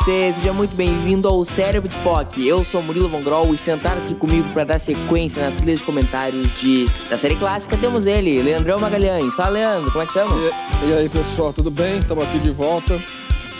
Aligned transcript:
Você, 0.00 0.32
seja 0.34 0.52
muito 0.52 0.74
bem-vindo 0.74 1.28
ao 1.28 1.44
Cérebro 1.44 1.86
de 1.86 1.94
Spock. 1.94 2.46
Eu 2.46 2.64
sou 2.64 2.82
Murilo 2.82 3.08
Von 3.08 3.22
Groll 3.22 3.54
e 3.54 3.58
sentado 3.58 3.98
aqui 3.98 4.14
comigo 4.14 4.48
para 4.52 4.64
dar 4.64 4.78
sequência 4.78 5.42
nas 5.42 5.54
trilhas 5.54 5.80
de 5.80 5.84
comentários 5.84 6.50
de, 6.58 6.86
da 7.10 7.18
série 7.18 7.36
clássica 7.36 7.76
temos 7.76 8.06
ele, 8.06 8.40
Leandrão 8.42 8.78
Magalhães. 8.78 9.34
Fala, 9.34 9.50
Leandro, 9.50 9.92
como 9.92 10.02
é 10.02 10.06
que 10.06 10.16
estamos? 10.16 10.34
E, 10.38 10.88
e 10.88 10.92
aí, 10.94 11.08
pessoal, 11.08 11.52
tudo 11.52 11.70
bem? 11.70 11.98
Estamos 11.98 12.24
aqui 12.24 12.38
de 12.38 12.50
volta. 12.50 12.98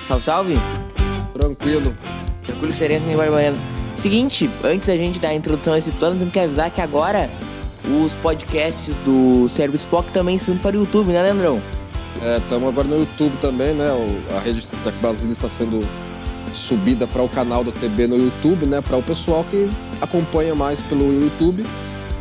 Salve, 0.09 0.25
salve. 0.25 0.55
Tranquilo. 1.35 1.95
Tranquilo, 2.47 2.73
sereno 2.73 3.13
e 3.13 3.16
barbaiano. 3.16 3.59
Seguinte, 3.95 4.49
antes 4.65 4.87
da 4.87 4.97
gente 4.97 5.19
dar 5.19 5.29
a 5.29 5.35
introdução 5.35 5.75
a 5.75 5.79
esse 5.79 5.91
plano, 5.91 6.16
temos 6.16 6.33
que 6.33 6.41
avisar 6.41 6.71
que 6.71 6.80
agora 6.80 7.29
os 8.02 8.15
podcasts 8.15 8.97
do 9.05 9.47
Cérebro 9.49 9.77
de 9.77 9.85
Spock 9.85 10.11
também 10.13 10.37
indo 10.37 10.61
para 10.63 10.75
o 10.75 10.80
YouTube, 10.80 11.13
né, 11.13 11.23
Leandrão? 11.23 11.61
Estamos 12.38 12.65
é, 12.65 12.69
agora 12.69 12.88
no 12.88 12.99
YouTube 13.01 13.37
também, 13.43 13.75
né? 13.75 13.91
O, 13.93 14.37
a 14.37 14.41
rede 14.41 14.66
Tech 14.66 14.97
Brasília 15.01 15.33
está 15.33 15.49
sendo 15.49 15.87
subida 16.55 17.07
para 17.07 17.23
o 17.23 17.29
canal 17.29 17.65
do 17.65 17.73
TB 17.73 18.07
no 18.07 18.17
YouTube, 18.17 18.67
né? 18.67 18.81
Para 18.81 18.97
o 18.97 19.03
pessoal 19.03 19.45
que 19.45 19.69
acompanha 20.01 20.55
mais 20.55 20.81
pelo 20.83 21.13
YouTube 21.13 21.65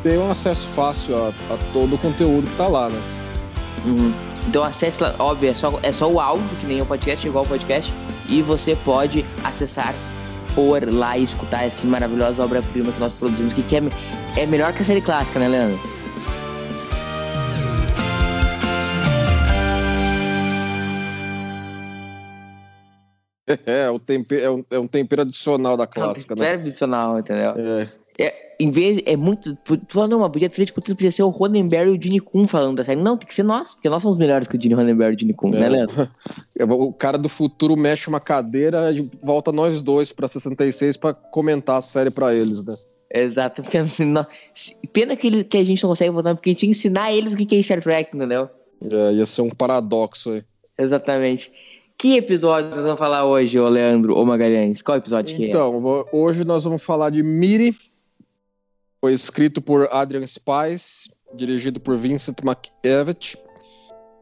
ter 0.03 0.17
um 0.17 0.31
acesso 0.31 0.67
fácil 0.69 1.15
a, 1.17 1.29
a 1.53 1.57
todo 1.73 1.95
o 1.95 1.97
conteúdo 1.97 2.45
que 2.45 2.51
está 2.51 2.67
lá, 2.67 2.89
né? 2.89 3.01
Uhum. 3.85 4.13
Então 4.47 4.63
acesse 4.63 5.01
lá, 5.03 5.13
óbvio, 5.19 5.49
é 5.49 5.53
só, 5.53 5.79
é 5.83 5.91
só 5.91 6.09
o 6.09 6.19
áudio, 6.19 6.47
que 6.59 6.65
nem 6.65 6.81
o 6.81 6.85
podcast, 6.85 7.27
igual 7.27 7.43
o 7.43 7.47
podcast, 7.47 7.93
e 8.27 8.41
você 8.41 8.75
pode 8.83 9.25
acessar 9.43 9.93
por 10.55 10.91
lá 10.91 11.17
e 11.17 11.23
escutar 11.23 11.63
essa 11.63 11.85
maravilhosa 11.85 12.43
obra-prima 12.43 12.91
que 12.91 12.99
nós 12.99 13.11
produzimos, 13.13 13.53
que, 13.53 13.61
que 13.61 13.75
é, 13.75 13.83
é 14.37 14.45
melhor 14.45 14.73
que 14.73 14.81
a 14.81 14.85
série 14.85 15.01
clássica, 15.01 15.39
né, 15.39 15.47
Leandro? 15.47 15.98
É, 23.65 23.89
o 23.89 23.97
tempero, 23.97 24.41
é, 24.41 24.49
um, 24.49 24.65
é 24.71 24.79
um 24.79 24.87
tempero 24.87 25.23
adicional 25.23 25.75
da 25.75 25.87
clássica, 25.87 26.33
é 26.33 26.35
um 26.35 26.37
tempero 26.37 26.57
né? 26.57 26.67
adicional, 26.67 27.19
entendeu? 27.19 27.53
É. 27.57 27.89
é. 28.19 28.55
em 28.59 28.69
vez, 28.69 29.01
é 29.05 29.15
muito. 29.15 29.55
Tu 29.55 29.79
falou, 29.89 30.07
não, 30.07 30.19
mas 30.19 30.29
podia 30.29 30.49
podia 30.49 31.11
ser 31.11 31.23
o 31.23 31.29
Roddenberry 31.29 31.89
e 31.91 31.97
o 31.97 32.01
Gene 32.01 32.19
Kun 32.19 32.47
falando 32.47 32.77
da 32.77 32.83
série. 32.83 33.01
Não, 33.01 33.17
tem 33.17 33.27
que 33.27 33.33
ser 33.33 33.43
nós, 33.43 33.73
porque 33.73 33.89
nós 33.89 34.03
somos 34.03 34.17
melhores 34.17 34.47
que 34.47 34.55
o 34.55 34.59
Gene 34.59 34.75
Roddenberry 34.75 35.13
e 35.13 35.15
o 35.15 35.19
Gene 35.19 35.33
Kun, 35.33 35.49
né, 35.49 35.57
é. 35.57 35.61
né, 35.61 35.69
Leandro? 35.69 36.09
O 36.61 36.93
cara 36.93 37.17
do 37.17 37.29
futuro 37.29 37.75
mexe 37.75 38.07
uma 38.07 38.19
cadeira 38.19 38.91
e 38.91 39.09
volta 39.23 39.51
nós 39.51 39.81
dois 39.81 40.11
pra 40.11 40.27
66 40.27 40.97
pra 40.97 41.13
comentar 41.13 41.77
a 41.77 41.81
série 41.81 42.11
pra 42.11 42.33
eles, 42.33 42.63
né? 42.63 42.75
Exato, 43.11 43.63
porque 43.63 43.79
não, 44.05 44.25
pena 44.93 45.15
que, 45.15 45.27
ele, 45.27 45.43
que 45.43 45.57
a 45.57 45.63
gente 45.63 45.81
não 45.81 45.89
consegue 45.89 46.11
votar, 46.11 46.35
porque 46.35 46.51
a 46.51 46.53
gente 46.53 46.63
ia 46.63 46.69
ensinar 46.69 47.11
eles 47.11 47.33
o 47.33 47.37
que 47.37 47.55
é 47.55 47.63
Star 47.63 47.81
Trek, 47.81 48.15
entendeu? 48.15 48.49
É, 48.83 49.13
ia 49.13 49.25
ser 49.25 49.41
um 49.41 49.49
paradoxo 49.49 50.31
aí. 50.31 50.43
Exatamente. 50.77 51.51
Que 51.99 52.15
episódio 52.15 52.69
nós 52.69 52.81
vamos 52.81 52.97
falar 52.97 53.25
hoje, 53.25 53.59
ô 53.59 53.67
Leandro 53.67 54.15
ou 54.15 54.25
Magalhães? 54.25 54.81
Qual 54.81 54.97
episódio 54.97 55.35
que 55.35 55.47
então, 55.47 55.73
é? 55.73 55.77
Então, 55.77 56.05
hoje 56.13 56.45
nós 56.45 56.63
vamos 56.63 56.81
falar 56.81 57.09
de 57.09 57.21
Miri. 57.21 57.75
Foi 59.01 59.11
escrito 59.11 59.61
por 59.61 59.85
Adrian 59.91 60.25
Spice, 60.25 61.11
dirigido 61.35 61.77
por 61.77 61.97
Vincent 61.97 62.37
McEvitt, 62.41 63.37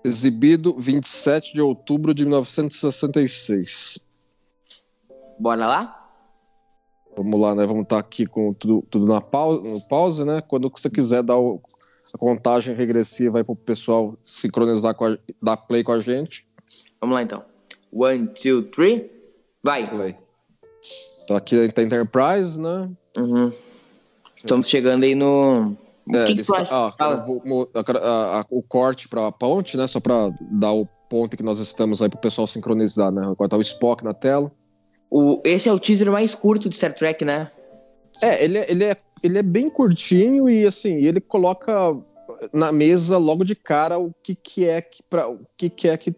exibido 0.03 0.73
27 0.73 1.53
de 1.53 1.61
outubro 1.61 2.16
de 2.16 2.25
1966. 2.25 4.03
Bora 5.38 5.68
lá? 5.68 6.12
Vamos 7.16 7.40
lá, 7.40 7.53
né? 7.53 7.68
Vamos 7.68 7.84
estar 7.84 8.00
aqui 8.00 8.25
com 8.25 8.56
tudo, 8.56 8.84
tudo 8.90 9.06
na 9.06 9.22
pausa, 9.22 9.69
no 9.69 9.88
pause, 9.88 10.25
né? 10.25 10.41
Quando 10.41 10.68
você 10.68 10.90
quiser 10.90 11.22
dar 11.22 11.38
o, 11.38 11.62
a 12.12 12.18
contagem 12.18 12.73
regressiva 12.73 13.38
aí 13.38 13.44
para 13.44 13.53
o 13.53 13.56
pessoal 13.56 14.18
sincronizar 14.25 14.96
com 14.96 15.06
a, 15.06 15.18
dar 15.40 15.57
play 15.57 15.84
com 15.84 15.91
a 15.91 16.02
gente. 16.02 16.44
Vamos 17.00 17.13
lá 17.13 17.22
então. 17.22 17.56
One, 17.97 18.28
two, 18.28 18.63
three. 18.63 19.09
Vai. 19.63 19.88
Vai. 19.88 20.16
Então 21.24 21.35
aqui 21.35 21.68
tá 21.72 21.81
Enterprise, 21.81 22.59
né? 22.59 22.90
Uhum. 23.18 23.52
Estamos 24.38 24.69
chegando 24.69 25.03
aí 25.03 25.16
no. 25.16 25.75
É, 26.13 26.25
que 26.25 26.35
que? 26.35 26.44
Ah, 26.69 27.16
vou, 27.25 27.41
o 28.50 28.62
corte 28.62 29.09
para 29.09 29.28
a 29.28 29.31
ponte, 29.31 29.75
né? 29.75 29.88
Só 29.88 30.00
para 30.00 30.31
dar 30.52 30.74
o 30.74 30.88
ponto 31.09 31.35
que 31.35 31.44
nós 31.44 31.59
estamos 31.59 32.02
aí 32.02 32.08
para 32.08 32.18
o 32.18 32.22
pessoal 32.22 32.47
sincronizar, 32.47 33.12
né? 33.12 33.22
Agora 33.24 33.50
tá 33.50 33.58
o 33.58 33.62
Spock 33.62 34.03
na 34.03 34.14
tela. 34.14 34.52
O, 35.09 35.41
esse 35.44 35.68
é 35.68 35.74
o 35.74 35.79
teaser 35.79 36.12
mais 36.12 36.35
curto 36.35 36.69
de 36.69 36.75
Star 36.75 36.94
Trek, 36.94 37.25
né? 37.25 37.52
É, 38.22 38.44
ele, 38.44 38.58
é, 38.58 38.72
ele, 38.72 38.84
é, 38.84 38.97
ele 39.24 39.38
é 39.40 39.44
bem 39.44 39.69
curtinho 39.69 40.50
e 40.50 40.66
assim, 40.66 40.96
ele 40.96 41.19
coloca 41.19 41.91
na 42.53 42.72
mesa 42.72 43.18
logo 43.18 43.44
de 43.44 43.56
cara 43.56 43.97
o 43.97 44.14
que, 44.24 44.35
que 44.35 44.66
é 44.66 44.81
que 44.81 45.02
para 45.03 45.28
o 45.28 45.40
que, 45.58 45.69
que 45.69 45.88
é 45.88 45.97
que 45.97 46.16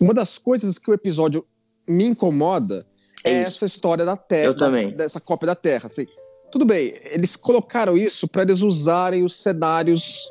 uma 0.00 0.14
das 0.14 0.38
coisas 0.38 0.78
que 0.78 0.90
o 0.90 0.94
episódio 0.94 1.46
me 1.86 2.04
incomoda 2.04 2.86
é, 3.24 3.32
é 3.32 3.34
essa 3.42 3.66
história 3.66 4.04
da 4.04 4.16
Terra. 4.16 4.44
Eu 4.44 4.56
também. 4.56 4.90
Dessa 4.90 5.20
cópia 5.20 5.46
da 5.46 5.54
Terra. 5.54 5.86
Assim, 5.86 6.06
tudo 6.50 6.64
bem, 6.64 6.94
eles 7.04 7.36
colocaram 7.36 7.96
isso 7.96 8.28
para 8.28 8.42
eles 8.42 8.62
usarem 8.62 9.24
os 9.24 9.34
cenários 9.34 10.30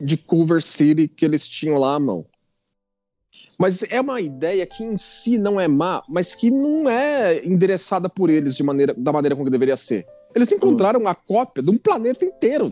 de 0.00 0.16
Culver 0.16 0.62
City 0.62 1.08
que 1.08 1.24
eles 1.24 1.48
tinham 1.48 1.76
lá 1.78 1.94
à 1.94 1.98
mão. 2.00 2.24
Mas 3.58 3.82
é 3.90 4.00
uma 4.00 4.20
ideia 4.20 4.64
que 4.64 4.84
em 4.84 4.96
si 4.96 5.36
não 5.36 5.60
é 5.60 5.66
má, 5.66 6.02
mas 6.08 6.34
que 6.34 6.48
não 6.50 6.88
é 6.88 7.44
endereçada 7.44 8.08
por 8.08 8.30
eles 8.30 8.54
de 8.54 8.62
maneira, 8.62 8.94
da 8.94 9.12
maneira 9.12 9.34
como 9.34 9.50
deveria 9.50 9.76
ser. 9.76 10.06
Eles 10.34 10.52
encontraram 10.52 11.06
a 11.08 11.14
cópia 11.14 11.62
de 11.62 11.70
um 11.70 11.76
planeta 11.76 12.24
inteiro. 12.24 12.70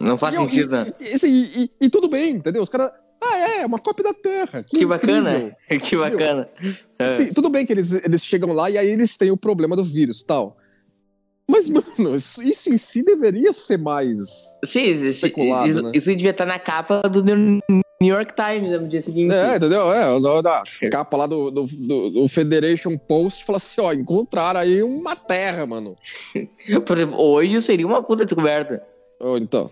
Não 0.00 0.18
faz 0.18 0.34
e, 0.34 0.38
sentido, 0.38 0.70
né? 0.72 0.92
E, 0.98 1.26
e, 1.26 1.70
e, 1.82 1.88
tudo 1.88 2.08
bem, 2.08 2.34
entendeu? 2.34 2.60
Os 2.62 2.68
caras 2.68 2.90
ah, 3.32 3.38
é, 3.38 3.60
é 3.60 3.66
uma 3.66 3.78
cópia 3.78 4.04
da 4.04 4.14
Terra. 4.14 4.62
Que, 4.62 4.78
que 4.78 4.86
bacana, 4.86 5.56
que 5.80 5.96
bacana. 5.96 6.48
É. 6.98 7.12
Sim, 7.14 7.32
tudo 7.32 7.48
bem 7.48 7.66
que 7.66 7.72
eles, 7.72 7.92
eles 7.92 8.24
chegam 8.24 8.52
lá 8.52 8.70
e 8.70 8.78
aí 8.78 8.88
eles 8.88 9.16
têm 9.16 9.30
o 9.30 9.36
problema 9.36 9.76
do 9.76 9.84
vírus 9.84 10.22
tal. 10.22 10.56
Mas, 11.50 11.68
mano, 11.68 12.14
isso, 12.14 12.42
isso 12.42 12.72
em 12.72 12.78
si 12.78 13.02
deveria 13.02 13.52
ser 13.52 13.76
mais 13.76 14.54
Sim, 14.64 14.82
especulado, 15.04 15.68
isso, 15.68 15.82
né? 15.82 15.92
isso 15.94 16.08
devia 16.10 16.30
estar 16.30 16.46
na 16.46 16.58
capa 16.58 17.02
do 17.02 17.22
New 17.22 17.62
York 18.00 18.34
Times 18.34 18.80
no 18.80 18.88
dia 18.88 19.02
seguinte. 19.02 19.34
É, 19.34 19.56
entendeu? 19.56 19.92
É, 19.92 20.42
da 20.42 20.62
capa 20.90 21.16
lá 21.16 21.26
do, 21.26 21.50
do, 21.50 21.66
do, 21.66 22.10
do 22.10 22.28
Federation 22.28 22.96
Post 22.96 23.44
fala 23.44 23.56
assim, 23.56 23.80
ó, 23.80 23.92
encontraram 23.92 24.60
aí 24.60 24.82
uma 24.82 25.14
terra, 25.14 25.66
mano. 25.66 25.94
Por 26.86 26.96
exemplo, 26.96 27.20
hoje 27.20 27.60
seria 27.60 27.86
uma 27.86 28.02
puta 28.02 28.24
descoberta. 28.24 28.82
Oh, 29.20 29.36
então. 29.36 29.68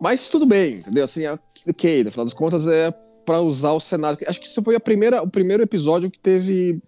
Mas 0.00 0.30
tudo 0.30 0.46
bem, 0.46 0.76
entendeu? 0.76 1.04
Assim, 1.04 1.22
ok, 1.68 2.04
no 2.04 2.10
final 2.10 2.24
das 2.24 2.34
contas 2.34 2.66
é 2.66 2.90
para 3.24 3.40
usar 3.40 3.72
o 3.72 3.80
cenário. 3.80 4.18
Acho 4.26 4.40
que 4.40 4.46
isso 4.46 4.62
foi 4.62 4.74
a 4.74 4.80
primeira, 4.80 5.22
o 5.22 5.28
primeiro 5.28 5.62
episódio 5.62 6.10
que 6.10 6.18
teve 6.18 6.82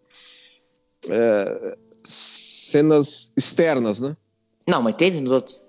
é, 1.10 1.76
cenas 2.04 3.30
externas, 3.36 4.00
né? 4.00 4.16
Não, 4.66 4.82
mas 4.82 4.96
teve 4.96 5.20
nos 5.20 5.30
outros. 5.30 5.62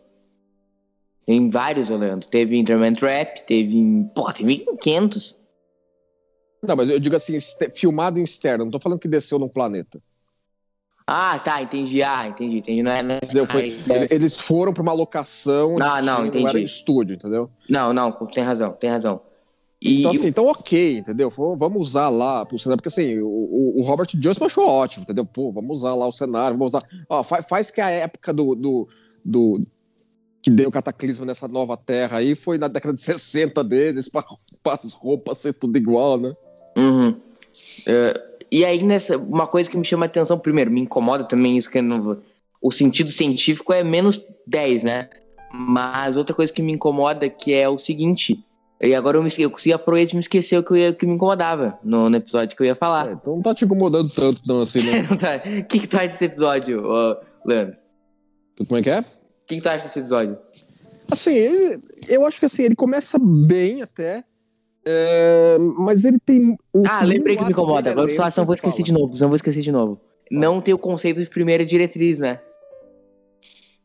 Tem 1.26 1.50
vários, 1.50 1.90
Leandro. 1.90 2.30
Teve 2.30 2.58
Interman 2.58 2.94
Trap, 2.96 3.46
teve 3.46 3.78
em. 3.78 4.04
Pô, 4.16 4.32
teve 4.32 4.54
em 4.54 4.78
500. 4.78 5.38
Não, 6.64 6.76
mas 6.78 6.90
eu 6.90 7.00
digo 7.00 7.16
assim, 7.16 7.38
filmado 7.74 8.20
em 8.20 8.24
externo. 8.24 8.66
Não 8.66 8.72
tô 8.72 8.80
falando 8.80 9.00
que 9.00 9.08
desceu 9.08 9.38
num 9.38 9.50
planeta. 9.50 10.02
Ah, 11.16 11.38
tá, 11.38 11.62
entendi. 11.62 12.02
Ah, 12.02 12.28
entendi, 12.28 12.58
entendi. 12.58 12.82
Não 12.82 12.92
é, 12.92 13.04
não 13.04 13.14
é... 13.14 13.46
Foi, 13.46 13.80
eles 14.10 14.40
foram 14.40 14.74
para 14.74 14.82
uma 14.82 14.94
locação 14.94 15.78
não, 15.78 16.02
não, 16.02 16.26
entendi. 16.26 16.44
não 16.44 16.50
era 16.50 16.60
estúdio, 16.60 17.14
entendeu? 17.14 17.52
Não, 17.70 17.94
não, 17.94 18.12
tem 18.12 18.44
razão, 18.44 18.72
tem 18.72 18.90
razão. 18.90 19.22
E... 19.80 20.00
Então, 20.00 20.10
assim, 20.10 20.28
então 20.28 20.48
ok, 20.48 20.98
entendeu? 20.98 21.30
Vamos 21.30 21.80
usar 21.80 22.10
lá 22.10 22.44
pro 22.48 22.58
cenário, 22.58 22.82
porque 22.82 22.88
assim, 22.88 23.20
o, 23.20 23.80
o 23.80 23.84
Robert 23.84 24.08
Johnson 24.16 24.46
achou 24.46 24.68
ótimo, 24.68 25.04
entendeu? 25.04 25.24
Pô, 25.24 25.52
vamos 25.52 25.82
usar 25.82 25.94
lá 25.94 26.08
o 26.08 26.12
cenário, 26.12 26.58
vamos 26.58 26.74
usar. 26.74 26.82
Ó, 27.08 27.22
faz, 27.22 27.48
faz 27.48 27.70
que 27.70 27.80
a 27.80 27.92
época 27.92 28.34
do, 28.34 28.56
do, 28.56 28.88
do 29.24 29.62
que 30.42 30.50
deu 30.50 30.72
cataclismo 30.72 31.26
nessa 31.26 31.48
nova 31.48 31.78
terra 31.78 32.18
aí 32.18 32.34
foi 32.34 32.58
na 32.58 32.68
década 32.68 32.96
de 32.96 33.04
60 33.04 33.64
deles, 33.64 34.10
para 34.10 34.26
as 34.74 34.94
roupas 34.94 35.38
ser 35.38 35.54
tudo 35.54 35.78
igual, 35.78 36.20
né? 36.20 36.34
Uhum. 36.76 37.16
É, 37.86 38.33
e 38.54 38.64
aí, 38.64 38.84
nessa, 38.84 39.18
uma 39.18 39.48
coisa 39.48 39.68
que 39.68 39.76
me 39.76 39.84
chama 39.84 40.06
a 40.06 40.08
atenção, 40.08 40.38
primeiro, 40.38 40.70
me 40.70 40.80
incomoda 40.80 41.24
também 41.24 41.58
isso 41.58 41.72
que 41.72 41.82
não, 41.82 42.22
o 42.62 42.72
sentido 42.72 43.10
científico 43.10 43.74
é 43.74 43.84
menos 43.84 44.28
10, 44.46 44.84
né? 44.84 45.10
Mas 45.52 46.16
outra 46.18 46.36
coisa 46.36 46.54
que 46.54 46.62
me 46.62 46.72
incomoda 46.72 47.28
que 47.28 47.52
é 47.52 47.68
o 47.68 47.80
seguinte. 47.80 48.46
E 48.80 48.94
agora 48.94 49.18
eu, 49.18 49.24
me, 49.24 49.32
eu 49.40 49.50
consegui 49.50 49.74
aproveitar 49.74 50.14
e 50.14 50.18
me 50.18 50.20
esquecer 50.20 50.56
o 50.60 50.64
que, 50.64 50.78
ia, 50.78 50.94
que 50.94 51.04
me 51.04 51.16
incomodava 51.16 51.80
no, 51.84 52.12
no, 52.12 52.16
episódio 52.16 52.56
que 52.56 52.62
eu 52.62 52.68
ia 52.68 52.76
falar. 52.76 53.10
É, 53.10 53.14
então 53.14 53.38
não 53.38 53.42
tá 53.42 53.56
te 53.56 53.66
incomodando 53.66 54.08
tanto, 54.12 54.40
não, 54.46 54.60
assim, 54.60 54.84
né? 54.84 55.02
não 55.10 55.18
tá. 55.18 55.38
O 55.38 55.66
que, 55.66 55.80
que 55.80 55.88
tu 55.88 55.98
acha 55.98 56.10
desse 56.10 56.26
episódio, 56.26 56.84
Leandro? 57.44 57.76
Como 58.68 58.78
é 58.78 58.84
que 58.84 58.90
é? 58.92 59.00
O 59.00 59.06
que, 59.48 59.56
que 59.56 59.62
tu 59.62 59.68
acha 59.68 59.86
desse 59.86 59.98
episódio? 59.98 60.38
Assim, 61.12 61.34
ele- 61.34 61.82
eu 62.08 62.24
acho 62.24 62.40
que 62.40 62.46
assim, 62.46 62.62
ele 62.62 62.76
começa 62.76 63.18
bem 63.20 63.82
até. 63.82 64.24
É, 64.86 65.58
mas 65.60 66.04
ele 66.04 66.20
tem. 66.20 66.58
Ah, 66.88 67.04
lembrei 67.04 67.38
que 67.38 67.44
me 67.44 67.52
incomoda. 67.52 67.92
Agora 67.92 68.12
eu 68.12 68.16
falar, 68.16 68.32
senão 68.32 68.46
vou 68.46 68.56
fala. 68.58 68.68
esquecer 68.70 68.84
de 68.84 68.92
novo. 68.94 69.18
Não 69.20 69.28
vou 69.28 69.36
esquecer 69.36 69.62
de 69.62 69.72
novo. 69.72 70.00
Não 70.32 70.60
tem 70.62 70.74
o 70.74 70.78
conceito 70.78 71.22
de 71.22 71.30
primeira 71.30 71.66
diretriz, 71.66 72.20
né? 72.20 72.40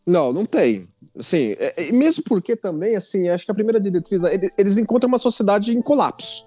Não, 0.07 0.33
não 0.33 0.47
tem. 0.47 0.85
Assim, 1.19 1.53
é- 1.59 1.75
é- 1.89 1.93
mesmo 1.93 2.23
porque 2.27 2.57
também, 2.57 2.97
assim, 2.97 3.29
acho 3.29 3.45
que 3.45 3.51
a 3.51 3.55
primeira 3.55 3.79
diretriz, 3.81 4.23
ele- 4.23 4.51
eles 4.57 4.79
encontram 4.79 5.09
uma 5.09 5.19
sociedade 5.19 5.77
em 5.77 5.83
colapso. 5.83 6.43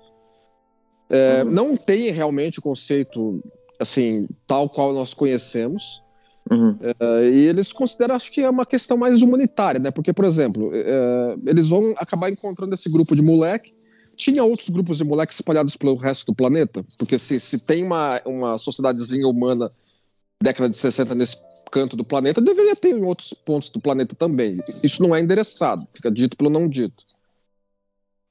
É, 1.09 1.43
Uhum. 1.43 1.51
Não 1.51 1.77
tem 1.77 2.09
realmente 2.11 2.59
o 2.59 2.61
conceito, 2.61 3.43
assim, 3.79 4.27
tal 4.47 4.67
qual 4.69 4.93
nós 4.93 5.13
conhecemos. 5.13 6.01
Uhum. 6.49 6.75
É, 6.81 7.29
e 7.29 7.47
eles 7.47 7.71
consideram, 7.71 8.15
acho 8.15 8.31
que 8.31 8.41
é 8.41 8.49
uma 8.49 8.65
questão 8.65 8.97
mais 8.97 9.21
humanitária, 9.21 9.79
né? 9.79 9.91
Porque, 9.91 10.11
por 10.11 10.25
exemplo, 10.25 10.71
é, 10.73 11.35
eles 11.45 11.69
vão 11.69 11.93
acabar 11.97 12.29
encontrando 12.31 12.73
esse 12.73 12.89
grupo 12.89 13.15
de 13.15 13.21
moleque. 13.21 13.73
Tinha 14.21 14.43
outros 14.43 14.69
grupos 14.69 14.99
de 14.99 15.03
moleques 15.03 15.35
espalhados 15.35 15.75
pelo 15.75 15.95
resto 15.95 16.27
do 16.27 16.35
planeta? 16.35 16.85
Porque 16.95 17.17
se, 17.17 17.39
se 17.39 17.57
tem 17.65 17.83
uma, 17.83 18.21
uma 18.23 18.55
sociedadezinha 18.59 19.27
humana 19.27 19.71
década 20.39 20.69
de 20.69 20.77
60 20.77 21.15
nesse 21.15 21.37
canto 21.71 21.97
do 21.97 22.05
planeta, 22.05 22.39
deveria 22.39 22.75
ter 22.75 22.89
em 22.95 23.01
outros 23.03 23.33
pontos 23.33 23.71
do 23.71 23.81
planeta 23.81 24.15
também. 24.15 24.59
Isso 24.83 25.01
não 25.01 25.15
é 25.15 25.19
endereçado, 25.21 25.87
fica 25.91 26.11
dito 26.11 26.37
pelo 26.37 26.51
não 26.51 26.67
dito. 26.69 27.03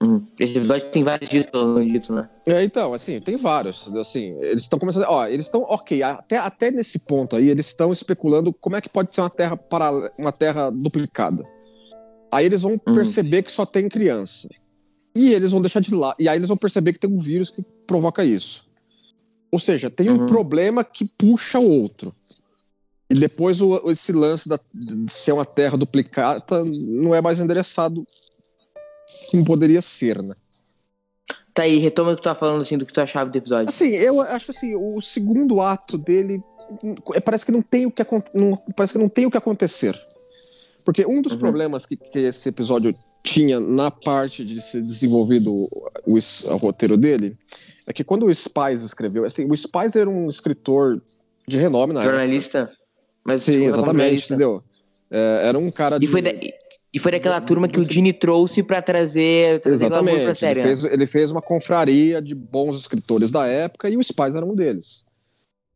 Uhum. 0.01 0.25
Esse 0.39 0.59
episódio 0.59 0.89
tem 0.93 1.03
vários 1.03 1.29
dias, 1.29 1.47
pelo 1.47 1.75
menos 1.75 1.91
dito, 1.91 2.15
né? 2.15 2.31
É, 2.47 2.63
então, 2.63 2.95
assim, 2.95 3.21
tem 3.21 3.37
vários. 3.37 3.93
Assim, 3.97 4.37
eles 4.41 4.63
estão 4.63 4.79
começando. 4.79 5.07
Ó, 5.09 5.27
eles 5.27 5.47
estão, 5.47 5.63
ok, 5.63 6.05
até, 6.05 6.39
até 6.39 6.71
nesse 6.71 7.01
ponto 7.01 7.35
aí, 7.35 7.49
eles 7.49 7.67
estão 7.67 7.93
especulando 7.93 8.53
como 8.53 8.77
é 8.77 8.81
que 8.81 8.89
pode 8.89 9.13
ser 9.13 9.23
uma 9.23 9.29
terra 9.31 9.57
para 9.57 9.91
uma 10.21 10.31
terra 10.31 10.71
duplicada. 10.71 11.45
Aí 12.31 12.47
eles 12.47 12.63
vão 12.63 12.81
Uhum. 12.87 12.95
perceber 12.95 13.43
que 13.43 13.51
só 13.51 13.67
tem 13.67 13.89
criança. 13.89 14.49
E 15.15 15.33
eles 15.33 15.51
vão 15.51 15.61
deixar 15.61 15.81
de 15.81 15.95
lá. 15.95 16.15
E 16.19 16.29
aí 16.29 16.39
eles 16.39 16.49
vão 16.49 16.57
perceber 16.57 16.93
que 16.93 16.99
tem 16.99 17.11
um 17.11 17.19
vírus 17.19 17.51
que 17.51 17.63
provoca 17.87 18.25
isso. 18.25 18.65
Ou 19.51 19.59
seja, 19.59 19.91
tem 19.91 20.11
um 20.11 20.19
Uhum. 20.19 20.27
problema 20.27 20.85
que 20.85 21.05
puxa 21.19 21.59
o 21.59 21.69
outro. 21.69 22.15
E 23.09 23.15
depois 23.15 23.61
o, 23.61 23.91
esse 23.91 24.13
lance 24.13 24.49
da, 24.49 24.59
de 24.73 25.11
ser 25.13 25.33
uma 25.33 25.45
terra 25.45 25.77
duplicada 25.77 26.63
não 26.65 27.13
é 27.15 27.21
mais 27.21 27.41
endereçado 27.41 28.07
como 29.33 29.45
poderia 29.45 29.83
ser, 29.83 30.23
né? 30.23 30.35
Tá 31.53 31.65
aí, 31.65 31.79
retoma 31.79 32.13
o 32.13 32.15
que 32.15 32.23
tu 32.23 32.25
tá 32.25 32.35
falando, 32.37 32.61
assim, 32.63 32.79
do 32.79 32.87
que 32.87 32.93
tu 32.93 33.01
achava 33.01 33.29
do 33.29 33.37
episódio. 33.37 33.69
Assim, 33.69 33.89
eu 33.89 34.21
acho 34.21 34.53
assim, 34.53 34.77
o 34.77 35.01
segundo 35.03 35.61
ato 35.61 35.99
dele 35.99 36.41
é, 37.13 37.19
parece 37.19 37.45
que 37.45 37.51
não 37.51 37.61
tem 37.61 37.87
o 37.87 37.91
que 37.91 38.07
não, 38.33 38.57
parece 38.77 38.93
que 38.93 38.99
não 39.01 39.09
tem 39.09 39.27
o 39.27 39.31
que 39.31 39.37
acontecer. 39.37 39.99
Porque 40.85 41.05
um 41.05 41.21
dos 41.21 41.33
Uhum. 41.33 41.39
problemas 41.41 41.85
que, 41.85 41.97
que 41.97 42.21
esse 42.21 42.49
episódio 42.49 42.95
tinha 43.23 43.61
na 43.61 43.91
parte 43.91 44.45
de 44.45 44.61
ser 44.61 44.83
desenvolvido 44.83 45.53
o, 45.53 46.17
o 46.17 46.57
roteiro 46.57 46.97
dele 46.97 47.37
é 47.87 47.93
que 47.93 48.05
quando 48.05 48.27
o 48.27 48.35
Spies 48.35 48.83
escreveu, 48.83 49.25
assim, 49.25 49.51
o 49.51 49.57
Spies 49.57 49.97
era 49.97 50.09
um 50.09 50.29
escritor 50.29 51.03
de 51.47 51.59
renome 51.59 51.93
na 51.93 52.01
época. 52.01 52.17
Jornalista. 52.17 52.71
Mas 53.25 53.43
Sim, 53.43 53.67
exatamente, 53.67 54.25
entendeu? 54.27 54.63
É, 55.11 55.49
era 55.49 55.59
um 55.59 55.71
cara 55.71 55.99
de 55.99 56.05
E 56.07 56.09
foi, 56.09 56.23
da, 56.23 56.31
e 56.33 56.99
foi 56.99 57.13
daquela 57.13 57.41
turma 57.41 57.69
que 57.69 57.79
o 57.79 57.85
Gini 57.85 58.13
trouxe 58.13 58.63
pra 58.63 58.81
trazer, 58.81 59.61
trazer 59.61 59.89
glamour 59.89 60.13
pra 60.13 60.31
Exatamente. 60.31 60.39
série. 60.39 60.61
Ele 60.61 60.69
né? 60.69 60.75
fez, 60.77 60.93
ele 60.93 61.07
fez 61.07 61.31
uma 61.31 61.43
confraria 61.43 62.23
de 62.23 62.35
bons 62.35 62.77
escritores 62.77 63.31
da 63.31 63.47
época 63.47 63.89
e 63.91 63.97
o 63.97 64.03
Spies 64.03 64.35
era 64.35 64.47
um 64.47 64.55
deles. 64.55 65.05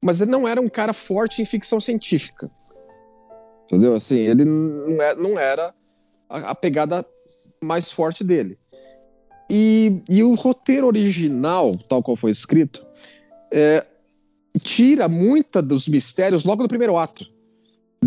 Mas 0.01 0.21
ele 0.21 0.31
não 0.31 0.47
era 0.47 0.61
um 0.61 0.69
cara 0.69 0.93
forte 0.93 1.43
em 1.43 1.45
ficção 1.45 1.81
científica. 1.81 2.51
Entendeu? 3.65 3.95
Assim, 3.95 4.19
ele 4.19 4.45
não 4.45 5.03
é- 5.03 5.15
não 5.15 5.39
era 5.39 5.75
a, 6.29 6.51
a 6.51 6.55
pegada 6.55 7.05
mais 7.65 7.91
forte 7.91 8.23
dele. 8.23 8.59
E, 9.51 10.03
e 10.09 10.23
o 10.23 10.35
roteiro 10.35 10.87
original, 10.87 11.77
tal 11.89 12.03
qual 12.03 12.17
foi 12.17 12.31
escrito, 12.31 12.85
é, 13.51 13.85
tira 14.63 15.09
muita 15.09 15.61
dos 15.61 15.87
mistérios 15.89 16.45
logo 16.45 16.63
no 16.63 16.69
primeiro 16.69 16.97
ato. 16.97 17.27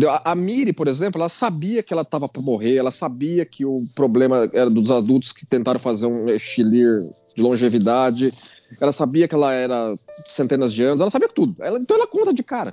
A, 0.08 0.30
a 0.32 0.34
Miri, 0.34 0.72
por 0.72 0.86
exemplo, 0.86 1.20
ela 1.20 1.28
sabia 1.28 1.82
que 1.82 1.92
ela 1.92 2.02
estava 2.02 2.28
para 2.28 2.40
morrer, 2.42 2.76
ela 2.76 2.90
sabia 2.90 3.44
que 3.44 3.64
o 3.64 3.78
problema 3.96 4.48
era 4.52 4.70
dos 4.70 4.90
adultos 4.90 5.32
que 5.32 5.44
tentaram 5.44 5.80
fazer 5.80 6.06
um 6.06 6.26
exilir 6.28 6.98
de 7.34 7.42
longevidade, 7.42 8.32
ela 8.80 8.92
sabia 8.92 9.26
que 9.26 9.34
ela 9.34 9.52
era 9.52 9.92
centenas 10.28 10.72
de 10.72 10.82
anos, 10.84 11.00
ela 11.00 11.10
sabia 11.10 11.28
tudo. 11.28 11.56
Ela- 11.60 11.78
então 11.80 11.96
ela 11.96 12.06
conta 12.06 12.32
de 12.32 12.42
cara. 12.44 12.72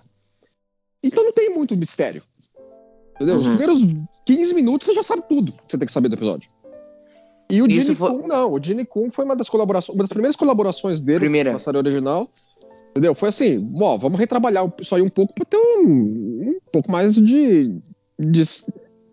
Então 1.03 1.23
não 1.23 1.31
tem 1.31 1.49
muito 1.49 1.75
mistério. 1.75 2.21
Entendeu? 3.15 3.37
Os 3.37 3.47
Uhum. 3.47 3.57
primeiros 3.57 3.81
15 4.25 4.53
minutos 4.53 4.85
você 4.87 4.93
já 4.93 5.03
sabe 5.03 5.23
tudo 5.27 5.51
que 5.51 5.57
você 5.67 5.77
tem 5.77 5.85
que 5.87 5.93
saber 5.93 6.09
do 6.09 6.15
episódio. 6.15 6.47
E 7.49 7.61
o 7.61 7.67
Isso 7.67 7.83
Gene 7.83 7.95
foi- 7.95 8.09
Kun, 8.09 8.27
não. 8.27 8.53
O 8.53 8.59
Gene 8.63 8.85
Kun 8.85 9.09
foi 9.09 9.25
uma 9.25 9.35
das 9.35 9.49
colaborações, 9.49 9.95
uma 9.95 10.03
das 10.03 10.09
primeiras 10.09 10.35
colaborações 10.35 10.99
dele 10.99 11.19
Primeira. 11.19 11.53
na 11.53 11.59
série 11.59 11.77
original. 11.77 12.27
Entendeu? 12.91 13.13
Foi 13.13 13.29
assim, 13.29 13.71
ó, 13.81 13.97
vamos 13.97 14.17
retrabalhar 14.19 14.71
isso 14.79 14.95
aí 14.95 15.01
um 15.01 15.09
pouco 15.09 15.33
para 15.35 15.45
ter 15.45 15.57
um, 15.57 16.49
um 16.49 16.57
pouco 16.71 16.89
mais 16.89 17.13
de, 17.13 17.77
de, 18.17 18.43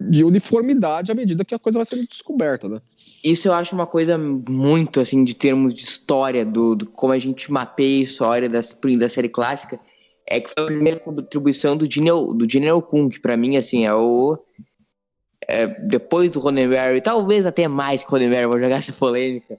de 0.01 0.23
uniformidade 0.25 1.11
à 1.11 1.15
medida 1.17 1.45
que 1.45 1.53
a 1.55 1.59
coisa 1.59 1.79
vai 1.81 1.87
sendo 1.87 2.07
descoberta, 2.07 2.69
né? 2.69 2.81
Isso 3.25 3.49
eu 3.49 3.53
acho 3.53 3.75
uma 3.75 3.87
coisa 3.87 4.17
muito, 4.17 5.01
assim, 5.01 5.25
de 5.25 5.35
termos 5.35 5.75
de 5.75 5.83
história, 5.83 6.45
do, 6.45 6.77
do 6.77 6.87
como 6.87 7.13
a 7.13 7.19
gente 7.19 7.51
mapeia 7.51 7.99
a 7.99 8.03
história 8.03 8.49
das, 8.49 8.77
da 8.97 9.09
série 9.09 9.29
clássica, 9.29 9.81
é 10.29 10.41
que 10.41 10.51
foi 10.51 10.63
a 10.63 10.67
primeira 10.67 11.01
contribuição 11.01 11.77
do 11.77 11.91
Gene, 11.91 12.11
do 12.11 12.49
Gene 12.49 12.69
Kun, 12.89 13.09
que 13.09 13.21
pra 13.21 13.37
mim, 13.37 13.57
assim, 13.57 13.85
é 13.85 13.93
o... 13.93 14.39
é, 15.49 15.67
depois 15.67 16.31
do 16.31 16.41
Roddenberry, 16.41 17.01
talvez 17.01 17.45
até 17.47 17.67
mais 17.69 18.03
que 18.03 18.09
o 18.09 18.11
Roddenberry, 18.13 18.47
vou 18.47 18.61
jogar 18.61 18.77
essa 18.77 18.93
polêmica. 18.93 19.59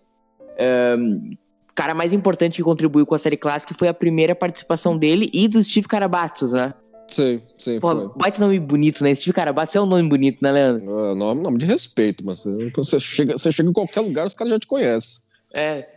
O 1.70 1.74
cara 1.76 1.94
mais 1.94 2.14
importante 2.14 2.56
que 2.58 2.64
contribuiu 2.64 3.06
com 3.06 3.16
a 3.16 3.20
série 3.20 3.38
clássica 3.38 3.74
foi 3.74 3.88
a 3.88 3.94
primeira 3.94 4.36
participação 4.36 4.98
dele 4.98 5.30
e 5.34 5.48
do 5.48 5.62
Steve 5.64 5.88
Carabatos, 5.88 6.54
né? 6.54 6.74
Sim, 7.08 7.42
sim, 7.58 7.80
Pô, 7.80 7.92
foi. 7.96 8.10
baita 8.16 8.40
nome 8.40 8.60
bonito, 8.60 9.04
né? 9.04 9.14
Steve 9.14 9.34
Carabatos 9.34 9.76
é 9.76 9.82
um 9.82 9.86
nome 9.86 10.08
bonito, 10.08 10.42
né, 10.42 10.52
Leandro? 10.52 10.84
É, 11.12 11.16
nome, 11.16 11.42
nome 11.42 11.58
de 11.58 11.66
respeito, 11.66 12.24
mas 12.26 12.40
você- 12.44 12.72
você 12.76 13.00
chega, 13.00 13.38
você 13.38 13.52
chega 13.52 13.70
em 13.70 13.74
qualquer 13.74 14.02
lugar, 14.02 14.26
os 14.28 14.34
caras 14.34 14.54
já 14.54 14.60
te 14.60 14.68
conhecem. 14.68 15.22
É. 15.54 15.88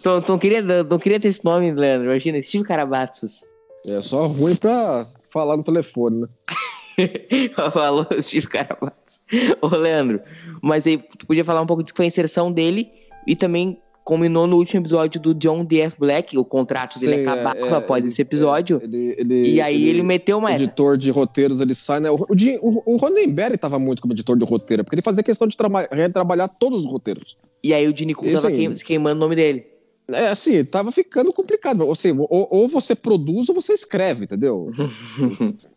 Então, 0.00 0.18
então 0.18 0.38
queria, 0.38 0.62
não 0.62 0.98
queria 0.98 1.20
ter 1.20 1.28
esse 1.28 1.44
nome, 1.44 1.72
Leandro. 1.72 2.06
Imagina, 2.10 2.42
Steve 2.42 2.64
Carabatos. 2.64 3.40
É 3.86 4.00
só 4.00 4.26
ruim 4.26 4.54
pra 4.56 5.04
falar 5.30 5.56
no 5.56 5.62
telefone, 5.62 6.22
né? 6.22 6.28
Falou 7.72 8.06
Steve 8.20 8.46
Carabatos. 8.46 9.20
Ô, 9.60 9.68
Leandro, 9.68 10.20
mas 10.62 10.86
aí 10.86 10.98
tu 10.98 11.26
podia 11.26 11.44
falar 11.44 11.60
um 11.60 11.66
pouco 11.66 11.82
disso 11.82 11.92
que 11.94 11.96
foi 11.98 12.06
a 12.06 12.08
inserção 12.08 12.50
dele 12.50 12.88
e 13.26 13.34
também 13.36 13.78
combinou 14.04 14.46
no 14.46 14.56
último 14.56 14.80
episódio 14.80 15.20
do 15.20 15.34
John 15.34 15.64
D.F. 15.64 15.98
Black, 15.98 16.38
o 16.38 16.44
contrato 16.44 16.96
dele 17.00 17.16
Sim, 17.16 17.20
é, 17.22 17.22
acabava 17.28 17.58
é, 17.58 17.74
após 17.74 18.04
ele- 18.04 18.12
esse 18.12 18.22
episódio. 18.22 18.80
Ele, 18.82 19.14
ele, 19.18 19.48
e 19.50 19.60
aí 19.60 19.88
ele, 19.88 20.02
meteu 20.04 20.38
uma 20.38 20.52
essa. 20.52 20.62
editor 20.62 20.96
de 20.96 21.10
roteiros, 21.10 21.60
ele 21.60 21.74
sai, 21.74 21.98
né? 21.98 22.08
O, 22.08 22.14
o, 22.14 22.24
o, 22.62 22.94
o 22.94 22.96
Roddenberry 22.98 23.58
tava 23.58 23.80
muito 23.80 24.00
como 24.00 24.14
editor 24.14 24.38
de 24.38 24.44
roteiro, 24.44 24.84
porque 24.84 24.94
ele 24.94 25.02
fazia 25.02 25.24
questão 25.24 25.48
de 25.48 25.56
traba- 25.56 25.88
retrabalhar 25.90 26.48
todos 26.48 26.84
os 26.84 26.86
roteiros. 26.90 27.36
E 27.64 27.74
aí 27.74 27.88
o 27.88 27.92
Kun 28.14 28.26
Isso 28.26 28.34
tava 28.36 28.48
aí. 28.48 28.54
queim- 28.54 28.74
queimando 28.74 29.16
o 29.16 29.20
nome 29.20 29.34
dele. 29.34 29.66
É 30.08 30.28
assim, 30.28 30.64
tava 30.64 30.92
ficando 30.92 31.32
complicado. 31.32 31.80
Ou, 31.80 31.94
ou, 32.30 32.48
ou 32.48 32.68
você 32.68 32.94
produz 32.94 33.48
ou 33.48 33.56
você 33.56 33.72
escreve, 33.72 34.22
entendeu? 34.24 34.68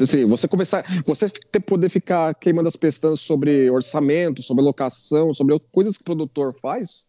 assim, 0.00 0.24
você 0.26 0.48
começar. 0.48 0.84
Você 1.06 1.28
ter, 1.28 1.60
poder 1.60 1.88
ficar 1.88 2.34
queimando 2.34 2.68
as 2.68 2.76
pestanas 2.76 3.20
sobre 3.20 3.70
orçamento, 3.70 4.42
sobre 4.42 4.62
locação, 4.64 5.32
sobre 5.34 5.58
coisas 5.72 5.96
que 5.96 6.02
o 6.02 6.04
produtor 6.04 6.54
faz. 6.60 7.06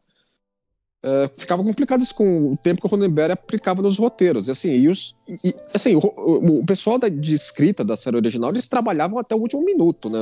é, 1.02 1.30
ficava 1.38 1.64
complicado 1.64 2.02
isso 2.04 2.14
com 2.14 2.52
o 2.52 2.58
tempo 2.58 2.82
que 2.82 2.88
o 2.88 2.90
Roddenberry 2.90 3.32
aplicava 3.32 3.82
nos 3.82 3.98
roteiros. 3.98 4.48
E 4.50 4.52
assim, 4.52 4.72
e 4.72 4.90
os, 4.90 5.16
e, 5.46 5.56
assim 5.74 5.96
o, 5.96 6.00
o- 6.00 6.60
o 6.60 6.66
pessoal 6.66 7.00
da- 7.00 7.08
de 7.08 7.34
escrita 7.34 7.86
da 7.86 7.96
série 7.96 8.18
original, 8.18 8.50
eles 8.52 8.68
trabalhavam 8.68 9.18
até 9.18 9.34
o 9.34 9.40
último 9.40 9.64
minuto, 9.64 10.10
né? 10.10 10.20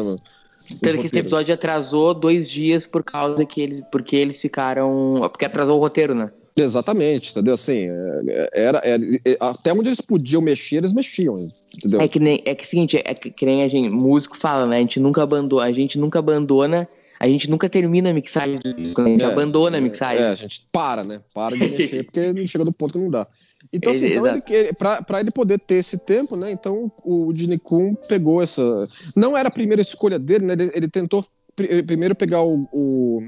Tanto 0.81 0.99
que 0.99 1.05
esse 1.07 1.17
episódio 1.19 1.53
atrasou 1.53 2.13
dois 2.13 2.47
dias 2.49 2.85
por 2.85 3.03
causa 3.03 3.43
que 3.45 3.61
eles. 3.61 3.81
Porque 3.91 4.15
eles 4.15 4.39
ficaram. 4.41 5.19
Porque 5.31 5.45
atrasou 5.45 5.77
o 5.77 5.79
roteiro, 5.79 6.13
né? 6.15 6.31
Exatamente, 6.57 7.31
entendeu? 7.31 7.53
Assim, 7.53 7.87
é, 7.87 8.49
era, 8.53 8.81
era- 8.83 9.03
é, 9.25 9.37
até 9.39 9.71
onde 9.71 9.89
eles 9.89 10.01
podiam 10.01 10.41
mexer, 10.41 10.77
eles 10.77 10.91
mexiam, 10.91 11.35
entendeu? 11.73 12.01
É 12.01 12.07
que 12.07 12.19
nem 12.19 12.41
é 12.45 12.55
que 12.55 12.63
é 12.63 12.65
o 12.65 12.67
seguinte, 12.67 12.97
é 13.03 13.13
que, 13.13 13.29
que 13.29 13.45
nem 13.45 13.63
a 13.63 13.67
gente, 13.67 13.93
músico 13.93 14.35
fala, 14.37 14.65
né? 14.65 14.77
A 14.77 14.79
gente 14.81 14.99
nunca 14.99 15.21
abandona, 15.23 15.63
a 15.65 15.71
gente 15.71 15.99
nunca 15.99 16.19
abandona, 16.19 16.87
a 17.19 17.27
gente 17.27 17.49
nunca 17.49 17.69
termina 17.69 18.09
a 18.09 18.13
mixagem 18.13 18.59
a 18.65 19.07
gente 19.07 19.23
É, 19.23 19.25
abandona 19.25 19.77
a 19.77 19.81
mixagem. 19.81 20.23
É, 20.23 20.29
a 20.29 20.35
gente 20.35 20.61
para, 20.71 21.03
né? 21.03 21.21
Para 21.33 21.55
de 21.55 21.67
mexer, 21.67 22.03
porque 22.03 22.19
chega 22.47 22.65
do 22.65 22.71
ponto 22.73 22.93
que 22.93 22.99
não 22.99 23.09
dá. 23.11 23.27
Então, 23.73 23.91
assim, 23.91 24.05
então 24.05 24.25
ele, 24.27 24.41
ele, 24.49 24.73
pra, 24.73 25.01
pra 25.01 25.19
ele 25.19 25.31
poder 25.31 25.59
ter 25.59 25.75
esse 25.75 25.97
tempo, 25.97 26.35
né? 26.35 26.51
Então 26.51 26.91
o 27.03 27.33
Gene 27.33 27.57
Kun 27.57 27.95
pegou 28.07 28.41
essa. 28.41 28.87
Não 29.15 29.35
era 29.35 29.49
a 29.49 29.51
primeira 29.51 29.81
escolha 29.81 30.17
dele, 30.17 30.45
né? 30.45 30.53
Ele, 30.53 30.71
ele 30.73 30.87
tentou 30.87 31.25
pri- 31.55 31.81
primeiro 31.83 32.15
pegar 32.15 32.43
o, 32.43 32.67
o, 32.71 33.23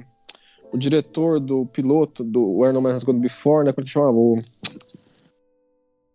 o 0.71 0.77
diretor 0.77 1.39
do 1.39 1.65
piloto 1.65 2.23
do 2.23 2.57
Where 2.57 2.73
No 2.73 2.81
Man 2.81 2.95
Has 2.95 3.03
Gone 3.03 3.19
Before, 3.19 3.65
né? 3.65 3.71
Como 3.73 3.85
que 3.85 3.91
chamava? 3.91 4.17
O. 4.17 4.35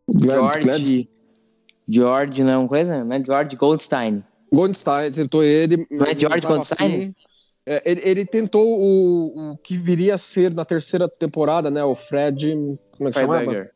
Glad- 0.08 0.34
George. 0.36 0.64
Glad- 0.64 1.08
George, 1.86 2.42
não, 2.44 2.66
coisa? 2.66 3.04
Não 3.04 3.16
é 3.16 3.24
George 3.24 3.56
Goldstein. 3.56 4.24
Goldstein, 4.52 5.12
tentou 5.12 5.42
ele. 5.42 5.86
Não 5.90 6.06
é 6.06 6.14
George 6.18 6.46
Goldstein? 6.46 7.14
É, 7.66 7.82
ele, 7.90 8.00
ele 8.04 8.26
tentou 8.26 8.66
o, 8.78 9.52
o 9.52 9.56
que 9.58 9.76
viria 9.76 10.14
a 10.14 10.18
ser 10.18 10.52
na 10.52 10.64
terceira 10.64 11.08
temporada, 11.08 11.70
né? 11.70 11.82
O 11.84 11.94
Fred. 11.94 12.54
Como 12.96 13.08
é 13.08 13.12
que 13.12 13.18
chamava? 13.20 13.38
Freiberger. 13.40 13.70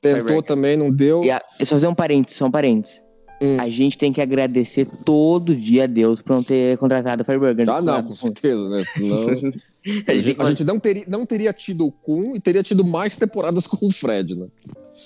Tentou 0.00 0.20
Freiberger. 0.22 0.42
também, 0.46 0.76
não 0.76 0.90
deu. 0.90 1.22
E 1.24 1.30
a, 1.30 1.40
só 1.58 1.66
fazer 1.66 1.86
um 1.88 1.94
parênteses, 1.94 2.38
só 2.38 2.46
um 2.46 2.50
parênteses. 2.50 3.02
Hum. 3.42 3.56
A 3.60 3.68
gente 3.68 3.98
tem 3.98 4.12
que 4.12 4.20
agradecer 4.20 4.86
todo 5.04 5.54
dia 5.54 5.84
a 5.84 5.86
Deus 5.86 6.22
por 6.22 6.36
não 6.36 6.42
ter 6.42 6.78
contratado 6.78 7.22
o 7.22 7.26
Freiberger. 7.26 7.68
Ah, 7.68 7.80
não, 7.82 8.02
com 8.02 8.14
certeza, 8.16 8.68
né? 8.68 8.84
Não, 8.98 9.50
A 10.06 10.14
gente 10.14 10.40
a 10.40 10.48
gente 10.48 10.64
não, 10.64 10.78
teria, 10.78 11.04
não 11.08 11.26
teria 11.26 11.52
tido 11.52 11.86
o 11.86 11.90
Kun 11.92 12.36
e 12.36 12.40
teria 12.40 12.62
tido 12.62 12.84
mais 12.84 13.16
temporadas 13.16 13.66
com 13.66 13.86
o 13.88 13.92
Fred, 13.92 14.34
né? 14.38 14.46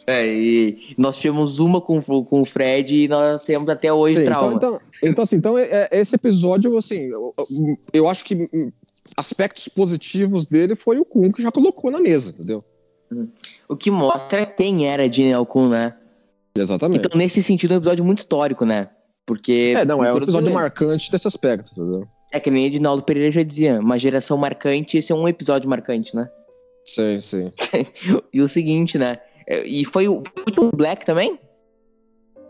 É, 0.06 0.26
e 0.26 0.95
nós 0.99 1.16
tivemos 1.16 1.59
uma 1.59 1.80
com, 1.80 1.99
o- 1.99 2.25
com 2.25 2.42
o 2.42 2.45
Fred 2.45 2.95
e 3.04 3.09
nós 3.09 3.42
temos 3.45 3.68
até 3.71 3.90
hoje 3.92 4.18
Sim, 4.18 4.25
trauma. 4.25 4.54
então, 4.54 4.75
então, 4.99 5.09
então, 5.11 5.25
assim, 5.25 5.37
então 5.37 5.56
é- 5.59 5.88
é- 5.90 5.99
esse 5.99 6.14
episódio, 6.14 6.76
assim, 6.76 7.04
eu, 7.06 7.33
eu- 7.92 8.06
acho 8.09 8.23
que 8.25 8.47
aspectos 9.16 9.66
positivos 9.68 10.47
dele 10.47 10.76
foi 10.76 10.99
o 10.99 11.04
Kun 11.04 11.33
que 11.33 11.42
já 11.42 11.50
colocou 11.50 11.90
na 11.90 12.00
mesa, 12.00 12.30
entendeu? 12.30 12.62
O 13.68 13.76
que 13.76 13.90
mostra 13.90 14.45
quem 14.45 14.87
era 14.88 15.11
Gene 15.11 15.33
Alcun, 15.33 15.68
né? 15.68 15.95
Exatamente. 16.54 17.06
Então, 17.06 17.18
nesse 17.18 17.42
sentido, 17.42 17.73
é 17.73 17.75
um 17.76 17.78
episódio 17.78 18.04
muito 18.04 18.18
histórico, 18.18 18.64
né? 18.66 18.90
Porque. 19.25 19.75
é, 19.76 19.85
não, 19.85 20.04
é 20.04 20.12
um 20.12 20.18
episódio 20.18 20.52
marcante 20.52 21.11
desse 21.11 21.26
aspecto, 21.26 21.71
entendeu? 21.73 22.06
É 22.36 22.40
que 22.40 22.50
nem 22.50 22.66
Edinaldo 22.66 23.02
Pereira 23.02 23.32
já 23.32 23.42
dizia, 23.42 23.80
uma 23.80 23.98
geração 23.98 24.36
marcante, 24.36 24.98
esse 24.98 25.10
é 25.10 25.14
um 25.14 25.26
episódio 25.26 25.68
marcante, 25.70 26.14
né? 26.14 26.28
Sim, 26.84 27.18
sim. 27.20 27.48
E 28.32 28.42
o 28.42 28.46
seguinte, 28.48 28.98
né? 28.98 29.18
é, 29.48 29.66
E 29.66 29.86
foi 29.86 30.06
o, 30.06 30.22
foi 30.54 30.66
o 30.66 30.70
Black 30.76 31.06
também? 31.06 31.38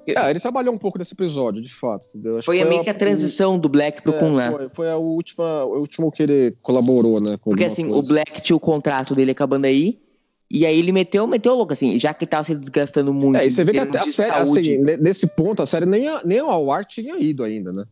É, 0.09 0.29
ele 0.31 0.41
trabalhou 0.41 0.75
um 0.75 0.79
pouco 0.79 0.99
nesse 0.99 1.15
episódio, 1.15 1.63
de 1.63 1.73
fato, 1.73 2.07
entendeu? 2.09 2.39
Acho 2.39 2.47
Foi, 2.47 2.63
meio 2.65 2.83
que 2.83 2.91
a 2.91 2.93
o- 2.93 2.99
transição 2.99 3.57
do 3.59 3.69
Black 3.69 4.03
pro 4.03 4.13
é, 4.13 4.19
Kun, 4.19 4.35
né? 4.37 4.51
Foi, 4.51 4.69
foi 4.69 4.91
a 4.91 4.97
última, 4.97 5.65
o 5.65 5.79
último 5.79 6.11
que 6.11 6.23
ele 6.25 6.55
colaborou, 6.63 7.21
né? 7.21 7.37
Porque 7.43 7.65
assim, 7.65 7.87
o 7.87 7.93
coisa. 7.93 8.09
Black 8.09 8.41
tinha 8.41 8.57
o 8.57 8.61
contrato 8.61 9.15
dele 9.15 9.31
acabando 9.31 9.67
aí, 9.67 10.01
e 10.51 10.65
aí 10.67 10.77
ele 10.79 10.91
meteu, 10.93 11.27
meteu 11.27 11.55
louco, 11.55 11.73
assim, 11.73 11.99
já 11.99 12.13
que 12.15 12.25
tava 12.27 12.45
se 12.45 12.55
desgastando 12.55 13.13
muito. 13.15 13.37
É, 13.37 13.47
e 13.47 13.51
você 13.51 13.65
vê 13.65 13.73
que 13.73 13.79
até 13.81 13.99
a 13.99 14.05
série, 14.05 14.37
assim, 14.37 14.79
ne- 14.79 14.97
nesse 14.97 15.27
ponto, 15.35 15.63
a 15.63 15.67
série 15.67 15.87
nem, 15.87 16.09
a- 16.09 16.23
nem 16.25 16.39
ao 16.41 16.71
ar 16.71 16.85
tinha 16.85 17.17
ido 17.19 17.43
ainda, 17.43 17.73
né? 17.73 17.85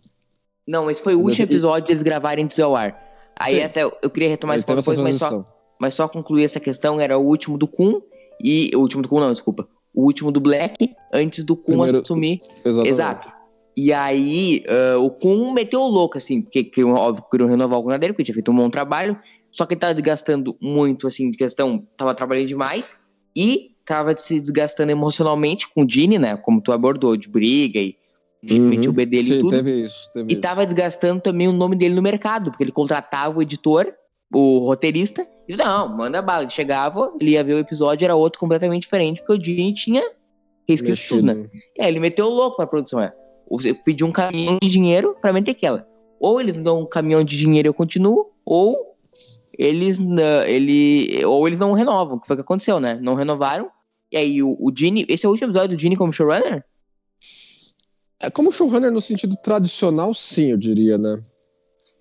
Não, 0.66 0.90
esse 0.90 1.02
foi 1.02 1.14
o 1.14 1.20
último 1.20 1.44
episódio 1.44 1.86
deles 1.86 2.02
gravarem 2.02 2.44
antes 2.44 2.58
ao 2.58 2.74
ar. 2.74 2.98
Aí 3.38 3.56
Sim. 3.56 3.62
até 3.62 3.82
eu 3.84 4.10
queria 4.10 4.28
retomar 4.28 4.56
esse 4.56 4.64
ponto 4.64 4.76
depois, 4.78 4.98
mas 4.98 5.16
só, 5.16 5.44
mas 5.80 5.94
só 5.94 6.08
concluir 6.08 6.44
essa 6.44 6.60
questão, 6.60 7.00
era 7.00 7.18
o 7.18 7.22
último 7.26 7.58
do 7.58 7.66
Kun, 7.66 8.00
e. 8.42 8.70
O 8.74 8.80
último 8.80 9.02
do 9.02 9.08
Kun, 9.08 9.20
não, 9.20 9.32
desculpa. 9.32 9.68
O 9.92 10.04
último 10.04 10.32
do 10.32 10.40
Black, 10.40 10.90
antes 11.12 11.44
do 11.44 11.56
Kun 11.56 11.72
Primeiro- 11.78 12.00
assumir. 12.00 12.40
Exatamente. 12.64 12.88
Exato. 12.88 13.32
E 13.76 13.92
aí, 13.92 14.64
ah, 14.68 14.98
o 14.98 15.10
Kun 15.10 15.52
meteu 15.52 15.80
o 15.80 15.88
louco, 15.88 16.16
assim, 16.16 16.42
porque 16.42 16.64
queriam, 16.64 16.94
óbvio, 16.94 17.24
queriam 17.30 17.48
renovar 17.48 17.78
o 17.78 17.82
contrato 17.82 18.00
dele, 18.00 18.12
porque 18.12 18.24
tinha 18.24 18.34
feito 18.34 18.50
um 18.52 18.56
bom 18.56 18.70
trabalho, 18.70 19.18
só 19.50 19.66
que 19.66 19.74
ele 19.74 19.80
tava 19.80 19.94
desgastando 19.94 20.56
muito, 20.60 21.06
assim, 21.06 21.30
de 21.30 21.36
questão, 21.36 21.86
tava 21.96 22.14
trabalhando 22.14 22.46
demais, 22.48 22.96
e 23.36 23.72
tava 23.84 24.16
se 24.16 24.40
desgastando 24.40 24.92
emocionalmente 24.92 25.68
com 25.68 25.82
o 25.84 25.90
Gene, 25.90 26.18
né, 26.18 26.36
como 26.36 26.60
tu 26.60 26.72
abordou, 26.72 27.16
de 27.16 27.28
briga 27.28 27.78
e 27.80 27.96
Uhum. 28.50 28.90
o 28.90 28.92
B 28.92 29.06
dele 29.06 29.28
Sim, 29.28 29.34
e 29.34 29.38
tudo. 29.38 29.50
teve 29.56 29.82
isso, 29.84 30.12
teve 30.12 30.32
E 30.32 30.36
tava 30.36 30.64
desgastando 30.64 31.20
também 31.20 31.48
o 31.48 31.52
nome 31.52 31.76
dele 31.76 31.94
no 31.94 32.02
mercado, 32.02 32.50
porque 32.50 32.64
ele 32.64 32.72
contratava 32.72 33.38
o 33.38 33.42
editor, 33.42 33.86
o 34.32 34.58
roteirista, 34.58 35.26
e 35.48 35.56
não, 35.56 35.88
manda 35.96 36.20
bala. 36.20 36.42
Ele 36.42 36.50
chegava, 36.50 37.12
ele 37.20 37.30
ia 37.32 37.44
ver 37.44 37.54
o 37.54 37.58
episódio, 37.58 38.04
era 38.04 38.14
outro 38.14 38.40
completamente 38.40 38.82
diferente, 38.82 39.22
porque 39.22 39.40
o 39.40 39.44
Gene 39.44 39.72
tinha 39.72 40.02
reescrito 40.68 40.92
Mexido. 40.98 41.20
tudo, 41.20 41.26
né? 41.26 41.48
É, 41.78 41.88
ele 41.88 42.00
meteu 42.00 42.26
o 42.26 42.30
louco 42.30 42.56
pra 42.56 42.66
produção, 42.66 43.00
é. 43.00 43.12
Você 43.50 43.74
pediu 43.74 44.06
um 44.06 44.10
caminhão 44.12 44.58
de 44.60 44.68
dinheiro 44.68 45.16
pra 45.20 45.32
meter 45.32 45.50
aquela. 45.52 45.86
Ou 46.18 46.40
eles 46.40 46.56
dão 46.56 46.80
um 46.80 46.86
caminhão 46.86 47.22
de 47.22 47.36
dinheiro 47.36 47.66
e 47.66 47.70
eu 47.70 47.74
continuo, 47.74 48.30
ou 48.44 48.94
eles, 49.56 49.98
não- 49.98 50.42
ele, 50.44 51.24
ou 51.24 51.46
eles 51.46 51.58
não 51.60 51.72
renovam, 51.72 52.18
que 52.18 52.26
foi 52.26 52.34
o 52.34 52.38
que 52.38 52.42
aconteceu, 52.42 52.80
né? 52.80 52.98
Não 53.00 53.14
renovaram. 53.14 53.70
E 54.10 54.16
aí 54.16 54.42
o, 54.42 54.56
o 54.58 54.72
Gene, 54.74 55.04
esse 55.08 55.26
é 55.26 55.28
o 55.28 55.32
último 55.32 55.48
episódio 55.48 55.76
do 55.76 55.80
Gene 55.80 55.96
como 55.96 56.12
showrunner? 56.12 56.64
É 58.26 58.30
como 58.30 58.50
showrunner 58.52 58.90
no 58.90 59.00
sentido 59.00 59.36
tradicional, 59.36 60.14
sim, 60.14 60.50
eu 60.50 60.56
diria, 60.56 60.96
né? 60.98 61.20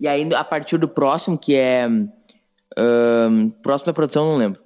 E 0.00 0.08
aí, 0.08 0.28
a 0.34 0.44
partir 0.44 0.78
do 0.78 0.88
próximo, 0.88 1.38
que 1.38 1.54
é. 1.54 1.86
ahn, 2.76 3.50
próximo 3.62 3.86
da 3.86 3.92
produção, 3.94 4.24
não 4.26 4.36
lembro. 4.36 4.60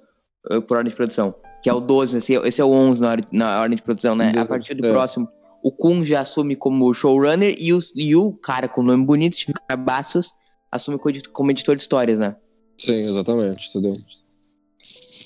ah, 0.49 0.61
Por 0.61 0.77
ordem 0.77 0.89
de 0.89 0.95
produção. 0.95 1.35
Que 1.61 1.69
é 1.69 1.73
o 1.73 1.79
12, 1.79 2.17
esse, 2.17 2.33
esse 2.33 2.61
é 2.61 2.63
o 2.65 2.69
11 2.71 3.01
na, 3.01 3.09
ordem- 3.11 3.27
na 3.31 3.61
ordem 3.61 3.75
de 3.75 3.83
produção, 3.83 4.15
né? 4.15 4.29
A 4.29 4.31
Deus, 4.31 4.47
partir 4.47 4.73
do 4.75 4.85
é. 4.85 4.91
próximo, 4.91 5.27
o 5.61 5.71
Kun 5.71 6.03
já 6.05 6.21
assume 6.21 6.55
como 6.55 6.93
showrunner 6.93 7.53
e, 7.59 7.73
os, 7.73 7.91
e 7.95 8.15
o 8.15 8.31
cara 8.31 8.67
com 8.69 8.81
nome 8.81 9.05
bonito, 9.05 9.35
Steve 9.35 9.53
Carabaços, 9.67 10.31
assume 10.71 10.97
co- 10.97 11.09
como 11.33 11.51
editor 11.51 11.75
de 11.75 11.81
histórias, 11.81 12.17
né? 12.19 12.35
Sim, 12.77 12.93
exatamente, 12.95 13.67
entendeu? 13.69 13.93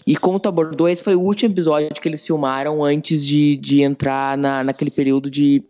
E 0.08 0.18
como 0.18 0.40
tu 0.40 0.50
abordou, 0.50 0.90
esse 0.90 1.04
foi 1.04 1.16
o 1.16 1.22
último 1.22 1.54
episódio 1.54 1.90
que 1.94 2.10
eles 2.10 2.26
filmaram 2.26 2.84
antes 2.84 3.24
de, 3.26 3.56
de 3.58 3.82
entrar 3.84 4.36
na, 4.38 4.64
naquele 4.64 4.90
período 4.92 5.30
de 5.30 5.64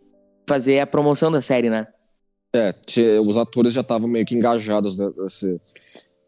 fazer 0.46 0.80
a 0.80 0.86
promoção 0.86 1.30
da 1.30 1.40
série, 1.40 1.70
né? 1.70 1.86
É, 2.54 2.72
os 3.20 3.36
atores 3.36 3.72
já 3.72 3.80
estavam 3.80 4.08
meio 4.08 4.24
que 4.24 4.34
engajados 4.34 4.96
ne- 4.96 5.12
nesse- 5.18 5.60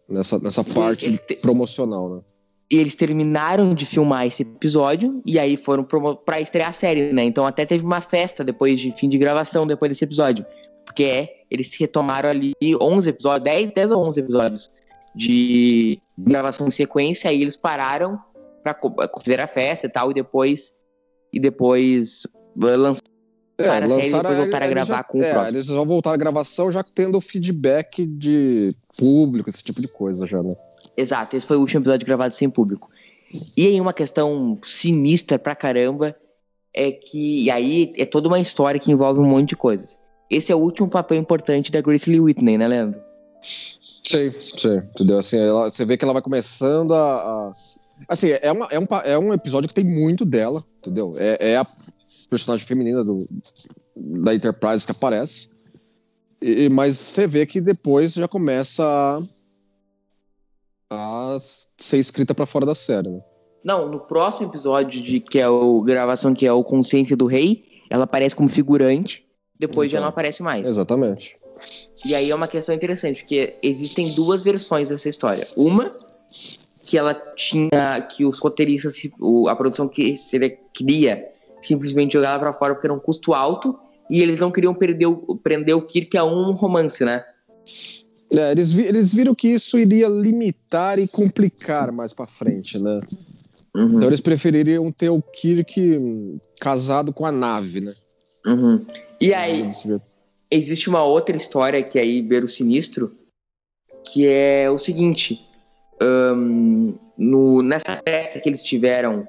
nessa, 0.08 0.38
nessa 0.38 0.64
parte 0.64 1.16
te- 1.18 1.36
promocional, 1.36 2.16
né? 2.16 2.20
E 2.68 2.78
eles 2.78 2.96
terminaram 2.96 3.72
de 3.74 3.86
filmar 3.86 4.26
esse 4.26 4.42
episódio 4.42 5.22
e 5.24 5.38
aí 5.38 5.56
foram 5.56 5.84
promo- 5.84 6.16
pra 6.16 6.40
estrear 6.40 6.70
a 6.70 6.72
série, 6.72 7.12
né? 7.12 7.22
Então 7.22 7.46
até 7.46 7.64
teve 7.64 7.84
uma 7.84 8.00
festa 8.00 8.42
depois 8.42 8.80
de 8.80 8.90
fim 8.90 9.08
de 9.08 9.18
gravação, 9.18 9.66
depois 9.66 9.88
desse 9.90 10.02
episódio. 10.04 10.44
Porque 10.84 11.04
é, 11.04 11.44
eles 11.48 11.72
retomaram 11.78 12.28
ali 12.28 12.54
11 12.80 13.10
episódios, 13.10 13.44
10, 13.44 13.70
10 13.70 13.90
ou 13.92 14.04
11 14.04 14.18
episódios 14.20 14.70
de 15.14 16.00
gravação 16.18 16.66
em 16.66 16.70
sequência, 16.70 17.30
aí 17.30 17.40
eles 17.40 17.56
pararam 17.56 18.18
pra 18.62 18.74
co- 18.74 18.94
fazer 19.20 19.40
a 19.40 19.46
festa 19.46 19.86
e 19.86 19.90
tal, 19.90 20.10
e 20.10 20.14
depois 20.14 20.74
e 21.32 21.38
depois 21.38 22.26
lançaram 23.58 23.86
a 23.86 24.00
série 24.02 24.10
depois 24.12 24.36
voltaram 24.38 24.66
a 24.66 24.68
gravar 24.68 24.94
já- 24.96 25.02
com 25.04 25.18
o 25.18 25.22
é, 25.22 25.32
próximo. 25.32 25.56
Eles 25.56 25.66
vão 25.66 25.84
voltar 25.86 26.12
a 26.12 26.16
gravação 26.16 26.72
já 26.72 26.82
tendo 26.82 27.20
feedback 27.20 28.06
de 28.06 28.74
público, 28.98 29.48
esse 29.48 29.62
tipo 29.62 29.80
de 29.80 29.88
coisa 29.88 30.26
já, 30.26 30.42
né? 30.42 30.54
Exato, 30.96 31.36
esse 31.36 31.46
foi 31.46 31.56
o 31.56 31.60
último 31.60 31.80
episódio 31.80 32.06
gravado 32.06 32.34
sem 32.34 32.48
público. 32.50 32.90
E 33.56 33.66
aí 33.66 33.80
uma 33.80 33.92
questão 33.92 34.58
sinistra 34.62 35.38
pra 35.38 35.54
caramba 35.54 36.14
é 36.72 36.92
que 36.92 37.44
e 37.44 37.50
aí 37.50 37.92
é 37.96 38.04
toda 38.04 38.28
uma 38.28 38.38
história 38.38 38.78
que 38.78 38.92
envolve 38.92 39.20
um 39.20 39.24
monte 39.26 39.50
de 39.50 39.56
coisas. 39.56 39.98
Esse 40.30 40.52
é 40.52 40.54
o 40.54 40.58
último 40.58 40.88
papel 40.88 41.16
importante 41.18 41.70
da 41.72 41.80
Grace 41.80 42.10
Lee 42.10 42.20
Whitney, 42.20 42.58
né, 42.58 42.66
Leandro? 42.68 43.00
Sim, 43.42 44.32
sim, 44.40 44.76
entendeu? 44.76 45.18
Assim, 45.18 45.38
ela- 45.38 45.70
você 45.70 45.84
vê 45.84 45.96
que 45.96 46.04
ela 46.04 46.12
vai 46.12 46.22
começando 46.22 46.94
a. 46.94 47.14
a- 47.16 47.50
Assim, 48.08 48.28
é, 48.42 48.52
uma, 48.52 48.66
é, 48.70 48.78
um, 48.78 48.86
é 49.04 49.18
um 49.18 49.32
episódio 49.32 49.68
que 49.68 49.74
tem 49.74 49.84
muito 49.84 50.24
dela, 50.24 50.62
entendeu? 50.80 51.12
É, 51.16 51.52
é 51.52 51.56
a 51.56 51.66
personagem 52.28 52.66
feminina 52.66 53.04
do, 53.04 53.18
da 53.96 54.34
Enterprise 54.34 54.84
que 54.84 54.92
aparece. 54.92 55.48
E, 56.40 56.68
mas 56.68 56.98
você 56.98 57.26
vê 57.26 57.46
que 57.46 57.60
depois 57.60 58.12
já 58.12 58.28
começa 58.28 58.84
a, 60.90 61.34
a 61.34 61.38
ser 61.78 61.98
escrita 61.98 62.34
pra 62.34 62.46
fora 62.46 62.66
da 62.66 62.74
série, 62.74 63.08
né? 63.08 63.20
Não, 63.64 63.88
no 63.88 64.00
próximo 64.00 64.46
episódio 64.48 65.02
de 65.02 65.18
que 65.18 65.38
é 65.38 65.48
o 65.48 65.80
gravação 65.82 66.32
que 66.32 66.46
é 66.46 66.52
o 66.52 66.62
Consciência 66.62 67.16
do 67.16 67.26
Rei, 67.26 67.64
ela 67.90 68.04
aparece 68.04 68.34
como 68.36 68.48
figurante, 68.48 69.26
depois 69.58 69.90
já 69.90 69.98
Então. 69.98 70.02
não 70.02 70.08
aparece 70.10 70.42
mais. 70.42 70.68
Exatamente. 70.68 71.34
E 72.04 72.14
aí 72.14 72.30
é 72.30 72.34
uma 72.34 72.46
questão 72.46 72.74
interessante, 72.74 73.22
porque 73.22 73.56
existem 73.62 74.14
duas 74.14 74.42
versões 74.42 74.90
dessa 74.90 75.08
história. 75.08 75.44
Uma 75.56 75.96
que 76.84 76.96
ela 76.96 77.14
tinha 77.14 78.00
que 78.08 78.24
os 78.24 78.38
roteiristas, 78.38 78.96
a 79.48 79.56
produção 79.56 79.88
que 79.88 80.16
seria, 80.16 80.50
queria 80.72 81.28
simplesmente 81.60 82.12
jogar 82.12 82.30
ela 82.30 82.38
pra 82.38 82.52
fora 82.52 82.74
porque 82.74 82.86
era 82.86 82.94
um 82.94 82.98
custo 83.00 83.34
alto 83.34 83.78
e 84.10 84.22
eles 84.22 84.38
não 84.38 84.50
queriam 84.50 84.74
perder 84.74 85.06
o, 85.06 85.36
prender 85.36 85.76
o 85.76 85.82
Kirk 85.82 86.16
a 86.16 86.24
um 86.24 86.52
romance, 86.52 87.04
né? 87.04 87.24
É, 88.32 88.50
eles, 88.52 88.72
vi- 88.72 88.84
eles 88.86 89.12
viram 89.12 89.34
que 89.34 89.48
isso 89.48 89.78
iria 89.78 90.08
limitar 90.08 90.98
e 90.98 91.06
complicar 91.06 91.92
mais 91.92 92.12
pra 92.12 92.26
frente, 92.26 92.80
né? 92.82 93.00
Uhum, 93.74 93.96
Então 93.96 94.08
eles 94.08 94.20
prefeririam 94.20 94.90
ter 94.90 95.10
o 95.10 95.22
Kirk 95.22 95.80
hum, 95.96 96.38
casado 96.60 97.12
com 97.12 97.24
a 97.26 97.32
nave, 97.32 97.80
né? 97.80 97.92
uhum. 98.46 98.84
E 99.20 99.32
aí, 99.32 99.66
existe 100.50 100.88
uma 100.88 101.04
outra 101.04 101.36
história 101.36 101.82
que 101.82 101.98
aí 101.98 102.20
beira 102.22 102.44
o 102.44 102.48
sinistro, 102.48 103.12
que 104.12 104.26
é 104.26 104.68
o 104.70 104.78
seguinte: 104.78 105.40
ahn, 106.02 106.94
no, 107.16 107.62
nessa 107.62 107.96
festa 108.04 108.40
que 108.40 108.48
eles 108.48 108.62
tiveram 108.62 109.26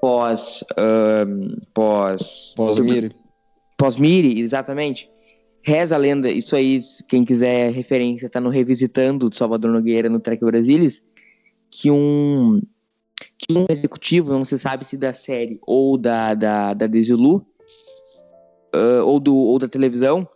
pós. 0.00 0.64
ahn, 0.78 1.56
pós. 1.74 2.52
Pós-Miri. 2.56 3.14
Pós-Miri, 3.76 4.40
exatamente. 4.40 5.08
Reza 5.62 5.94
a 5.94 5.98
lenda, 5.98 6.30
isso 6.30 6.56
aí, 6.56 6.78
quem 7.08 7.24
quiser 7.24 7.70
referência, 7.72 8.28
tá 8.30 8.40
no 8.40 8.48
Revisitando 8.48 9.28
do 9.28 9.36
Salvador 9.36 9.70
Nogueira 9.70 10.08
no 10.08 10.20
Trek 10.20 10.42
Brasilis, 10.44 11.02
que 11.70 11.90
um, 11.90 12.60
que 13.36 13.56
um 13.56 13.66
executivo, 13.68 14.32
não 14.32 14.44
se 14.44 14.58
sabe 14.58 14.84
se 14.84 14.96
da 14.96 15.12
série 15.12 15.58
ou 15.66 15.98
da, 15.98 16.34
da, 16.34 16.74
da 16.74 16.86
Desilu, 16.86 17.44
ah, 18.72 19.02
ou, 19.04 19.20
do, 19.20 19.36
ou 19.36 19.58
da 19.58 19.68
televisão, 19.68 20.26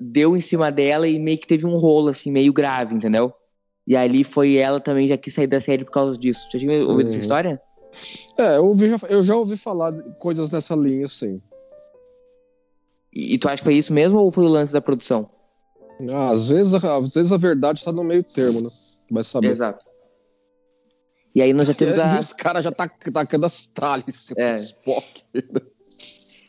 deu 0.00 0.36
em 0.36 0.40
cima 0.40 0.72
dela 0.72 1.06
e 1.06 1.18
meio 1.18 1.38
que 1.38 1.46
teve 1.46 1.66
um 1.66 1.76
rolo, 1.76 2.08
assim, 2.08 2.32
meio 2.32 2.52
grave, 2.52 2.94
entendeu? 2.94 3.32
E 3.86 3.94
ali 3.94 4.24
foi 4.24 4.56
ela 4.56 4.80
também 4.80 5.06
já 5.06 5.16
quis 5.16 5.34
sair 5.34 5.46
da 5.46 5.60
série 5.60 5.84
por 5.84 5.92
causa 5.92 6.18
disso. 6.18 6.48
Já 6.52 6.58
tinha 6.58 6.84
ouvido 6.84 7.08
essa 7.08 7.16
Uhum. 7.16 7.22
história? 7.22 7.60
É, 8.38 8.56
eu, 8.56 8.66
ouvi, 8.66 8.90
eu 9.08 9.22
já 9.22 9.36
ouvi 9.36 9.56
falar 9.56 9.90
de 9.90 10.02
coisas 10.18 10.50
nessa 10.50 10.74
linha, 10.74 11.06
sim. 11.08 11.40
E, 13.12 13.34
e 13.34 13.38
tu 13.38 13.48
acha 13.48 13.58
que 13.58 13.64
foi 13.64 13.74
isso 13.74 13.92
mesmo 13.92 14.18
ou 14.18 14.30
foi 14.30 14.44
o 14.44 14.48
lance 14.48 14.72
da 14.72 14.80
produção? 14.80 15.28
Ah, 16.12 16.30
às, 16.30 16.48
vezes, 16.48 16.74
a- 16.74 16.96
às 16.96 17.14
vezes 17.14 17.30
a 17.32 17.36
verdade 17.36 17.84
tá 17.84 17.92
no 17.92 18.02
meio 18.02 18.22
termo, 18.24 18.60
né? 18.60 18.68
Vai 19.10 19.22
saber. 19.22 19.48
Exato. 19.50 19.84
E 21.34 21.40
aí 21.42 21.52
nós 21.52 21.66
já 21.66 21.74
temos 21.74 21.98
a. 21.98 22.16
e 22.16 22.18
os 22.20 22.32
caras 22.32 22.64
já 22.64 22.72
tá 22.72 22.88
tacando 23.12 23.46
as 23.46 23.70
em 24.06 24.10
cima 24.12 24.40
É. 24.40 24.56
Spock. 24.56 25.22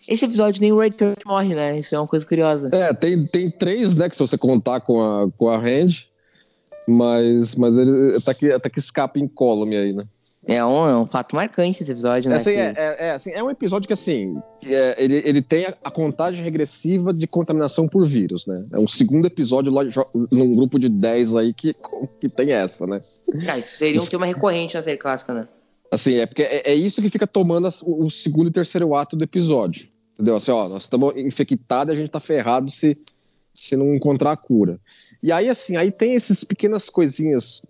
Esse 0.08 0.26
episódio 0.26 0.62
nem 0.62 0.72
o 0.72 0.78
Red 0.78 0.92
Kurt 0.92 1.26
morre, 1.26 1.56
né? 1.56 1.78
Isso 1.78 1.96
é 1.96 2.00
uma 2.00 2.08
coisa 2.08 2.26
curiosa. 2.26 2.70
É, 2.72 2.94
tem, 2.94 3.26
tem 3.26 3.50
três, 3.50 3.96
né, 3.96 4.08
que 4.08 4.16
se 4.16 4.22
você 4.22 4.38
contar 4.38 4.82
com 4.82 5.02
a, 5.02 5.32
com 5.32 5.50
a 5.50 5.58
Hand, 5.58 6.08
mas, 6.88 7.56
mas 7.56 7.76
ele 7.76 8.20
tá 8.22 8.34
que, 8.34 8.60
tá 8.60 8.70
que 8.70 8.80
escapa 8.80 9.18
incólume 9.18 9.76
aí, 9.76 9.94
né? 9.94 10.06
É 10.48 10.64
um, 10.64 10.88
é 10.88 10.98
um 10.98 11.08
fato 11.08 11.36
marcante 11.36 11.82
esse 11.82 11.92
episódio, 11.92 12.30
né? 12.30 12.36
Assim, 12.36 12.52
que- 12.52 12.58
é, 12.60 12.74
é, 12.78 12.96
é, 13.08 13.12
assim, 13.12 13.32
é 13.32 13.44
um 13.44 13.50
episódio 13.50 13.88
que, 13.88 13.94
assim, 13.94 14.40
é, 14.64 14.96
ele, 15.04 15.16
ele 15.26 15.42
tem 15.42 15.66
a, 15.66 15.74
a 15.84 15.90
contagem 15.90 16.44
regressiva 16.44 17.12
de 17.12 17.26
contaminação 17.26 17.88
por 17.88 18.08
vírus, 18.08 18.46
né? 18.46 18.64
É 18.72 18.80
um 18.80 18.88
segundo 18.88 19.26
episódio 19.26 19.72
lá, 19.74 19.82
num 20.32 20.56
grupo 20.56 20.78
de 20.78 20.88
10 20.88 21.36
aí 21.36 21.52
que, 21.54 21.74
que 22.22 22.30
tem 22.30 22.52
essa, 22.52 22.86
né? 22.86 23.00
Ah, 23.48 23.58
isso 23.58 23.78
seria 23.78 24.00
um 24.00 24.06
tema 24.06 24.26
recorrente 24.28 24.76
na 24.76 24.84
série 24.84 24.98
clássica, 24.98 25.34
né? 25.34 25.48
Assim, 25.92 26.16
é 26.16 26.26
porque 26.28 26.44
é, 26.44 26.72
é 26.72 26.76
isso 26.76 27.02
que 27.02 27.10
fica 27.10 27.26
tomando 27.26 27.66
as- 27.68 27.82
o, 27.82 28.06
o 28.06 28.12
segundo 28.12 28.48
e 28.50 28.52
terceiro 28.52 28.94
ato 28.96 29.16
do 29.16 29.24
episódio. 29.24 29.88
Entendeu? 30.14 30.36
Assim, 30.36 30.52
ó, 30.52 30.68
nós 30.70 30.84
estamos 30.84 31.16
infectados 31.18 31.94
e 31.94 31.98
a 31.98 32.00
gente 32.00 32.12
tá 32.12 32.20
ferrado 32.20 32.70
se, 32.70 32.96
se 33.54 33.76
não 33.76 33.96
encontrar 33.96 34.32
a 34.34 34.38
cura. 34.38 34.80
E 35.24 35.32
aí, 35.32 35.50
assim, 35.50 35.76
aí 35.76 35.92
tem 35.92 36.16
essas 36.16 36.44
pequenas 36.44 36.88
coisinhas 36.90 37.64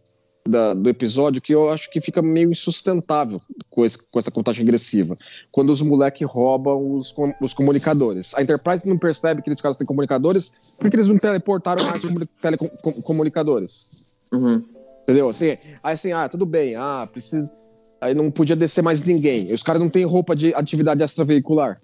da- 0.48 0.74
do 0.74 0.88
episódio 0.88 1.42
que 1.42 1.54
eu 1.54 1.70
acho 1.72 1.90
que 1.90 2.00
fica 2.00 2.22
meio 2.22 2.52
insustentável 2.52 3.42
com, 3.70 3.84
esse- 3.84 3.98
com 3.98 4.20
essa 4.20 4.30
contagem 4.30 4.64
regressiva. 4.64 5.16
Quando 5.52 5.72
os 5.72 5.82
moleques 5.82 6.28
roubam 6.28 6.94
os, 6.96 7.12
com- 7.12 7.34
os 7.42 7.54
comunicadores. 7.54 8.34
A 8.36 8.42
Enterprise 8.44 8.88
não 8.88 8.98
percebe 8.98 9.42
que 9.42 9.50
eles 9.50 9.60
caras 9.60 9.78
têm 9.78 9.88
comunicadores, 9.88 10.52
por 10.78 10.90
que 10.90 10.96
eles 10.96 11.08
não 11.08 11.18
teleportaram 11.18 11.84
mais 11.86 12.02
comuni- 12.02 12.30
telecom- 12.42 12.70
com- 12.82 13.02
comunicadores? 13.02 14.14
Uhum. 14.32 14.64
Entendeu? 15.04 15.30
Assim, 15.30 15.58
aí 15.84 15.94
assim, 15.94 16.12
ah, 16.12 16.30
tudo 16.30 16.46
bem, 16.46 16.76
ah, 16.76 17.08
precisa. 17.12 17.50
Aí 18.02 18.14
não 18.14 18.30
podia 18.30 18.56
descer 18.56 18.84
mais 18.84 19.02
ninguém. 19.02 19.52
Os 19.54 19.64
caras 19.64 19.82
não 19.82 19.90
têm 19.90 20.06
roupa 20.06 20.36
de 20.36 20.54
atividade 20.54 21.02
extraveicular. 21.04 21.82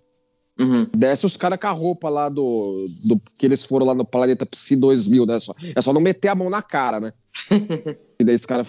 Uhum. 0.62 0.88
Desce 0.96 1.26
os 1.26 1.38
caras 1.38 1.60
com 1.60 1.68
a 1.68 1.72
roupa 1.72 2.10
lá 2.10 2.30
do, 2.30 2.86
do. 3.06 3.20
que 3.38 3.46
eles 3.46 3.64
foram 3.64 3.86
lá 3.86 3.96
no 3.96 4.06
Planeta 4.06 4.46
Psi 4.46 4.76
2000, 4.76 5.26
né? 5.26 5.40
Só, 5.40 5.54
é 5.76 5.82
só 5.82 5.92
não 5.92 6.02
meter 6.02 6.28
a 6.28 6.36
mão 6.36 6.50
na 6.50 6.62
cara, 6.62 7.00
né? 7.00 7.14
e 8.20 8.24
daí 8.24 8.36
os 8.36 8.46
caras, 8.46 8.68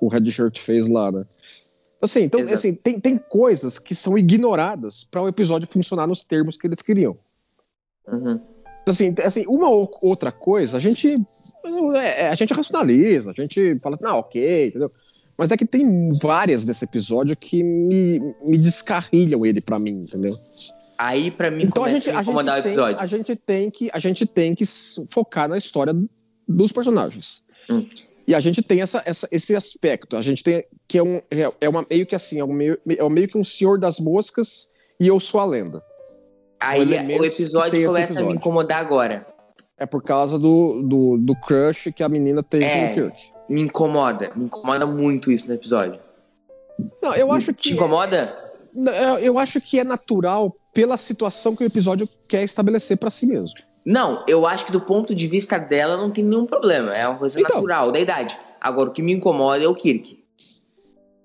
o 0.00 0.08
Red 0.08 0.30
Shirt 0.30 0.60
fez 0.60 0.86
lá, 0.86 1.10
né? 1.10 1.24
Assim, 2.00 2.24
então, 2.24 2.40
Exato. 2.40 2.54
assim, 2.54 2.74
tem, 2.74 3.00
tem 3.00 3.16
coisas 3.16 3.78
que 3.78 3.94
são 3.94 4.18
ignoradas 4.18 5.04
para 5.04 5.22
o 5.22 5.28
episódio 5.28 5.66
funcionar 5.70 6.06
nos 6.06 6.22
termos 6.22 6.58
que 6.58 6.66
eles 6.66 6.82
queriam. 6.82 7.16
Uhum. 8.06 8.38
Assim, 8.86 9.14
assim, 9.24 9.44
uma 9.48 9.70
ou 9.70 9.90
outra 10.02 10.30
coisa, 10.30 10.76
a 10.76 10.80
gente 10.80 11.16
é, 11.96 12.24
é, 12.24 12.28
a 12.28 12.34
gente 12.34 12.52
racionaliza, 12.52 13.30
a 13.30 13.40
gente 13.40 13.78
fala, 13.78 13.98
não, 14.00 14.18
ok, 14.18 14.66
entendeu? 14.66 14.92
Mas 15.36 15.50
é 15.50 15.56
que 15.56 15.64
tem 15.64 16.10
várias 16.18 16.64
desse 16.64 16.84
episódio 16.84 17.34
que 17.34 17.62
me, 17.62 18.20
me 18.44 18.58
descarrilham 18.58 19.44
ele 19.44 19.60
pra 19.60 19.78
mim, 19.78 20.02
entendeu? 20.02 20.34
Aí, 21.06 21.30
pra 21.30 21.50
mim, 21.50 21.64
Então 21.64 21.82
a 21.82 21.86
começa 21.88 22.06
gente, 22.06 22.08
a 22.10 22.12
me 22.12 22.18
a, 22.18 22.22
gente 22.22 22.28
incomodar 22.30 22.58
o 22.58 22.62
tem, 22.62 22.72
episódio. 22.72 23.00
a 23.00 23.06
gente 23.06 23.36
tem 23.36 23.70
que 23.70 23.90
a 23.92 23.98
gente 23.98 24.24
tem 24.26 24.54
que 24.54 24.64
focar 25.10 25.48
na 25.48 25.58
história 25.58 25.94
dos 26.48 26.72
personagens. 26.72 27.42
Hum. 27.68 27.86
E 28.26 28.34
a 28.34 28.40
gente 28.40 28.62
tem 28.62 28.80
essa, 28.80 29.02
essa- 29.04 29.28
esse 29.30 29.54
aspecto. 29.54 30.16
A 30.16 30.22
gente 30.22 30.42
tem 30.42 30.64
que 30.88 30.96
é 30.96 31.02
um 31.02 31.16
é, 31.30 31.50
é 31.60 31.68
uma 31.68 31.84
meio 31.90 32.06
que 32.06 32.14
assim, 32.14 32.38
é 32.40 32.44
um 32.44 32.52
meio, 32.52 32.78
é 32.88 33.08
meio 33.10 33.28
que 33.28 33.36
um 33.36 33.44
senhor 33.44 33.78
das 33.78 34.00
moscas 34.00 34.70
e 34.98 35.06
eu 35.06 35.20
sou 35.20 35.40
a 35.40 35.44
lenda. 35.44 35.82
Aí 36.60 37.18
o 37.18 37.24
episódio 37.24 37.72
tem 37.72 37.84
começa 37.86 38.12
a 38.12 38.16
me 38.16 38.20
episódio. 38.22 38.36
incomodar 38.36 38.80
agora. 38.80 39.26
É 39.76 39.84
por 39.84 40.02
causa 40.02 40.38
do, 40.38 40.82
do, 40.82 41.18
do 41.18 41.34
crush 41.40 41.92
que 41.92 42.02
a 42.02 42.08
menina 42.08 42.42
tem 42.42 42.62
É. 42.62 42.86
com 42.88 42.92
o 42.92 42.94
Kirk. 43.10 43.18
Me 43.50 43.60
incomoda. 43.60 44.30
Me 44.34 44.44
incomoda 44.46 44.86
muito 44.86 45.30
isso 45.30 45.46
no 45.48 45.54
episódio. 45.54 46.00
Não, 47.02 47.14
eu 47.14 47.30
acho 47.32 47.52
Te 47.52 47.68
que 47.68 47.74
incomoda? 47.74 48.43
Não, 48.74 49.18
eu- 49.18 49.38
acho 49.38 49.60
que 49.60 49.78
é 49.78 49.84
natural 49.84 50.54
pela 50.72 50.96
situação 50.96 51.54
que 51.54 51.62
o 51.62 51.66
episódio 51.66 52.08
quer 52.28 52.42
estabelecer 52.42 52.96
pra 52.96 53.10
si 53.10 53.26
mesmo. 53.26 53.50
Não, 53.86 54.24
eu 54.26 54.46
acho 54.46 54.64
que 54.66 54.72
do 54.72 54.80
ponto 54.80 55.14
de 55.14 55.26
vista 55.26 55.58
dela 55.58 55.96
não 55.96 56.10
tem 56.10 56.24
nenhum 56.24 56.46
problema. 56.46 56.94
É 56.96 57.06
uma 57.06 57.18
coisa 57.18 57.38
Então. 57.38 57.56
natural, 57.56 57.92
da 57.92 58.00
idade. 58.00 58.36
Agora, 58.60 58.88
o 58.88 58.92
que 58.92 59.02
me 59.02 59.12
incomoda 59.12 59.62
é 59.62 59.68
o 59.68 59.74
Kirk. 59.74 60.24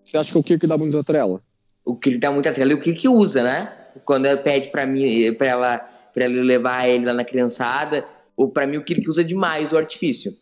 Você 0.04 0.18
acha 0.18 0.32
que 0.32 0.38
o 0.38 0.44
Kirk 0.44 0.68
dá 0.68 0.78
muita 0.78 1.04
trela? 1.04 1.42
O 1.86 1.98
ele 2.06 2.18
dá 2.18 2.32
muita 2.32 2.52
trela 2.52 2.72
e 2.72 2.76
o 2.76 2.80
Kirk 2.80 3.08
usa, 3.08 3.42
né? 3.42 3.74
Quando 4.06 4.26
ela 4.26 4.38
pede 4.38 4.70
pra 4.70 4.86
mim, 4.86 5.34
pra 5.36 5.48
ela, 5.48 5.78
pra 6.14 6.26
ela 6.26 6.42
levar 6.44 6.88
ele 6.88 7.06
lá 7.06 7.14
na 7.14 7.24
criançada, 7.24 8.06
ou 8.36 8.50
pra 8.50 8.68
mim 8.68 8.78
o 8.78 8.84
Kirk 8.84 9.10
usa 9.10 9.24
demais 9.24 9.72
o 9.72 9.78
artifício. 9.78 10.36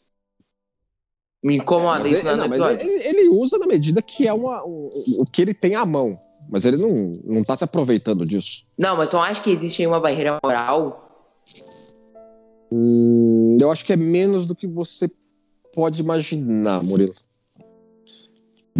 Me 1.44 1.56
incomoda 1.58 2.00
Mas 2.00 2.12
isso 2.14 2.22
ele, 2.22 2.30
lá 2.30 2.36
não, 2.36 2.44
no 2.46 2.50
mas 2.50 2.60
episódio. 2.60 2.90
ele, 2.92 3.04
ele 3.08 3.30
usa 3.30 3.58
na 3.60 3.68
medida 3.68 4.02
que 4.02 4.28
é 4.28 4.34
uma, 4.34 4.66
um- 4.66 4.90
o 5.20 5.26
que 5.26 5.42
ele 5.42 5.54
tem 5.54 5.76
à 5.76 5.86
mão. 5.86 6.20
Mas 6.50 6.66
ele 6.66 6.78
não, 6.78 7.14
não 7.26 7.44
tá 7.44 7.56
se 7.56 7.64
aproveitando 7.64 8.26
disso. 8.26 8.64
Não, 8.78 8.96
mas 8.98 9.10
tu 9.10 9.18
acha 9.18 9.42
que 9.42 9.50
existe 9.50 9.86
uma 9.86 10.00
barreira 10.00 10.38
moral? 10.44 11.04
Hum, 12.72 13.58
eu 13.60 13.72
acho 13.72 13.86
que 13.86 13.94
é 13.94 13.96
menos 13.98 14.46
do 14.46 14.56
que 14.56 14.68
você 14.68 15.10
pode 15.74 16.02
imaginar, 16.02 16.84
Murilo. 16.84 17.14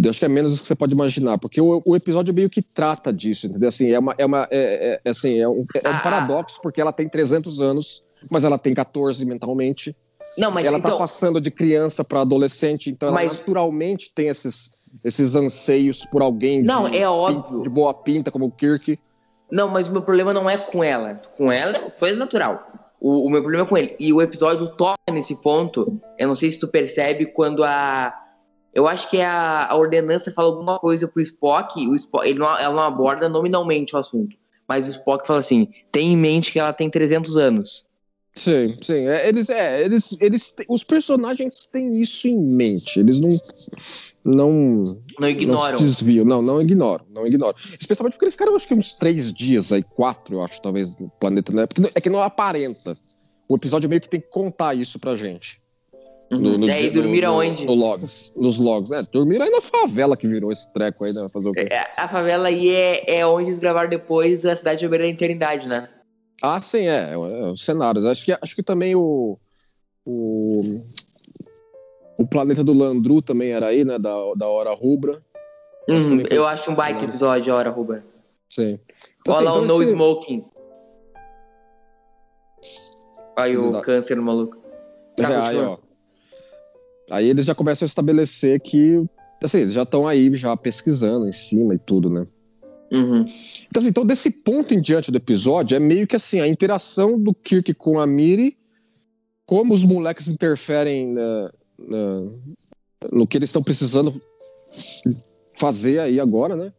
Eu 0.02 0.10
acho 0.10 0.18
que 0.20 0.24
é 0.24 0.28
menos 0.28 0.52
do 0.56 0.62
que 0.62 0.68
você 0.68 0.76
pode 0.76 0.92
imaginar, 0.92 1.38
porque 1.38 1.60
o, 1.60 1.82
o 1.84 1.96
episódio 1.96 2.32
meio 2.32 2.48
que 2.48 2.62
trata 2.62 3.12
disso, 3.12 3.46
entendeu? 3.48 3.68
Assim, 3.68 3.90
é 3.90 3.98
uma, 3.98 4.14
é 4.16 4.24
uma, 4.24 4.46
é, 4.50 4.92
é- 4.94 5.00
é 5.04 5.10
assim, 5.10 5.38
é 5.38 5.48
um, 5.48 5.64
é 5.82 5.88
um 5.88 5.92
Ah, 5.92 6.00
paradoxo, 6.00 6.60
porque 6.62 6.80
ela 6.80 6.92
tem 6.92 7.08
300 7.08 7.60
anos, 7.60 8.02
mas 8.30 8.44
ela 8.44 8.56
tem 8.56 8.72
14 8.74 9.24
mentalmente. 9.24 9.96
Não, 10.36 10.52
mas 10.52 10.64
ela 10.66 10.78
então. 10.78 10.92
tá 10.92 10.96
passando 10.98 11.40
de 11.40 11.50
criança 11.50 12.04
para 12.04 12.20
adolescente, 12.20 12.90
então 12.90 13.08
ela 13.08 13.16
Mas- 13.16 13.38
naturalmente 13.38 14.12
tem 14.14 14.28
esses, 14.28 14.72
esses 15.04 15.34
anseios 15.34 16.04
por 16.06 16.22
alguém 16.22 16.62
Não, 16.62 16.88
de, 16.88 16.98
é 16.98 17.08
óbvio. 17.08 17.62
de 17.62 17.68
boa 17.68 17.94
pinta, 17.94 18.30
como 18.30 18.46
o 18.46 18.50
Kirk. 18.50 18.98
Não, 19.50 19.68
mas 19.68 19.88
o 19.88 19.92
meu 19.92 20.02
problema 20.02 20.32
não 20.32 20.48
é 20.48 20.56
com 20.56 20.84
ela. 20.84 21.20
Com 21.36 21.50
ela 21.50 21.76
é 21.76 21.90
coisa 21.90 22.18
natural. 22.18 22.70
O, 23.00 23.26
o 23.26 23.30
meu 23.30 23.40
problema 23.40 23.64
é 23.64 23.68
com 23.68 23.78
ele. 23.78 23.96
E 23.98 24.12
o 24.12 24.20
episódio 24.20 24.68
toca 24.76 25.12
nesse 25.12 25.36
ponto. 25.36 26.00
Eu 26.18 26.28
não 26.28 26.34
sei 26.34 26.50
se 26.50 26.58
tu 26.58 26.68
percebe 26.68 27.26
quando 27.26 27.64
a. 27.64 28.14
Eu 28.74 28.86
acho 28.86 29.08
que 29.08 29.20
a, 29.20 29.66
a 29.66 29.76
ordenança 29.76 30.30
fala 30.30 30.48
alguma 30.48 30.78
coisa 30.78 31.08
pro 31.08 31.22
Spock. 31.22 31.86
O 31.88 31.94
Spock 31.94 32.28
ele 32.28 32.38
não, 32.38 32.58
ela 32.58 32.74
não 32.74 32.82
aborda 32.82 33.28
nominalmente 33.28 33.94
o 33.94 33.98
assunto. 33.98 34.36
Mas 34.68 34.86
o 34.86 34.90
Spock 34.90 35.26
fala 35.26 35.40
assim: 35.40 35.68
tem 35.90 36.12
em 36.12 36.16
mente 36.16 36.52
que 36.52 36.58
ela 36.58 36.72
tem 36.72 36.90
300 36.90 37.36
anos. 37.36 37.88
Sim, 38.34 38.76
sim. 38.82 39.08
É, 39.08 39.28
eles, 39.28 39.48
é, 39.48 39.82
eles, 39.82 40.16
eles, 40.20 40.54
os 40.68 40.84
personagens 40.84 41.66
têm 41.72 42.00
isso 42.00 42.28
em 42.28 42.38
mente. 42.54 43.00
Eles 43.00 43.20
não, 43.20 43.30
não, 44.24 44.82
Não 45.18 45.28
ignoram. 45.28 45.72
não 45.72 45.78
se 45.78 45.84
desviam. 45.84 46.24
Não, 46.24 46.42
não 46.42 46.60
ignoram, 46.60 47.04
não 47.10 47.26
ignoram. 47.26 47.54
Especialmente 47.78 48.14
porque 48.14 48.26
eles 48.26 48.34
ficaram, 48.34 48.54
acho 48.54 48.68
que 48.68 48.74
uns 48.74 48.92
três 48.94 49.32
dias 49.32 49.72
aí, 49.72 49.82
quatro, 49.82 50.36
eu 50.36 50.42
acho, 50.42 50.60
talvez, 50.60 50.96
no 50.98 51.08
planeta, 51.20 51.52
né? 51.52 51.66
Porque 51.66 51.90
é 51.94 52.00
que 52.00 52.10
não 52.10 52.22
aparenta. 52.22 52.96
O 53.48 53.56
episódio 53.56 53.88
meio 53.88 54.00
que 54.00 54.08
tem 54.08 54.20
que 54.20 54.28
contar 54.28 54.74
isso 54.74 54.98
pra 54.98 55.16
gente. 55.16 55.60
Uhum. 56.30 56.62
e 56.66 56.70
aí, 56.70 56.88
no- 56.88 57.00
dormiram 57.02 57.32
no- 57.32 57.38
onde? 57.40 57.64
No 57.64 57.72
logs, 57.74 58.32
nos 58.36 58.58
logs. 58.58 58.90
É, 58.90 59.02
dormiram 59.10 59.46
aí 59.46 59.50
na 59.50 59.62
favela 59.62 60.14
que 60.14 60.28
virou 60.28 60.52
esse 60.52 60.70
treco 60.74 61.04
aí, 61.04 61.12
né? 61.14 61.26
Fazer 61.32 61.48
o 61.48 61.52
quê? 61.52 61.66
É, 61.70 61.88
A 61.96 62.06
favela 62.06 62.48
aí 62.48 62.68
é, 62.68 63.20
é 63.20 63.26
onde 63.26 63.46
eles 63.48 63.58
gravaram 63.58 63.88
depois 63.88 64.44
a 64.44 64.54
cidade 64.54 64.80
de 64.80 64.88
beira 64.88 65.04
da 65.04 65.10
eternidade, 65.10 65.66
né? 65.66 65.88
Ah, 66.42 66.60
sim, 66.60 66.82
é. 66.82 67.10
é, 67.10 67.14
é 67.14 67.46
os 67.50 67.64
cenários. 67.64 68.04
Acho 68.04 68.26
que, 68.26 68.36
acho 68.38 68.54
que 68.54 68.62
também 68.62 68.94
o, 68.94 69.38
o. 70.04 70.82
O 72.18 72.26
planeta 72.26 72.64
do 72.64 72.72
Landru 72.72 73.22
também 73.22 73.52
era 73.52 73.66
aí, 73.68 73.84
né? 73.84 73.98
Da, 73.98 74.14
da 74.36 74.46
Hora 74.48 74.74
Rubra. 74.74 75.22
Uhum, 75.88 76.22
eu 76.30 76.46
acho 76.46 76.70
um 76.70 76.74
baita 76.74 77.04
episódio, 77.04 77.52
a 77.54 77.56
hora, 77.56 77.70
Ruben. 77.70 78.02
Sim. 78.50 78.78
Então, 79.20 79.34
Olha 79.34 79.44
lá 79.44 79.50
assim, 79.52 79.60
o 79.60 79.64
então 79.64 79.76
No 79.78 79.82
esse- 79.82 79.92
Smoking. 79.92 80.44
Aí 83.36 83.56
o 83.56 83.80
câncer 83.82 84.16
no 84.16 84.22
maluco. 84.22 84.56
Tá, 85.16 85.30
É, 85.30 85.36
aí, 85.48 85.56
ó. 85.58 85.78
Aí 87.10 87.28
eles 87.28 87.46
já 87.46 87.54
começam 87.54 87.86
a 87.86 87.88
estabelecer 87.88 88.60
que. 88.60 89.04
Assim, 89.42 89.58
eles 89.60 89.72
já 89.74 89.82
estão 89.84 90.06
aí 90.06 90.34
já 90.36 90.56
pesquisando 90.56 91.28
em 91.28 91.32
cima 91.32 91.74
e 91.74 91.78
tudo, 91.78 92.10
né? 92.10 92.26
Uhum. 92.92 93.20
Então, 93.68 93.80
assim, 93.80 93.88
então, 93.88 94.04
desse 94.04 94.30
ponto 94.30 94.74
em 94.74 94.80
diante 94.80 95.10
do 95.12 95.16
episódio, 95.16 95.76
é 95.76 95.78
meio 95.78 96.06
que 96.06 96.16
assim, 96.16 96.40
a 96.40 96.48
interação 96.48 97.18
do 97.18 97.32
Kirk 97.32 97.72
com 97.74 98.00
a 98.00 98.06
Miri, 98.06 98.58
como 99.46 99.72
os 99.72 99.84
moleques 99.84 100.26
interferem 100.26 101.06
na- 101.12 101.42
na- 101.42 101.52
no 101.78 103.26
que 103.26 103.38
eles 103.38 103.48
estão 103.48 103.62
precisando 103.62 104.20
fazer 105.58 106.00
aí 106.00 106.18
agora, 106.18 106.56
né? 106.56 106.72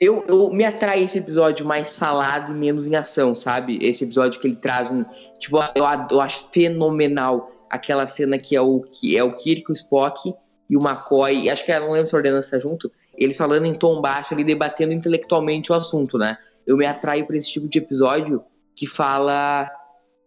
Eu, 0.00 0.24
eu 0.26 0.50
me 0.50 0.64
atrai 0.64 1.02
esse 1.02 1.18
episódio 1.18 1.64
mais 1.64 1.96
falado 1.96 2.52
e 2.52 2.54
menos 2.54 2.86
em 2.86 2.96
ação, 2.96 3.34
sabe? 3.34 3.78
Esse 3.80 4.04
episódio 4.04 4.40
que 4.40 4.46
ele 4.46 4.56
traz 4.56 4.90
um. 4.90 5.04
Tipo, 5.38 5.58
eu, 5.74 5.84
eu 6.10 6.20
acho 6.20 6.48
fenomenal 6.52 7.50
aquela 7.70 8.06
cena 8.06 8.38
que 8.38 8.54
é 8.56 8.60
o, 8.60 8.80
que 8.80 9.16
é 9.16 9.22
o 9.22 9.36
Kirk, 9.36 9.70
o 9.70 9.72
Spock 9.72 10.34
e 10.68 10.76
o 10.76 10.80
McCoy. 10.80 11.48
Acho 11.48 11.64
que 11.64 11.72
eu 11.72 11.80
não 11.80 11.92
lembro 11.92 12.06
se 12.06 12.14
a 12.14 12.18
ordenança 12.18 12.50
tá 12.50 12.58
junto. 12.58 12.90
Eles 13.16 13.36
falando 13.36 13.64
em 13.66 13.72
tom 13.72 14.00
baixo 14.00 14.34
ali, 14.34 14.44
debatendo 14.44 14.92
intelectualmente 14.92 15.70
o 15.70 15.74
assunto, 15.74 16.18
né? 16.18 16.36
Eu 16.66 16.76
me 16.76 16.84
atraio 16.84 17.26
para 17.26 17.36
esse 17.36 17.52
tipo 17.52 17.68
de 17.68 17.78
episódio 17.78 18.42
que 18.74 18.86
fala. 18.86 19.70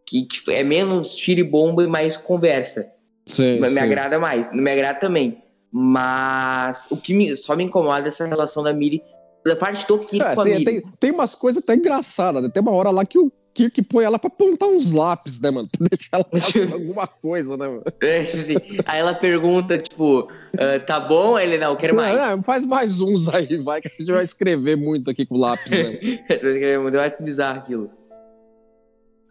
Que, 0.05 0.23
que 0.23 0.51
é 0.51 0.63
menos 0.63 1.15
tiro 1.15 1.41
e 1.41 1.43
bomba 1.43 1.83
e 1.83 1.87
mais 1.87 2.15
conversa. 2.15 2.89
Sim, 3.27 3.59
me 3.59 3.69
sim. 3.69 3.79
agrada 3.79 4.17
mais. 4.17 4.51
Me 4.51 4.71
agrada 4.71 4.99
também. 4.99 5.43
Mas 5.71 6.87
o 6.89 6.97
que 6.97 7.13
me- 7.13 7.35
só 7.35 7.55
me 7.55 7.63
incomoda 7.65 8.05
é 8.05 8.09
essa 8.09 8.25
relação 8.25 8.63
da 8.63 8.73
Miri. 8.73 9.01
Da 9.45 9.55
parte 9.55 9.85
do 9.87 9.97
Kirk 9.99 10.25
É, 10.25 10.33
com 10.33 10.41
a 10.41 10.43
assim, 10.43 10.53
Miri. 10.55 10.65
tem, 10.65 10.83
tem 10.99 11.11
umas 11.11 11.35
coisas 11.35 11.61
até 11.63 11.75
engraçadas, 11.75 12.41
né? 12.41 12.49
Tem 12.49 12.61
uma 12.61 12.71
hora 12.71 12.89
lá 12.89 13.05
que 13.05 13.19
o 13.19 13.31
Kirk 13.53 13.81
põe 13.83 14.05
ela 14.05 14.17
pra 14.19 14.27
apontar 14.27 14.69
uns 14.69 14.91
lápis, 14.91 15.39
né, 15.39 15.49
mano? 15.51 15.67
Pra 15.77 15.87
deixar 15.89 16.09
ela 16.13 16.25
fazendo 16.31 16.73
alguma 16.75 17.07
coisa, 17.07 17.57
né, 17.57 17.67
mano? 17.67 17.83
É, 18.01 18.23
tipo 18.23 18.37
assim, 18.37 18.55
aí 18.85 18.99
ela 18.99 19.13
pergunta, 19.13 19.77
tipo, 19.77 20.27
ah, 20.57 20.79
tá 20.79 20.99
bom? 20.99 21.37
Ele, 21.39 21.57
não, 21.57 21.75
quero 21.75 21.95
mais. 21.95 22.17
Não, 22.17 22.37
não, 22.37 22.43
faz 22.43 22.65
mais 22.65 23.01
uns 23.01 23.27
aí, 23.27 23.57
vai, 23.57 23.81
que 23.81 23.87
a 23.87 23.91
gente 23.91 24.11
vai 24.11 24.23
escrever 24.23 24.75
muito 24.77 25.09
aqui 25.09 25.25
com 25.25 25.37
lápis, 25.37 25.71
né? 25.71 25.99
Deu 26.91 27.01
acho 27.01 27.23
bizarro 27.23 27.59
aquilo. 27.59 27.91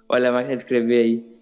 Olha 0.08 0.28
a 0.28 0.32
máquina 0.32 0.56
de 0.56 0.62
escrever 0.62 1.04
aí. 1.04 1.35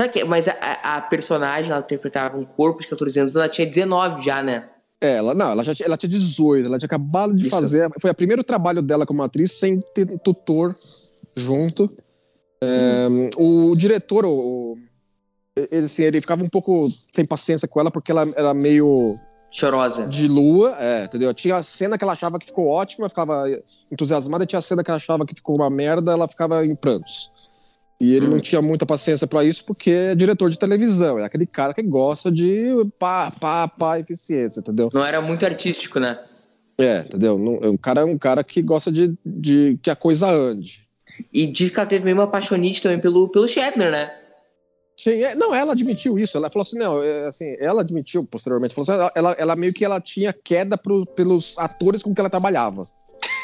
Sabe 0.00 0.14
que, 0.14 0.24
mas 0.24 0.48
a, 0.48 0.52
a- 0.82 1.00
personagem, 1.02 1.70
ela 1.70 1.82
interpretava 1.82 2.34
um 2.38 2.42
corpo 2.42 2.80
de 2.80 2.88
14 2.88 3.20
anos, 3.20 3.32
mas 3.32 3.42
ela 3.42 3.52
tinha 3.52 3.66
19 3.66 4.24
já, 4.24 4.42
né? 4.42 4.66
É, 4.98 5.16
ela 5.16 5.34
não, 5.34 5.50
ela 5.50 5.62
já 5.62 5.74
tinha, 5.74 5.86
ela 5.86 5.96
tinha 5.98 6.08
18, 6.08 6.64
ela 6.66 6.78
tinha 6.78 6.86
acabado 6.86 7.34
de 7.34 7.42
Isso. 7.42 7.50
fazer. 7.50 7.90
Foi 8.00 8.10
o 8.10 8.14
primeiro 8.14 8.42
trabalho 8.42 8.80
dela 8.80 9.04
como 9.04 9.22
atriz 9.22 9.52
sem 9.58 9.76
ter 9.94 10.06
tutor 10.20 10.72
junto. 11.36 11.94
É, 12.62 13.08
o 13.36 13.74
diretor, 13.76 14.24
o, 14.24 14.78
ele, 15.54 15.84
assim, 15.84 16.04
ele 16.04 16.22
ficava 16.22 16.42
um 16.42 16.48
pouco 16.48 16.88
sem 17.12 17.26
paciência 17.26 17.68
com 17.68 17.78
ela 17.78 17.90
porque 17.90 18.10
ela 18.10 18.26
era 18.34 18.54
meio 18.54 19.14
Chorosa. 19.50 20.06
de 20.06 20.26
lua, 20.28 20.78
é, 20.80 21.04
entendeu? 21.04 21.34
Tinha 21.34 21.56
a 21.56 21.62
cena 21.62 21.98
que 21.98 22.04
ela 22.04 22.14
achava 22.14 22.38
que 22.38 22.46
ficou 22.46 22.68
ótima, 22.68 23.06
ficava 23.06 23.44
entusiasmada, 23.92 24.44
e 24.44 24.46
tinha 24.46 24.60
a 24.60 24.62
cena 24.62 24.82
que 24.82 24.90
ela 24.90 24.96
achava 24.96 25.26
que 25.26 25.34
ficou 25.34 25.56
uma 25.56 25.68
merda, 25.68 26.12
ela 26.12 26.26
ficava 26.26 26.64
em 26.64 26.74
prantos. 26.74 27.49
E 28.00 28.14
ele 28.14 28.26
Hum. 28.26 28.30
não 28.30 28.40
tinha 28.40 28.62
muita 28.62 28.86
paciência 28.86 29.26
pra 29.26 29.44
isso 29.44 29.62
porque 29.64 29.90
é 29.90 30.14
diretor 30.14 30.48
de 30.48 30.58
televisão, 30.58 31.18
é 31.18 31.24
aquele 31.24 31.44
cara 31.46 31.74
que 31.74 31.82
gosta 31.82 32.32
de 32.32 32.70
pá, 32.98 33.30
pá, 33.30 33.68
pá, 33.68 33.98
eficiência, 34.00 34.60
entendeu? 34.60 34.88
Não 34.92 35.04
era 35.04 35.20
muito 35.20 35.44
artístico, 35.44 36.00
né? 36.00 36.18
É, 36.78 37.00
entendeu? 37.00 37.38
Não, 37.38 37.58
é 37.62 37.68
um 37.68 37.76
cara 37.76 38.00
é 38.00 38.04
um 38.04 38.16
cara 38.16 38.42
que 38.42 38.62
gosta 38.62 38.90
de, 38.90 39.14
de 39.24 39.78
que 39.82 39.90
a 39.90 39.96
coisa 39.96 40.30
ande. 40.30 40.82
E 41.30 41.46
diz 41.46 41.68
que 41.68 41.78
ela 41.78 41.86
teve 41.86 42.04
meio 42.04 42.16
uma 42.16 42.24
apaixonite 42.24 42.80
também 42.80 42.98
pelo, 42.98 43.28
pelo 43.28 43.46
Shatner, 43.46 43.90
né? 43.90 44.10
Sim, 44.96 45.22
é- 45.22 45.34
não, 45.34 45.54
ela 45.54 45.72
admitiu 45.72 46.18
isso. 46.18 46.36
Ela 46.38 46.48
falou 46.48 46.62
assim, 46.62 46.78
não, 46.78 47.02
é, 47.02 47.26
assim, 47.26 47.54
ela 47.58 47.82
admitiu 47.82 48.24
posteriormente, 48.26 48.74
falou 48.74 48.84
assim, 48.84 48.92
ela, 48.98 49.12
ela, 49.14 49.32
ela 49.38 49.56
meio 49.56 49.74
que 49.74 49.84
ela 49.84 50.00
tinha 50.00 50.32
queda 50.32 50.78
pro- 50.78 51.04
pelos 51.04 51.54
atores 51.58 52.02
com 52.02 52.14
que 52.14 52.20
ela 52.20 52.30
trabalhava. 52.30 52.82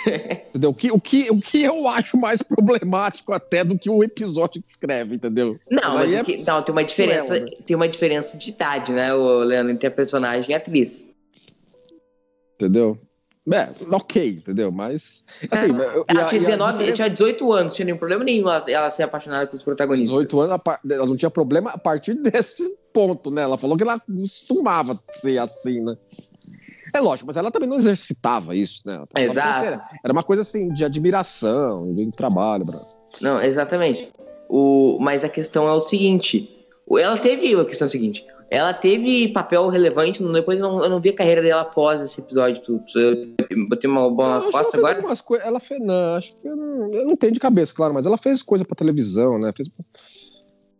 entendeu? 0.50 0.70
O 0.70 0.74
que, 0.74 0.90
o, 0.90 1.00
que, 1.00 1.30
o 1.30 1.40
que 1.40 1.62
eu 1.62 1.88
acho 1.88 2.16
mais 2.16 2.40
problemático 2.42 3.32
até 3.32 3.64
do 3.64 3.78
que 3.78 3.90
o 3.90 4.02
episódio 4.04 4.62
que 4.62 4.68
escreve, 4.68 5.16
entendeu? 5.16 5.58
Não, 5.70 5.94
Mas 5.94 6.12
é 6.12 6.16
é 6.16 6.24
que- 6.24 6.44
não, 6.44 6.62
tem 6.62 6.72
uma 6.72 6.84
diferença, 6.84 7.36
ela, 7.36 7.44
né? 7.46 7.52
tem 7.66 7.76
uma 7.76 7.88
diferença 7.88 8.36
de 8.36 8.50
idade, 8.50 8.92
né, 8.92 9.12
o 9.14 9.40
Leandro, 9.40 9.72
entre 9.72 9.86
a 9.86 9.90
personagem 9.90 10.50
e 10.50 10.54
a 10.54 10.56
atriz. 10.58 11.04
Entendeu? 12.54 12.98
É, 13.52 13.68
ok, 13.92 14.28
entendeu? 14.38 14.72
Mas. 14.72 15.24
Assim, 15.52 15.66
e 15.66 15.70
Ela 16.08 16.22
a- 16.22 16.24
tinha 16.24 16.40
e 16.40 16.44
a 16.44 16.46
19, 16.46 16.72
diferença- 16.72 16.92
tinha 16.96 17.10
18 17.10 17.52
anos, 17.52 17.72
não 17.72 17.76
tinha 17.76 17.86
nenhum 17.86 17.98
problema 17.98 18.24
nenhum 18.24 18.46
ela, 18.48 18.90
ser 18.90 19.04
apaixonada 19.04 19.46
pelos 19.46 19.62
protagonistas. 19.62 20.08
18 20.10 20.40
anos, 20.40 20.60
a 20.66 20.80
ela 20.90 21.06
não 21.06 21.16
tinha 21.16 21.30
problema 21.30 21.70
a 21.70 21.78
partir 21.78 22.14
desse 22.42 22.76
ponto, 22.92 23.30
né? 23.30 23.42
Ela 23.42 23.56
falou 23.56 23.76
que 23.76 23.84
ela 23.84 24.00
costumava 24.00 24.98
ser 25.12 25.38
assim, 25.38 25.80
né? 25.80 25.96
É 26.96 27.00
lógico, 27.00 27.26
mas 27.26 27.36
ela 27.36 27.50
também 27.50 27.68
não 27.68 27.76
exercitava 27.76 28.54
isso, 28.54 28.80
né? 28.86 29.04
Exato. 29.16 29.66
Era, 29.66 29.84
era 30.04 30.12
uma 30.12 30.22
coisa 30.22 30.42
assim, 30.42 30.68
de 30.72 30.84
admiração, 30.84 31.94
de 31.94 32.10
trabalho. 32.10 32.64
Bra. 32.64 32.78
Não, 33.20 33.40
exatamente. 33.40 34.10
O, 34.48 34.98
mas 35.00 35.24
a 35.24 35.28
questão 35.28 35.68
é 35.68 35.72
o 35.72 35.80
seguinte: 35.80 36.66
ela 36.90 37.18
teve 37.18 37.54
a 37.54 37.64
questão 37.64 37.86
é 37.86 37.88
seguinte. 37.88 38.24
Ela 38.48 38.72
teve 38.72 39.26
papel 39.28 39.66
relevante, 39.68 40.22
depois 40.22 40.60
eu 40.60 40.68
não, 40.68 40.84
eu 40.84 40.88
não 40.88 41.00
vi 41.00 41.08
a 41.08 41.14
carreira 41.14 41.42
dela 41.42 41.62
após 41.62 42.00
esse 42.00 42.20
episódio. 42.20 42.62
Tu, 42.62 42.78
tu- 42.86 42.98
eu 42.98 43.68
botei 43.68 43.90
uma 43.90 44.08
bola 44.08 44.36
ela 44.44 44.52
costa 44.52 44.78
agora. 44.78 45.02
Ela 45.44 45.58
fez, 45.58 45.80
não, 45.80 46.14
acho 46.14 46.32
que 46.40 46.46
eu 46.48 46.54
não, 46.54 46.94
eu 46.94 47.04
não 47.06 47.16
tenho 47.16 47.32
de 47.32 47.40
cabeça, 47.40 47.74
claro, 47.74 47.92
mas 47.92 48.06
ela 48.06 48.16
fez 48.16 48.42
coisa 48.44 48.64
pra 48.64 48.76
televisão, 48.76 49.36
né? 49.36 49.50
Fez, 49.54 49.68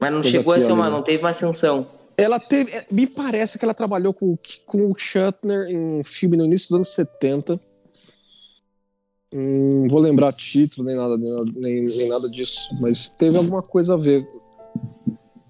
Mas 0.00 0.10
não 0.12 0.20
coisa 0.20 0.30
chegou 0.30 0.54
a 0.54 0.60
ser 0.60 0.70
uma, 0.72 0.84
ali, 0.84 0.90
né? 0.92 0.96
não 0.96 1.02
teve 1.02 1.24
uma 1.24 1.30
ascensão. 1.30 1.88
Ela 2.16 2.38
teve. 2.40 2.72
é, 2.72 2.86
Me 2.90 3.06
parece 3.06 3.58
que 3.58 3.64
ela 3.64 3.74
trabalhou 3.74 4.12
com, 4.14 4.32
o- 4.32 4.38
com 4.64 4.90
o 4.90 4.94
Shatner 4.98 5.68
em 5.68 5.76
um 5.76 6.04
filme 6.04 6.36
no 6.36 6.44
início 6.44 6.68
dos 6.68 6.76
anos 6.76 6.94
70. 6.94 7.60
Hum, 9.34 9.82
Não 9.82 9.88
vou 9.88 10.00
lembrar 10.00 10.32
título 10.32 10.86
nem 10.86 10.96
nada, 10.96 11.16
nem, 11.18 11.32
nada- 11.32 11.52
nem, 11.56 11.84
nem 11.84 12.08
nada 12.08 12.28
disso, 12.28 12.68
mas 12.80 13.08
teve 13.08 13.36
alguma 13.36 13.62
coisa 13.62 13.94
a 13.94 13.96
ver 13.96 14.26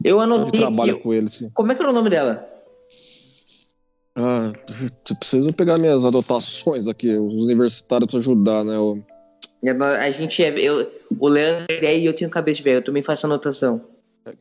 Eu 0.03 0.17
de 0.17 0.23
anotei 0.23 0.61
trabalho 0.61 0.95
aqui. 0.95 1.03
com 1.03 1.13
ele, 1.15 1.29
sim. 1.29 1.51
Como 1.55 1.71
é 1.71 1.75
que 1.75 1.83
era 1.83 1.91
o 1.91 1.95
nome 1.95 2.11
dela? 2.11 2.49
Ah, 4.19 4.51
preciso 5.19 5.53
pegar 5.53 5.77
minhas 5.79 6.05
anotações 6.05 6.89
aqui, 6.89 7.15
os 7.19 7.35
universitários 7.35 8.11
pra 8.11 8.19
ajudar, 8.19 8.65
né? 8.65 8.79
o- 8.79 8.97
A 10.01 10.11
gente 10.11 10.43
é. 10.43 10.55
Eu, 10.59 10.91
o 11.19 11.29
Leandro 11.29 11.67
é 11.71 11.99
e 11.99 12.07
eu 12.07 12.15
tenho 12.15 12.31
cabeça 12.31 12.57
de 12.59 12.63
velho. 12.63 12.79
Eu 12.79 12.85
também 12.85 13.03
faço 13.03 13.27
anotação. 13.27 13.81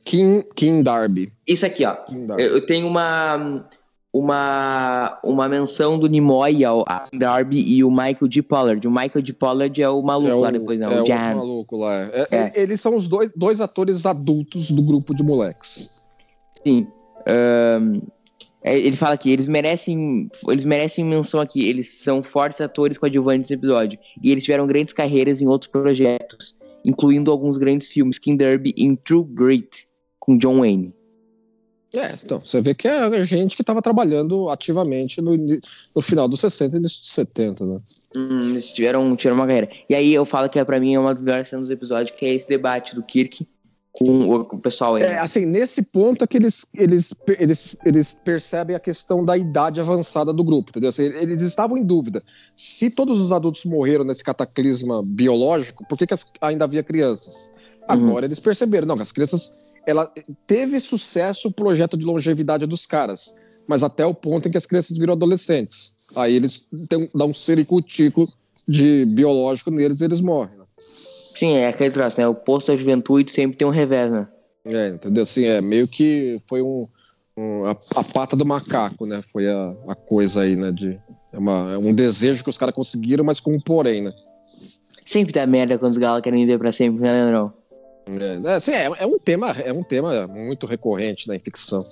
Kim, 0.06 0.42
Kim 0.56 0.82
Darby. 0.82 1.32
Isso 1.48 1.66
aqui, 1.66 1.86
ó. 1.86 1.96
Eu, 2.38 2.66
tenho 2.66 2.88
uma. 2.88 3.68
Uma, 4.18 5.20
uma 5.26 5.50
menção 5.50 6.00
do 6.00 6.08
Nimoy 6.08 6.64
ao 6.64 6.86
Darby 7.12 7.60
e 7.68 7.84
o 7.84 7.92
Michael 7.92 8.30
D. 8.30 8.42
Pollard. 8.42 8.88
O 8.88 8.90
Michael 8.90 9.22
D. 9.22 9.34
Pollard 9.34 9.82
é 9.82 9.90
o 9.90 10.02
maluco 10.02 10.40
lá 10.40 10.52
depois, 10.52 10.80
não. 10.80 10.90
é 10.90 11.02
o 11.02 11.04
o 11.04 11.06
Jan. 11.06 11.36
maluco 11.36 11.76
lá. 11.76 11.94
É, 12.14 12.28
É. 12.32 12.52
Eles 12.56 12.80
são 12.80 12.96
os 12.96 13.10
dois, 13.10 13.30
dois 13.36 13.60
atores 13.60 14.06
adultos 14.06 14.72
do 14.72 14.82
grupo 14.82 15.14
de 15.14 15.22
moleques. 15.22 16.10
Sim. 16.66 16.88
Ahn, 17.28 18.00
é, 18.64 18.80
ele 18.80 18.96
fala 18.96 19.14
aqui, 19.14 19.30
eles 19.30 19.48
merecem. 19.48 20.28
Eles 20.48 20.64
merecem 20.66 21.04
menção 21.04 21.42
aqui. 21.42 21.68
Eles 21.68 22.02
são 22.02 22.24
fortes 22.24 22.60
atores 22.62 22.98
coadjuvantes 22.98 23.42
nesse 23.50 23.54
episódio. 23.54 24.00
E 24.24 24.32
eles 24.32 24.44
tiveram 24.46 24.66
grandes 24.66 24.94
carreiras 24.94 25.42
em 25.42 25.48
outros 25.48 25.70
projetos, 25.70 26.56
incluindo 26.86 27.32
alguns 27.32 27.58
grandes 27.58 27.88
filmes, 27.88 28.20
King 28.20 28.38
Derby 28.38 28.74
e 28.78 28.96
True 28.98 29.26
Grit, 29.28 29.88
com 30.20 30.38
John 30.38 30.60
Wayne. 30.60 30.94
É, 31.94 32.14
então, 32.24 32.40
você 32.40 32.62
vê 32.62 32.76
que 32.76 32.88
é 32.88 33.26
gente 33.26 33.56
que 33.56 33.62
estava 33.62 33.82
trabalhando 33.82 34.50
ativamente 34.50 35.22
no, 35.22 35.36
no 35.96 36.02
final 36.02 36.28
dos 36.28 36.42
60 36.42 36.76
e 36.76 36.80
início 36.80 37.02
dos 37.02 37.12
70, 37.12 37.66
né? 37.66 37.78
Hum, 38.16 38.42
eles 38.42 38.72
tiveram, 38.74 39.16
tiveram 39.16 39.38
uma 39.38 39.48
carreira. 39.48 39.70
E 39.90 39.96
aí 39.96 40.14
eu 40.14 40.26
falo 40.26 40.50
que 40.50 40.60
é, 40.60 40.66
pra 40.66 40.80
mim 40.80 40.94
é 40.94 41.00
uma 41.00 41.14
das 41.14 41.24
melhores 41.24 41.48
cenas 41.48 41.68
do 41.68 41.74
episódio, 41.74 42.14
que 42.14 42.26
é 42.26 42.34
esse 42.34 42.48
debate 42.48 42.96
do 42.96 43.02
Kirk 43.02 43.48
com 43.98 44.30
o, 44.36 44.60
pessoal 44.60 44.96
aí. 44.96 45.04
É, 45.04 45.20
assim, 45.20 45.46
nesse 45.46 45.82
ponto 45.82 46.24
é 46.24 46.28
que 46.28 46.36
eles, 46.38 46.66
eles, 46.74 47.14
eles, 47.40 47.64
eles 47.86 48.18
percebem 48.26 48.76
a 48.76 48.80
questão 48.80 49.24
da 49.24 49.38
idade 49.38 49.80
avançada 49.80 50.34
do 50.34 50.44
grupo, 50.44 50.70
entendeu? 50.70 50.90
Assim, 50.90 51.04
eles 51.04 51.42
estavam 51.42 51.78
em 51.78 51.84
dúvida. 51.84 52.22
Se 52.56 52.90
todos 52.90 53.20
os 53.22 53.32
adultos 53.32 53.64
morreram 53.64 54.04
nesse 54.04 54.24
cataclisma 54.24 55.02
biológico, 55.04 55.86
por 55.88 55.98
que, 55.98 56.06
que 56.08 56.14
as- 56.14 56.30
ainda 56.42 56.66
havia 56.66 56.84
crianças? 56.84 57.50
Agora 57.88 58.26
eles 58.26 58.40
perceberam, 58.40 58.86
não, 58.88 58.96
que 58.98 59.04
as 59.04 59.12
crianças. 59.12 59.54
Ela 59.88 60.12
teve 60.48 60.80
sucesso 60.80 61.48
o 61.48 61.52
projeto 61.54 61.96
de 61.96 62.04
longevidade 62.04 62.66
dos 62.66 62.86
caras, 62.88 63.36
mas 63.68 63.84
até 63.84 64.04
o 64.06 64.14
ponto 64.16 64.48
em 64.48 64.52
que 64.52 64.58
as 64.58 64.66
crianças 64.66 64.98
viram 64.98 65.14
adolescentes. 65.14 65.96
Aí 66.16 66.36
eles 66.36 66.64
dão 67.14 67.30
um 67.30 67.34
sericutico 67.34 68.28
de 68.68 69.06
biológico 69.06 69.70
neles 69.70 70.02
e 70.02 70.04
eles 70.06 70.20
morrem. 70.22 70.58
né? 70.58 70.66
Sim, 71.36 71.54
é 71.58 71.68
aquele 71.68 71.92
troço, 71.92 72.20
né? 72.20 72.28
O 72.28 72.34
posto 72.34 72.72
da 72.72 72.78
juventude 72.78 73.30
sempre 73.32 73.58
tem 73.58 73.68
um 73.68 73.72
revés, 73.72 74.12
né? 74.12 74.28
É, 74.66 74.88
entendeu? 74.90 75.24
Assim, 75.24 75.44
é 75.46 75.62
meio 75.62 75.88
que 75.88 76.42
foi 76.48 76.62
um, 76.62 76.88
um- 77.38 77.66
a, 77.66 77.72
a 77.72 78.04
pata 78.14 78.36
do 78.36 78.46
macaco, 78.46 79.06
né? 79.06 79.22
Foi 79.32 79.48
a, 79.48 79.76
a 79.90 79.96
coisa 79.96 80.42
aí, 80.42 80.56
né? 80.56 80.72
De, 80.72 81.00
é, 81.34 81.38
uma- 81.38 81.74
é 81.74 81.78
um 81.78 81.94
desejo 81.94 82.44
que 82.44 82.50
os 82.50 82.58
caras 82.58 82.74
conseguiram, 82.74 83.24
mas 83.24 83.40
com 83.40 83.54
um 83.54 83.60
porém, 83.60 84.02
né? 84.02 84.12
Sempre 85.06 85.34
dá 85.34 85.46
merda 85.46 85.78
quando 85.78 85.92
os 85.92 85.98
galas 85.98 86.22
querem 86.24 86.40
viver 86.46 86.58
pra 86.58 86.72
sempre, 86.72 87.02
né, 87.02 87.12
Leandrão? 87.12 87.54
É, 88.08 88.54
assim, 88.56 88.72
é, 88.72 88.86
é 88.86 89.06
um 89.06 89.20
tema, 89.20 89.52
é 89.52 89.74
um 89.74 89.84
tema 89.84 90.26
muito 90.28 90.66
recorrente 90.66 91.28
né, 91.28 91.36
em 91.36 91.40
ficção. 91.40 91.84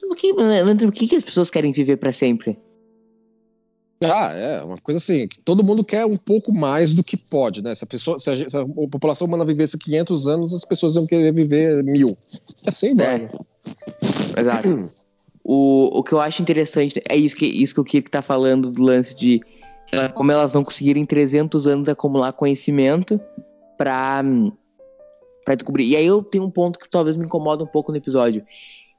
Por 0.00 0.16
que, 0.16 0.32
Leandro, 0.32 0.88
por 0.88 0.94
que, 0.94 1.08
que 1.08 1.16
as 1.16 1.22
pessoas 1.24 1.48
querem 1.50 1.72
viver 1.72 1.96
pra 1.96 2.12
sempre? 2.12 2.58
Ah, 4.06 4.32
é 4.32 4.62
uma 4.62 4.78
coisa 4.78 4.98
assim, 4.98 5.28
todo 5.44 5.64
mundo 5.64 5.84
quer 5.84 6.04
um 6.04 6.16
pouco 6.16 6.52
mais 6.52 6.94
do 6.94 7.02
que 7.02 7.16
pode, 7.16 7.62
né? 7.62 7.74
Se 7.74 7.84
a, 7.84 7.86
pessoa, 7.86 8.18
se 8.18 8.30
a, 8.30 8.48
se 8.48 8.56
a 8.56 8.64
população 8.90 9.26
humana 9.26 9.44
vivesse 9.44 9.78
500 9.78 10.26
anos, 10.26 10.54
as 10.54 10.64
pessoas 10.64 10.94
iam 10.94 11.06
querer 11.06 11.32
viver 11.32 11.82
mil. 11.82 12.16
Assim 12.66 12.94
vai. 12.94 13.18
né? 13.18 13.28
Exato. 14.36 14.84
o, 15.42 15.98
o 15.98 16.02
que 16.02 16.12
eu 16.12 16.20
acho 16.20 16.42
interessante 16.42 17.02
é 17.08 17.16
isso 17.16 17.36
que, 17.36 17.46
isso 17.46 17.74
que 17.74 17.80
o 17.80 17.84
Kirk 17.84 18.10
tá 18.10 18.22
falando 18.22 18.70
do 18.70 18.82
lance 18.82 19.14
de 19.14 19.40
como 20.14 20.32
elas 20.32 20.54
não 20.54 20.64
conseguiram 20.64 21.00
em 21.00 21.06
300 21.06 21.66
anos 21.66 21.88
acumular 21.88 22.32
conhecimento 22.32 23.20
pra, 23.76 24.22
pra 25.44 25.54
descobrir. 25.54 25.86
E 25.86 25.96
aí 25.96 26.06
eu 26.06 26.22
tenho 26.22 26.44
um 26.44 26.50
ponto 26.50 26.78
que 26.78 26.88
talvez 26.88 27.16
me 27.16 27.24
incomoda 27.24 27.62
um 27.62 27.66
pouco 27.66 27.92
no 27.92 27.98
episódio. 27.98 28.44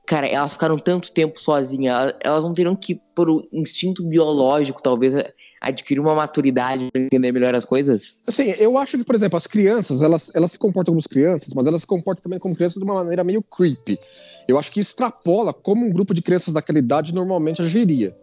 Cara, 0.07 0.27
elas 0.27 0.53
ficaram 0.53 0.77
tanto 0.77 1.11
tempo 1.11 1.39
sozinhas, 1.39 2.13
elas- 2.23 2.43
não 2.43 2.53
teriam 2.53 2.75
que, 2.75 3.01
por 3.15 3.29
um 3.29 3.41
instinto 3.51 4.07
biológico, 4.07 4.81
talvez, 4.81 5.15
adquirir 5.59 5.99
uma 5.99 6.13
maturidade 6.13 6.89
pra 6.91 7.01
entender 7.01 7.31
melhor 7.31 7.55
as 7.55 7.65
coisas? 7.65 8.15
Assim, 8.27 8.51
eu 8.59 8.77
acho 8.77 8.97
que, 8.97 9.03
por 9.03 9.15
exemplo, 9.15 9.35
as 9.35 9.47
crianças, 9.47 10.03
elas, 10.03 10.31
elas 10.35 10.51
se 10.51 10.59
comportam 10.59 10.93
como 10.93 11.09
crianças, 11.09 11.53
mas 11.55 11.65
elas 11.65 11.81
se 11.81 11.87
comportam 11.87 12.21
também 12.23 12.37
como 12.39 12.55
crianças 12.55 12.77
de 12.77 12.83
uma 12.83 12.93
maneira 12.93 13.23
meio 13.23 13.41
creepy. 13.41 13.97
Eu 14.47 14.59
acho 14.59 14.71
que 14.71 14.79
extrapola 14.79 15.51
como 15.51 15.85
um 15.85 15.91
grupo 15.91 16.13
de 16.13 16.21
crianças 16.21 16.53
daquela 16.53 16.77
idade 16.77 17.13
normalmente 17.13 17.63
agiria. 17.63 18.15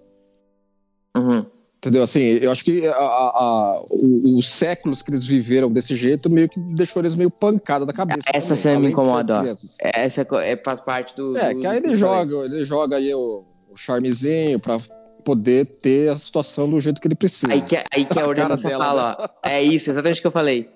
Uhum. 1.16 1.44
Entendeu? 1.84 2.04
Assim, 2.04 2.20
eu 2.20 2.52
acho 2.52 2.62
que 2.64 2.86
a- 2.86 2.94
a- 2.94 3.82
o- 3.90 4.38
os 4.38 4.48
séculos 4.48 5.02
que 5.02 5.10
eles 5.10 5.26
viveram 5.26 5.68
desse 5.68 5.96
jeito 5.96 6.30
meio 6.30 6.48
que 6.48 6.60
deixou 6.60 7.02
eles 7.02 7.16
meio 7.16 7.28
pancada 7.28 7.84
da 7.84 7.92
cabeça. 7.92 8.20
Essa 8.32 8.54
cena 8.54 8.78
me 8.78 8.90
incomoda. 8.90 9.42
Essa 9.80 10.20
é, 10.44 10.56
faz 10.56 10.80
parte 10.80 11.16
do. 11.16 11.36
É, 11.36 11.52
do- 11.52 11.60
que 11.60 11.66
aí 11.66 11.78
ele 11.78 11.96
joga, 11.96 12.36
ele 12.44 12.64
joga 12.64 12.98
aí 12.98 13.12
o, 13.12 13.44
o 13.68 13.76
charmezinho 13.76 14.60
pra 14.60 14.78
poder 15.24 15.64
ter 15.80 16.08
a 16.10 16.16
situação 16.18 16.70
do 16.70 16.80
jeito 16.80 17.00
que 17.00 17.08
ele 17.08 17.16
precisa. 17.16 17.52
Aí 17.52 17.60
que, 17.62 17.76
aí 17.76 18.04
que 18.04 18.16
a 18.16 18.22
A 18.22 18.28
ordenança 18.28 18.70
fala, 18.70 19.16
ó. 19.20 19.48
É 19.48 19.60
isso, 19.60 19.90
exatamente 19.90 20.18
o 20.18 20.20
que 20.20 20.26
eu 20.28 20.32
falei. 20.32 20.70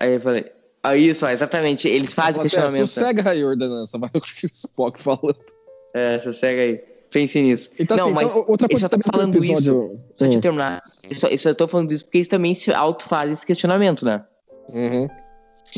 Aí 0.00 0.14
eu 0.14 0.20
falei. 0.20 0.46
É 0.82 0.96
isso, 0.96 1.26
ó, 1.26 1.28
exatamente. 1.28 1.86
Eles 1.88 2.14
fazem 2.14 2.34
Fala 2.36 2.46
assim, 2.46 2.56
questionamento. 2.56 2.82
"É, 2.84 2.86
Sossega 2.86 3.30
aí, 3.30 3.44
ordenança, 3.44 3.98
vai 3.98 4.08
o 4.14 4.20
que 4.20 4.46
o 4.46 4.50
Spock 4.54 4.98
falando. 4.98 5.36
É, 5.92 6.18
sossega 6.20 6.62
aí. 6.62 6.95
Pense 7.16 7.40
nisso. 7.40 7.70
Então, 7.78 7.96
não, 7.96 8.04
assim, 8.06 8.14
mas 8.14 8.30
então, 8.30 8.44
outra 8.46 8.66
eu 8.66 8.68
coisa 8.68 8.84
só 8.84 8.88
tô 8.90 8.98
falando 9.10 9.42
isso. 9.42 9.52
episódio... 9.52 10.00
Só 10.16 10.24
deixa 10.26 10.34
eu 10.34 10.36
Hum. 10.36 10.40
terminar. 10.42 10.82
Eu 11.08 11.16
só, 11.16 11.28
eu 11.28 11.38
só 11.38 11.54
tô 11.54 11.66
falando 11.66 11.90
isso 11.92 12.04
porque 12.04 12.18
eles 12.18 12.28
também 12.28 12.54
se 12.54 12.70
auto-fazem 12.70 13.32
esse 13.32 13.46
questionamento, 13.46 14.04
né? 14.04 14.22
Uhum. 14.74 15.08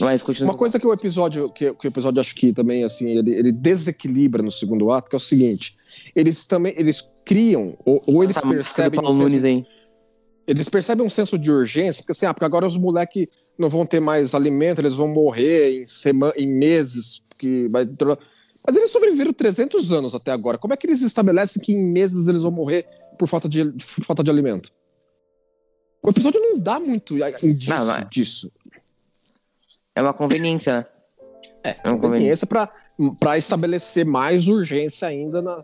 Mas 0.01 0.21
continua. 0.21 0.51
Uma 0.51 0.59
coisa 0.59 0.81
que 0.81 0.87
o 0.87 0.93
episódio, 0.93 1.49
que, 1.51 1.73
que 1.73 1.87
o 1.87 1.89
episódio 1.89 2.19
acho 2.21 2.35
que 2.35 2.53
também 2.53 2.83
assim, 2.83 3.17
ele, 3.19 3.35
ele 3.35 3.53
desequilibra 3.53 4.43
no 4.43 4.51
segundo 4.51 4.91
ato, 4.91 5.09
que 5.09 5.15
é 5.15 5.19
o 5.19 5.21
seguinte: 5.21 5.77
eles 6.13 6.45
também 6.45 6.75
eles 6.77 7.09
criam 7.25 7.79
ou, 7.85 8.03
ou 8.09 8.25
eles 8.25 8.35
Tá 8.35 8.45
muito 8.45 8.59
do 8.59 8.65
percebem 8.65 8.99
um 8.99 9.03
Paulo 9.05 9.19
Nunes 9.19 9.41
senso, 9.43 9.47
aí. 9.47 9.67
eles 10.45 10.69
percebem 10.69 11.07
um 11.07 11.11
senso 11.11 11.39
de 11.39 11.53
urgência, 11.53 12.03
porque 12.03 12.11
assim, 12.11 12.27
ah, 12.27 12.35
porque 12.35 12.47
agora 12.47 12.67
os 12.67 12.77
moleques 12.77 13.29
não 13.57 13.69
vão 13.69 13.87
ter 13.87 14.01
mais 14.01 14.35
alimento, 14.35 14.81
eles 14.81 14.97
vão 14.97 15.07
morrer 15.07 15.83
em 15.83 15.87
semana, 15.87 16.33
em 16.37 16.49
meses, 16.49 17.23
que 17.39 17.69
vai 17.69 17.87
mas 18.67 18.77
eles 18.77 18.91
sobreviveram 18.91 19.33
300 19.33 19.93
anos 19.93 20.15
até 20.15 20.33
agora. 20.33 20.59
Como 20.59 20.75
é 20.75 20.77
que 20.77 20.87
eles 20.87 21.03
estabelecem 21.03 21.63
que 21.63 21.73
em 21.73 21.83
meses 21.85 22.29
eles 22.29 22.43
vão 22.43 22.51
morrer 22.51 22.87
por 23.19 23.27
falta 23.29 23.49
de, 23.49 23.65
por 23.65 24.05
falta 24.05 24.23
de 24.23 24.31
alimento? 24.31 24.73
O 26.03 26.11
episódio 26.11 26.41
não 26.41 26.59
dá 26.59 26.79
muito 26.79 27.17
indício 27.43 27.75
Não, 27.75 27.87
mas- 27.87 28.09
disso. 28.09 28.51
É 29.95 30.01
uma 30.03 30.15
conveniência, 30.15 30.79
né? 30.79 30.87
É, 31.65 31.71
é 31.71 31.91
uma 31.91 31.99
conveniência. 31.99 32.47
conveniência 32.47 32.73
para 33.19 33.37
estabelecer 33.39 34.07
mais 34.07 34.47
urgência 34.47 35.09
ainda 35.09 35.43
na, 35.43 35.61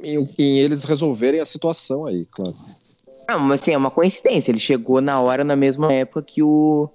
em, 0.00 0.24
em 0.38 0.58
eles 0.58 0.84
resolverem 0.84 1.40
a 1.40 1.44
situação 1.44 2.06
aí, 2.06 2.24
claro. 2.26 2.54
Não, 3.28 3.40
mas 3.40 3.60
assim, 3.62 3.72
é 3.72 3.76
uma 3.76 3.90
coincidência. 3.90 4.50
Ele 4.50 4.58
chegou 4.60 5.00
na 5.00 5.20
hora, 5.20 5.42
na 5.44 5.56
mesma 5.56 5.92
época 5.92 6.22
que 6.22 6.42
o. 6.42 6.88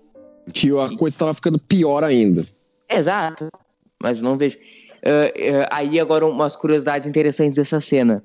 Que 0.54 0.70
a 0.78 0.96
coisa 0.98 1.16
estava 1.16 1.34
ficando 1.34 1.60
pior 1.60 2.04
ainda. 2.04 2.46
Exato. 2.90 3.50
Mas 4.02 4.22
não 4.22 4.38
vejo. 4.38 4.58
Ah, 5.08 5.32
ah, 5.72 5.78
aí 5.78 6.00
agora 6.02 6.26
umas 6.26 6.56
curiosidades 6.56 7.08
interessantes 7.08 7.56
dessa 7.56 7.80
cena. 7.80 8.22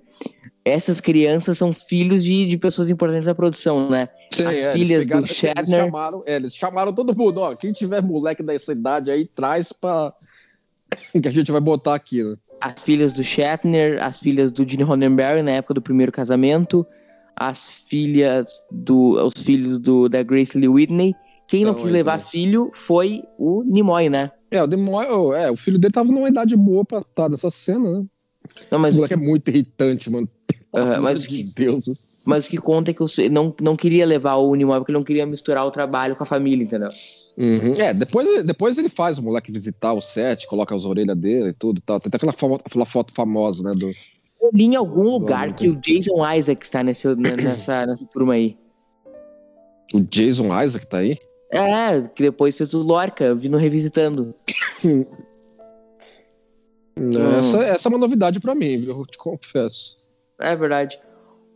Essas 0.65 1.01
crianças 1.01 1.59
são 1.59 1.73
filhos 1.73 2.25
de, 2.25 2.47
de 2.47 2.57
pessoas 2.59 2.91
importantes 2.91 3.27
da 3.27 3.35
produção, 3.35 3.89
né? 3.89 4.09
Sim, 4.33 4.47
As 4.47 4.59
eles 4.59 4.73
filhas 4.73 5.07
do 5.07 5.19
Eles 5.19 5.31
Shatner. 5.31 5.81
chamaram, 5.85 6.23
é, 6.27 6.37
eles 6.37 6.55
chamaram 6.55 6.93
todo 6.93 7.17
mundo, 7.17 7.39
ó. 7.41 7.55
Quem 7.55 7.73
tiver 7.73 8.03
moleque 8.03 8.43
dessa 8.43 8.73
idade 8.73 9.11
aí, 9.11 9.27
traz 9.27 9.73
pra. 9.73 10.13
que 11.21 11.27
a 11.29 11.31
gente 11.31 11.51
vai 11.53 11.61
botar 11.61 11.95
aqui, 11.95 12.23
né? 12.23 12.37
As 12.61 12.83
filhas 12.83 13.13
do 13.13 13.25
Shatner, 13.25 14.05
as 14.05 14.19
filhas 14.19 14.53
do 14.53 14.69
Gene 14.69 14.83
Roddenberry 14.83 15.43
na 15.43 15.53
época 15.53 15.75
do 15.75 15.83
primeiro 15.83 16.13
casamento, 16.13 16.87
as 17.37 17.73
filhas 17.73 18.49
do. 18.71 19.25
os 19.25 19.35
filhos 19.43 19.81
do, 19.81 20.09
da 20.09 20.23
Grace 20.23 20.57
Lee 20.57 20.69
Whitney. 20.69 21.15
Quem 21.53 21.65
não 21.65 21.73
Então, 21.73 21.83
quis 21.83 21.93
levar 21.93 22.17
então. 22.19 22.31
filho 22.31 22.71
foi 22.73 23.25
o 23.39 23.63
Nimoy, 23.63 24.09
né? 24.09 24.31
É, 24.51 24.63
o 24.63 24.67
Demoy, 24.67 25.05
é, 25.37 25.51
o 25.51 25.57
filho 25.57 25.79
dele 25.79 25.93
tava 25.93 26.11
numa 26.11 26.27
idade 26.27 26.57
boa 26.57 26.83
pra 26.83 27.01
estar 27.01 27.29
nessa 27.29 27.51
cena, 27.51 28.01
né? 28.01 28.07
Não, 28.71 28.79
O 28.79 28.81
mas, 28.81 28.95
moleque 28.95 29.13
é 29.13 29.17
muito 29.19 29.49
irritante, 29.49 30.09
mano. 30.11 30.27
Amor 30.73 31.01
mas 31.03 31.27
que- 31.27 31.43
Deus. 31.55 32.23
mas 32.27 32.47
o 32.47 32.51
que 32.51 32.57
conta 32.57 32.91
é 32.91 32.95
que 32.95 33.03
eu 33.03 33.07
não, 33.31 33.55
não 33.61 33.77
queria 33.77 34.07
levar 34.07 34.37
o 34.37 34.55
Nimoy 34.55 34.79
porque 34.79 34.93
ele 34.93 34.99
não 34.99 35.05
queria 35.05 35.27
misturar 35.27 35.67
o 35.67 35.71
trabalho 35.71 36.17
com 36.17 36.23
a 36.23 36.27
família, 36.27 36.65
entendeu? 36.65 36.89
Uhum. 37.37 37.75
É, 37.75 37.93
depois, 37.93 38.43
depois 38.45 38.79
ele 38.79 38.89
faz 38.89 39.19
o 39.19 39.23
moleque 39.23 39.53
visitar 39.53 39.93
o 39.93 40.01
set, 40.01 40.47
coloca 40.47 40.75
as 40.75 40.87
orelhas 40.87 41.17
dele 41.19 41.51
e 41.51 41.53
tudo 41.53 41.79
e 41.79 41.83
tal. 41.83 42.01
Tem 42.01 42.09
até 42.09 42.17
aquela 42.17 42.33
foto, 42.33 42.63
aquela 42.65 42.87
foto 42.87 43.13
famosa, 43.13 43.63
né? 43.63 43.75
Do... 43.75 43.89
Eu 44.41 44.51
li 44.55 44.65
em 44.65 44.75
algum 44.77 45.03
lugar 45.11 45.55
que 45.55 45.69
o 45.69 45.77
Jason 45.77 46.27
Isaac 46.35 46.65
está 46.65 46.83
nesse, 46.83 47.15
nessa, 47.15 47.85
nessa 47.87 48.07
turma 48.07 48.33
aí. 48.33 48.57
O 49.95 50.01
Jason 50.01 50.47
Isaac 50.63 50.87
tá 50.87 50.99
aí? 50.99 51.19
É, 51.53 52.01
que 52.15 52.23
depois 52.23 52.57
fez 52.57 52.73
o 52.73 52.83
Lorca, 52.83 53.25
eu 53.25 53.37
vi 53.37 53.49
no 53.49 53.59
Revisitando. 53.59 54.35
Hum. 54.85 55.05
Essa, 57.39 57.63
essa 57.65 57.89
é 57.89 57.91
uma 57.91 57.99
novidade 57.99 58.41
pra 58.41 58.55
mim? 58.55 58.85
Eu 58.87 59.05
te 59.07 59.19
confesso. 59.19 59.97
É 60.39 60.57
verdade. 60.57 60.99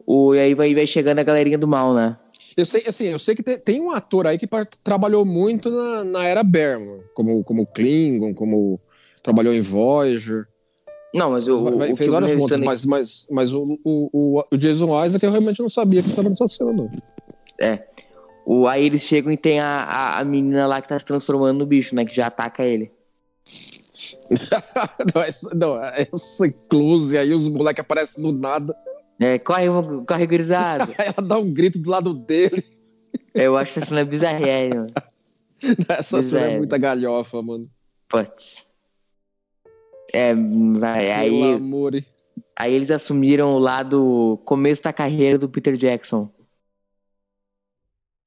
O, 0.06 0.34
e 0.34 0.38
aí 0.38 0.54
vai, 0.54 0.74
vai 0.74 0.86
chegando 0.86 1.18
a 1.18 1.22
galerinha 1.22 1.58
do 1.58 1.66
mal, 1.66 1.94
né? 1.94 2.16
Eu 2.56 2.64
sei, 2.64 2.84
assim, 2.86 3.06
eu 3.06 3.18
sei 3.18 3.34
que 3.34 3.42
tem, 3.42 3.58
tem 3.58 3.80
um 3.80 3.90
ator 3.90 4.26
aí 4.26 4.38
que 4.38 4.48
trabalhou 4.82 5.24
muito 5.24 5.70
na, 5.70 6.04
na 6.04 6.24
era 6.24 6.42
Berman, 6.42 7.00
como, 7.14 7.42
como 7.44 7.66
Klingon, 7.66 8.34
como 8.34 8.80
trabalhou 9.22 9.52
em 9.52 9.60
Voyager. 9.60 10.46
Não, 11.14 11.30
mas 11.30 11.48
o, 11.48 11.76
Vai- 11.76 11.92
o, 11.92 11.96
fez 11.96 12.06
eu 12.06 12.12
várias 12.12 12.38
pontas, 12.38 12.60
mas, 12.60 12.84
mas, 12.84 13.26
mas 13.30 13.52
o, 13.52 13.78
o, 13.84 14.08
o, 14.12 14.44
o 14.52 14.56
Jason 14.56 15.04
Isaac 15.04 15.24
eu 15.24 15.30
realmente 15.30 15.60
não 15.60 15.68
sabia 15.68 16.02
que 16.02 16.08
estava 16.08 16.28
nessa 16.28 16.48
cena, 16.48 16.72
não. 16.72 16.90
O, 18.46 18.68
aí 18.68 18.86
eles 18.86 19.02
chegam 19.02 19.32
e 19.32 19.36
tem 19.36 19.58
a, 19.58 19.82
a, 19.82 20.20
a 20.20 20.24
menina 20.24 20.68
lá 20.68 20.80
que 20.80 20.86
tá 20.86 20.96
se 20.96 21.04
transformando 21.04 21.58
no 21.58 21.66
bicho, 21.66 21.96
né? 21.96 22.04
Que 22.04 22.14
já 22.14 22.28
ataca 22.28 22.62
ele. 22.62 22.92
não, 25.12 25.20
essa, 25.20 25.52
não, 25.52 25.82
essa 25.82 26.48
close 26.70 27.18
aí, 27.18 27.34
os 27.34 27.48
moleques 27.48 27.80
aparecem 27.80 28.22
do 28.22 28.38
nada. 28.38 28.72
É, 29.18 29.36
corre, 29.40 29.66
corre, 30.06 30.26
gurizada. 30.26 30.84
Aí 30.98 31.12
ela 31.16 31.26
dá 31.26 31.38
um 31.38 31.52
grito 31.52 31.78
do 31.78 31.90
lado 31.90 32.12
dele. 32.12 32.62
eu 33.34 33.56
acho 33.56 33.78
essa 33.78 33.88
cena 33.88 34.04
bizarrérrima. 34.04 34.86
Essa 35.88 36.18
Pois 36.18 36.26
cena 36.26 36.46
é 36.46 36.52
é. 36.52 36.58
muita 36.58 36.76
galhofa, 36.76 37.40
mano. 37.40 37.66
Putz. 38.10 38.66
É, 40.12 40.34
vai, 40.78 41.10
aí, 41.10 41.54
amor. 41.54 42.04
aí 42.54 42.74
eles 42.74 42.90
assumiram 42.90 43.54
o 43.54 43.58
lado 43.58 44.38
começo 44.44 44.82
da 44.82 44.92
carreira 44.92 45.38
do 45.38 45.48
Peter 45.48 45.76
Jackson. 45.78 46.30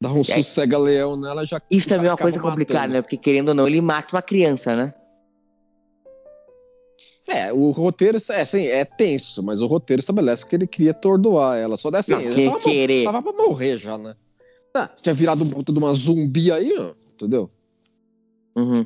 Dá 0.02 0.14
um 0.14 0.24
sossega-leão 0.24 1.18
nela 1.20 1.46
já. 1.46 1.62
Isso 1.70 1.90
também 1.90 2.08
é 2.08 2.12
uma 2.12 2.18
coisa 2.18 2.40
complicada, 2.40 2.80
matando. 2.82 2.94
né? 2.94 3.02
Porque 3.02 3.18
querendo 3.18 3.50
ou 3.50 3.54
não, 3.54 3.68
ele 3.68 3.82
mata 3.82 4.16
uma 4.16 4.22
criança, 4.22 4.76
né? 4.76 4.94
É, 7.28 7.54
o 7.54 7.70
roteiro 7.72 8.18
é 8.30 8.42
assim, 8.42 8.66
é 8.66 8.84
tenso, 8.84 9.44
mas 9.44 9.62
o 9.62 9.68
roteiro 9.68 10.00
estabelece 10.00 10.46
que 10.46 10.56
ele 10.56 10.66
queria 10.66 10.92
atordoar 10.92 11.58
ela. 11.58 11.78
Só 11.78 11.92
dessa 11.92 12.20
Não, 12.20 12.34
que- 12.34 12.60
querer. 12.62 13.04
Tava 13.04 13.22
pra 13.22 13.34
morrer 13.34 13.78
já, 13.78 13.98
né? 13.98 14.16
Ah, 14.74 14.90
tinha 15.02 15.14
virado 15.14 15.44
um 15.44 15.50
puta 15.50 15.72
de 15.72 15.78
uma 15.78 15.94
zumbi 15.94 16.52
aí, 16.52 16.74
ó. 16.78 16.94
Entendeu? 17.14 17.50
Uhum. 18.56 18.86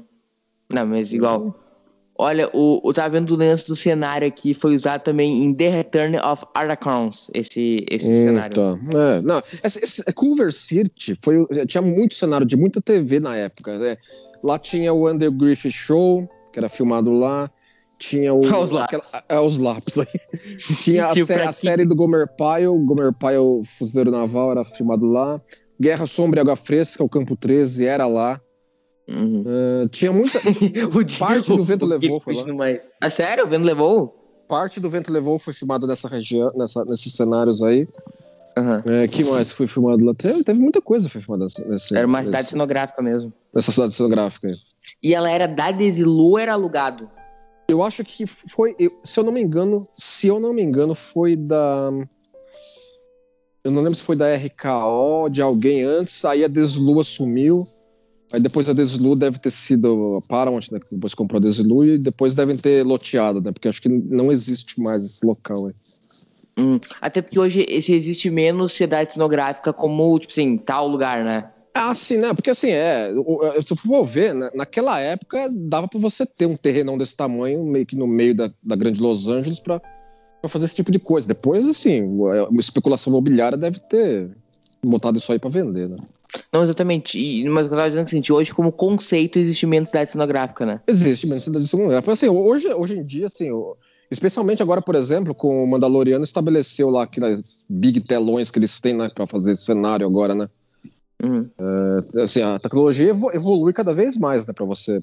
Não, 0.70 0.86
mas 0.88 1.14
igual. 1.14 1.56
Olha, 2.18 2.48
o, 2.54 2.80
o 2.88 2.94
tava 2.94 3.10
vendo 3.10 3.32
o 3.32 3.36
lance 3.38 3.66
do 3.66 3.76
cenário 3.76 4.28
aqui, 4.28 4.54
foi 4.54 4.76
usado 4.76 5.02
também 5.02 5.44
em 5.44 5.54
The 5.54 5.70
Return 5.70 6.18
of 6.20 6.46
Aracrons, 6.54 7.32
esse, 7.34 7.84
esse 7.90 8.16
cenário. 8.16 8.56
tá. 8.56 8.78
É, 9.18 9.22
não, 9.22 9.42
esse, 9.64 9.80
esse- 9.84 10.04
Culver 10.14 10.54
City 10.54 11.18
foi, 11.24 11.44
tinha 11.66 11.82
muito 11.82 12.14
cenário 12.14 12.46
de 12.46 12.56
muita 12.56 12.80
TV 12.80 13.20
na 13.20 13.36
época. 13.36 13.80
né? 13.80 13.98
Lá 14.44 14.60
tinha 14.60 14.94
o 14.94 15.10
Under 15.10 15.32
Griffith 15.32 15.72
Show, 15.72 16.28
que 16.52 16.60
era 16.60 16.70
filmado 16.70 17.12
lá. 17.12 17.50
Tinha 17.98 18.34
o. 18.34 18.42
Os 18.62 18.72
lápis. 18.72 19.12
é, 19.30 19.40
os 19.40 19.58
lápis 19.58 19.98
aí. 19.98 20.08
Tinha 20.84 21.08
a, 21.08 21.16
sé- 21.16 21.44
a 21.46 21.54
série 21.54 21.86
do 21.86 21.96
Gomer 21.96 22.28
Pyle, 22.28 22.86
Gomer 22.86 23.14
Pyle 23.14 23.64
Fuzileiro 23.78 24.12
Naval, 24.12 24.52
era 24.52 24.66
filmado 24.66 25.06
lá. 25.06 25.40
Guerra 25.80 26.06
Sombra 26.06 26.40
e 26.40 26.42
Água 26.42 26.56
Fresca, 26.56 27.04
o 27.04 27.10
Campo 27.10 27.36
13, 27.36 27.86
era 27.86 28.06
lá. 28.06 28.40
Uhum. 29.08 29.44
Uh, 29.86 29.90
tinha 29.90 30.12
muita. 30.14 30.38
o 30.40 31.20
Parte 31.20 31.56
do 31.56 31.64
vento 31.66 31.86
levou, 31.86 32.20
foi 32.22 32.34
lá. 32.36 32.54
mais. 32.54 32.90
Ah, 33.02 33.10
sério? 33.10 33.46
O 33.46 33.48
vento 33.50 33.64
levou? 33.66 34.20
Parte 34.48 34.80
do 34.80 34.90
Vento 34.90 35.12
Levou 35.12 35.40
foi 35.40 35.54
filmado 35.54 35.88
nessa 35.88 36.08
região, 36.08 36.52
nessa, 36.56 36.84
nesses 36.86 37.14
cenários 37.14 37.62
aí. 37.64 37.88
Aham. 38.56 38.84
É, 38.86 39.08
que 39.08 39.24
mais 39.24 39.52
foi 39.52 39.68
filmado 39.68 40.04
lá? 40.06 40.14
Teve, 40.14 40.44
teve 40.44 40.60
muita 40.60 40.80
coisa 40.80 41.06
que 41.08 41.12
foi 41.14 41.22
filmada 41.22 41.46
nesse, 41.68 41.96
Era 41.98 42.06
uma 42.06 42.20
nesse- 42.20 42.28
cidade 42.28 42.50
cenográfica 42.50 43.02
mesmo. 43.02 43.34
nessa 43.54 43.72
cidade 43.72 43.94
cenográfica. 43.96 44.52
E 45.02 45.16
ela 45.16 45.32
era 45.32 45.48
da 45.48 45.72
Desilu 45.72 46.32
ou 46.32 46.38
era 46.38 46.54
alugado? 46.54 47.10
Eu 47.68 47.82
acho 47.82 48.04
que 48.04 48.28
foi, 48.28 48.76
eu- 48.78 48.92
se 49.04 49.20
eu 49.20 49.24
não 49.24 49.32
me 49.32 49.42
engano, 49.42 49.84
se 49.98 50.28
eu 50.28 50.40
não 50.40 50.54
me 50.54 50.62
engano, 50.62 50.94
foi 50.94 51.36
da 51.36 51.90
Eu 53.64 53.72
não 53.72 53.82
lembro 53.82 53.96
se 53.98 54.04
foi 54.04 54.18
da 54.18 54.28
RKO, 54.36 55.30
de 55.32 55.42
alguém 55.42 55.84
antes, 55.84 56.24
aí 56.26 56.44
a 56.44 56.48
Deslu 56.50 57.00
assumiu. 57.00 57.64
Aí 58.34 58.40
depois 58.40 58.68
a 58.68 58.74
Deslu 58.74 59.16
deve 59.16 59.38
ter 59.38 59.52
sido 59.52 60.18
a 60.18 60.28
Paramount, 60.28 60.64
né? 60.72 60.80
Que 60.80 60.96
depois 60.96 61.14
comprou 61.14 61.38
a 61.38 61.42
Deslu 61.42 61.86
e 61.86 62.00
depois 62.00 62.34
devem 62.34 62.58
ter 62.58 62.84
loteado, 62.84 63.40
né? 63.40 63.52
Porque 63.52 63.68
acho 63.68 63.80
que 63.80 63.88
não 63.88 64.32
existe 64.32 64.82
mais 64.82 65.06
esse 65.06 65.24
local 65.24 65.68
aí. 65.68 65.74
Hum, 66.58 66.80
até 67.00 67.22
porque 67.22 67.40
hoje 67.40 67.64
existe 67.70 68.32
menos 68.32 68.74
cidade 68.74 69.14
cenográfica 69.14 69.72
como, 69.72 70.18
tipo 70.18 70.32
assim, 70.32 70.58
tal 70.58 70.88
lugar, 70.88 71.24
né? 71.24 71.48
Ah, 71.76 71.94
sim, 71.94 72.18
né? 72.18 72.34
Porque 72.34 72.50
assim, 72.50 72.72
é, 72.72 73.12
se 73.62 73.76
for 73.76 74.06
ver, 74.06 74.34
né, 74.34 74.50
naquela 74.56 75.00
época 75.00 75.48
dava 75.52 75.88
para 75.88 76.00
você 76.00 76.26
ter 76.26 76.48
um 76.48 76.56
terrenão 76.56 76.98
desse 76.98 77.16
tamanho, 77.16 77.64
meio 77.64 77.86
que 77.86 77.96
no 77.96 78.08
meio 78.08 78.36
da, 78.36 78.52
da 78.64 78.76
grande 78.76 79.00
Los 79.00 79.28
Angeles, 79.28 79.60
para 79.60 79.80
fazer 80.48 80.66
esse 80.66 80.76
tipo 80.76 80.92
de 80.92 81.00
coisa. 81.00 81.28
Depois, 81.28 81.68
assim, 81.68 82.02
uma 82.02 82.60
especulação 82.60 83.12
imobiliária 83.12 83.58
deve 83.58 83.80
ter 83.80 84.30
botado 84.84 85.20
isso 85.20 85.32
aí 85.32 85.38
para 85.38 85.52
vender, 85.52 85.88
né? 85.90 85.98
Não, 86.52 86.64
exatamente. 86.64 87.18
E, 87.18 87.48
mas 87.50 87.66
eu 87.66 87.72
tava 87.72 87.90
dizendo 87.90 88.08
que 88.08 88.18
assim, 88.18 88.34
hoje, 88.34 88.54
como 88.54 88.72
conceito, 88.72 89.40
existe 89.40 89.66
menos 89.66 89.90
cidade 89.90 90.10
cenográfica, 90.10 90.66
né? 90.66 90.82
Existe 90.88 91.28
menos 91.28 91.44
cidade 91.44 91.68
cenográfica. 91.68 92.12
Assim, 92.12 92.30
hoje, 92.30 92.68
hoje 92.74 92.98
em 92.98 93.06
dia, 93.06 93.28
assim, 93.28 93.50
especialmente 94.10 94.62
agora, 94.62 94.82
por 94.82 94.96
exemplo, 94.96 95.34
com 95.34 95.64
o 95.64 95.68
Mandaloriano 95.68 96.24
estabeleceu 96.24 96.90
lá 96.90 97.04
aquelas 97.04 97.64
big 97.70 98.02
telões 98.02 98.52
que 98.52 98.60
eles 98.60 98.80
têm, 98.80 98.96
né, 98.96 99.10
pra 99.14 99.28
fazer 99.28 99.56
cenário 99.56 100.06
agora, 100.06 100.36
né? 100.36 100.50
Uhum. 101.24 101.50
É, 102.16 102.22
assim, 102.22 102.42
a 102.42 102.60
tecnologia 102.60 103.10
evolui 103.10 103.74
cada 103.74 103.94
vez 103.94 104.18
mais, 104.18 104.46
né, 104.46 104.54
para 104.54 104.66
você 104.66 105.00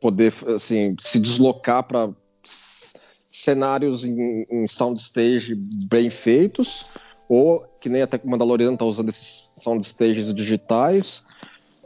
poder 0.00 0.32
assim 0.54 0.94
se 1.00 1.18
deslocar 1.18 1.82
para 1.82 2.10
cenários 2.44 4.04
em, 4.04 4.46
em 4.50 4.66
soundstage 4.66 5.54
bem 5.88 6.10
feitos, 6.10 6.96
ou 7.28 7.60
que 7.80 7.88
nem 7.88 8.02
até 8.02 8.18
o 8.22 8.30
Mandaloriano 8.30 8.76
tá 8.76 8.84
usando 8.84 9.10
esses 9.10 9.52
soundstages 9.58 10.32
digitais, 10.34 11.22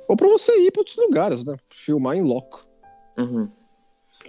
ou 0.09 0.17
para 0.17 0.29
você 0.29 0.53
ir 0.61 0.71
para 0.71 0.81
outros 0.81 0.97
lugares, 0.97 1.45
né? 1.45 1.57
Filmar 1.85 2.17
em 2.17 2.23
loco. 2.23 2.65
Uhum. 3.19 3.49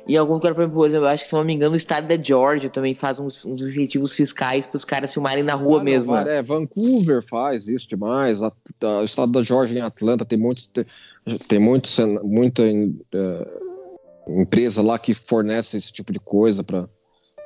E 0.07 0.17
alguns 0.17 0.35
lugares, 0.35 0.55
por 0.55 0.87
exemplo, 0.87 1.05
eu 1.05 1.07
acho 1.07 1.23
que, 1.23 1.29
se 1.29 1.35
não 1.35 1.45
me 1.45 1.53
engano, 1.53 1.73
o 1.73 1.77
estado 1.77 2.07
da 2.07 2.21
Georgia 2.21 2.69
também 2.69 2.93
faz 2.93 3.19
uns, 3.19 3.45
uns 3.45 3.61
incentivos 3.61 4.13
fiscais 4.13 4.65
para 4.65 4.75
os 4.75 4.83
caras 4.83 5.13
filmarem 5.13 5.43
na 5.43 5.53
rua 5.53 5.79
ah, 5.79 5.83
mesmo. 5.83 6.13
Não, 6.13 6.23
né? 6.23 6.37
É, 6.37 6.41
Vancouver 6.41 7.25
faz 7.25 7.67
isso 7.67 7.87
demais. 7.87 8.41
A, 8.41 8.51
a, 8.81 8.99
o 8.99 9.05
estado 9.05 9.31
da 9.31 9.43
Georgia 9.43 9.79
em 9.79 9.81
Atlanta 9.81 10.25
tem 10.25 10.37
muitos. 10.37 10.67
Tem, 10.67 10.85
tem 11.47 11.59
muito, 11.59 11.87
muita 12.23 12.63
uh, 12.63 14.41
empresa 14.41 14.81
lá 14.81 14.99
que 14.99 15.13
fornece 15.13 15.77
esse 15.77 15.91
tipo 15.91 16.11
de 16.11 16.19
coisa 16.19 16.63
para 16.63 16.89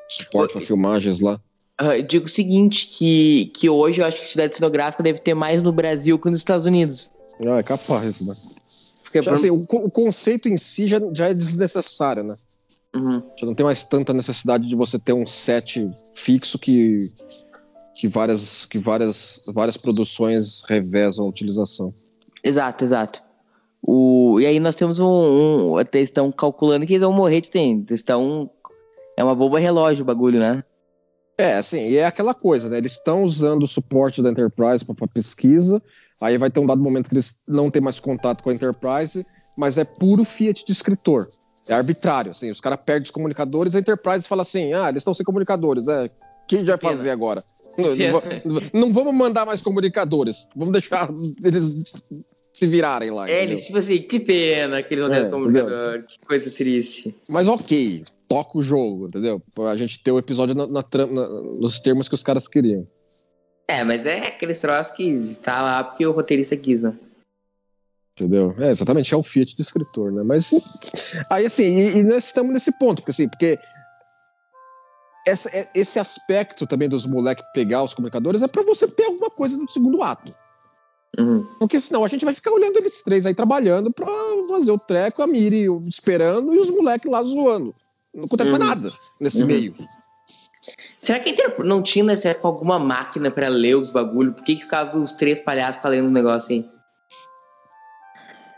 suporte 0.09 0.53
para 0.53 0.61
filmagens 0.61 1.19
lá. 1.19 1.39
Uh, 1.79 1.93
eu 1.93 2.03
digo 2.03 2.25
o 2.25 2.29
seguinte, 2.29 2.87
que, 2.87 3.51
que 3.53 3.69
hoje 3.69 4.01
eu 4.01 4.05
acho 4.05 4.19
que 4.19 4.25
cidade 4.25 4.55
cenográfica 4.55 5.03
deve 5.03 5.19
ter 5.19 5.35
mais 5.35 5.61
no 5.61 5.71
Brasil 5.71 6.17
que 6.17 6.29
nos 6.29 6.39
Estados 6.39 6.65
Unidos. 6.65 7.11
Ah, 7.45 7.59
é 7.59 7.63
capaz, 7.63 8.21
né? 8.21 8.33
Porque, 9.03 9.21
já, 9.21 9.31
assim, 9.31 9.51
o, 9.51 9.59
o, 9.59 9.91
conceito 9.91 10.49
em 10.49 10.57
si 10.57 10.87
já, 10.87 10.99
já 11.13 11.27
é 11.27 11.33
desnecessário, 11.33 12.23
né? 12.23 12.35
Uhum. 12.95 13.21
Já 13.37 13.45
não 13.45 13.53
tem 13.53 13.65
mais 13.65 13.83
tanta 13.83 14.11
necessidade 14.11 14.67
de 14.67 14.75
você 14.75 14.97
ter 14.97 15.13
um 15.13 15.27
set 15.27 15.87
fixo 16.15 16.57
que, 16.57 16.99
que, 17.95 18.07
várias, 18.07 18.65
que 18.65 18.79
várias, 18.79 19.39
várias 19.53 19.77
produções 19.77 20.63
revezam 20.67 21.25
a 21.25 21.29
utilização. 21.29 21.93
Exato, 22.43 22.83
exato. 22.83 23.21
O, 23.85 24.39
e 24.39 24.45
aí 24.47 24.59
nós 24.59 24.75
temos 24.75 24.99
um, 24.99 25.05
um. 25.05 25.79
Eles 25.79 26.09
estão 26.09 26.31
calculando 26.31 26.85
que 26.87 26.93
eles 26.93 27.03
vão 27.03 27.13
morrer 27.13 27.41
de 27.41 27.51
tempo. 27.51 27.91
Eles 27.91 27.99
estão. 27.99 28.49
É 29.15 29.23
uma 29.23 29.35
bomba 29.35 29.59
relógio 29.59 30.03
o 30.03 30.05
bagulho, 30.05 30.39
né? 30.39 30.63
É, 31.37 31.53
assim, 31.55 31.81
e 31.81 31.97
é 31.97 32.05
aquela 32.05 32.33
coisa, 32.33 32.67
né? 32.67 32.77
Eles 32.77 32.93
estão 32.93 33.23
usando 33.23 33.63
o 33.63 33.67
suporte 33.67 34.23
da 34.23 34.29
Enterprise 34.29 34.83
para 34.83 35.07
pesquisa, 35.07 35.81
Aí 36.21 36.37
vai 36.37 36.49
ter 36.49 36.59
um 36.59 36.65
dado 36.65 36.81
momento 36.81 37.09
que 37.09 37.13
eles 37.13 37.37
não 37.47 37.69
têm 37.69 37.81
mais 37.81 37.99
contato 37.99 38.43
com 38.43 38.49
a 38.49 38.53
Enterprise, 38.53 39.25
mas 39.55 39.77
é 39.77 39.83
puro 39.83 40.23
Fiat 40.23 40.65
de 40.65 40.71
escritor. 40.71 41.27
É 41.67 41.73
arbitrário, 41.73 42.31
assim, 42.31 42.49
os 42.49 42.61
caras 42.61 42.79
perdem 42.83 43.03
os 43.03 43.11
comunicadores, 43.11 43.75
a 43.75 43.79
Enterprise 43.79 44.27
fala 44.27 44.41
assim, 44.41 44.73
ah, 44.73 44.89
eles 44.89 45.01
estão 45.01 45.13
sem 45.13 45.25
comunicadores, 45.25 45.87
é, 45.87 46.09
quem 46.47 46.63
vai 46.63 46.77
fazer 46.77 47.09
agora? 47.09 47.43
Não, 47.77 47.89
não, 47.93 48.61
não, 48.87 48.93
vamos 48.93 49.13
mandar 49.13 49.45
mais 49.45 49.61
comunicadores, 49.61 50.47
vamos 50.55 50.71
deixar 50.71 51.09
eles 51.43 51.83
se 52.57 52.65
virarem 52.65 53.11
lá. 53.11 53.29
É, 53.29 53.43
eles, 53.43 53.65
tipo 53.65 53.77
assim, 53.77 54.01
que 54.01 54.19
pena 54.19 54.81
que 54.81 54.93
eles 54.93 55.07
não 55.07 55.13
é, 55.13 55.29
comunicador, 55.29 56.03
que 56.03 56.25
coisa 56.25 56.49
triste. 56.49 57.15
Mas 57.29 57.47
ok, 57.47 58.03
toca 58.27 58.57
o 58.57 58.63
jogo, 58.63 59.07
entendeu? 59.07 59.39
Pra 59.53 59.77
gente 59.77 60.01
ter 60.01 60.11
o 60.11 60.17
episódio 60.17 60.55
na, 60.55 60.65
na, 60.65 60.81
na, 60.81 61.27
nos 61.59 61.79
termos 61.79 62.09
que 62.09 62.15
os 62.15 62.23
caras 62.23 62.47
queriam. 62.47 62.87
É, 63.67 63.83
mas 63.83 64.07
é 64.07 64.27
aqueles 64.27 64.59
troços 64.59 64.95
que 64.95 65.03
está 65.03 65.61
lá 65.61 65.83
porque 65.83 66.05
o 66.05 66.11
roteirista 66.11 66.57
quis, 66.57 66.81
né? 66.81 66.97
Entendeu? 68.13 68.55
É, 68.57 68.69
exatamente, 68.69 69.13
é 69.13 69.17
o 69.17 69.21
Fiat 69.21 69.55
do 69.55 69.61
escritor, 69.61 70.11
né? 70.11 70.23
Mas 70.23 70.49
aí 71.29 71.45
assim, 71.45 71.77
e, 71.77 71.97
e 71.97 72.03
nós 72.03 72.25
estamos 72.25 72.51
nesse 72.51 72.71
ponto, 72.79 73.03
porque 73.03 73.11
assim, 73.11 73.29
porque 73.29 73.59
essa, 75.27 75.47
é, 75.55 75.69
esse 75.75 75.99
aspecto 75.99 76.65
também 76.65 76.89
dos 76.89 77.05
moleques 77.05 77.45
pegar 77.53 77.83
os 77.83 77.93
comunicadores 77.93 78.41
é 78.41 78.47
para 78.47 78.63
você 78.63 78.87
ter 78.87 79.03
alguma 79.03 79.29
coisa 79.29 79.55
no 79.55 79.69
segundo 79.69 80.01
ato. 80.01 80.33
Uhum. 81.19 81.45
Porque 81.59 81.79
senão 81.79 82.03
a 82.03 82.07
gente 82.07 82.25
vai 82.25 82.33
ficar 82.33 82.51
olhando 82.51 82.77
eles 82.77 83.01
três 83.01 83.25
aí 83.25 83.33
trabalhando 83.33 83.91
pra 83.91 84.07
fazer 84.49 84.71
o 84.71 84.77
treco, 84.77 85.21
a 85.21 85.27
Miri 85.27 85.65
esperando 85.87 86.53
e 86.53 86.59
os 86.59 86.69
moleques 86.69 87.09
lá 87.09 87.23
zoando. 87.23 87.73
Não 88.13 88.25
acontece 88.25 88.51
uhum. 88.51 88.57
nada 88.57 88.91
nesse 89.19 89.41
uhum. 89.41 89.47
meio. 89.47 89.73
Será 90.99 91.19
que 91.19 91.35
não 91.63 91.81
tinha 91.81 92.03
nessa 92.03 92.29
época 92.29 92.47
alguma 92.47 92.77
máquina 92.77 93.31
para 93.31 93.47
ler 93.47 93.75
os 93.75 93.89
bagulho? 93.89 94.33
Por 94.33 94.43
que, 94.43 94.55
que 94.55 94.61
ficava 94.61 94.97
os 94.97 95.11
três 95.13 95.39
palhaços 95.39 95.83
lendo 95.85 96.05
o 96.05 96.09
um 96.09 96.11
negócio 96.11 96.53
aí? 96.53 96.65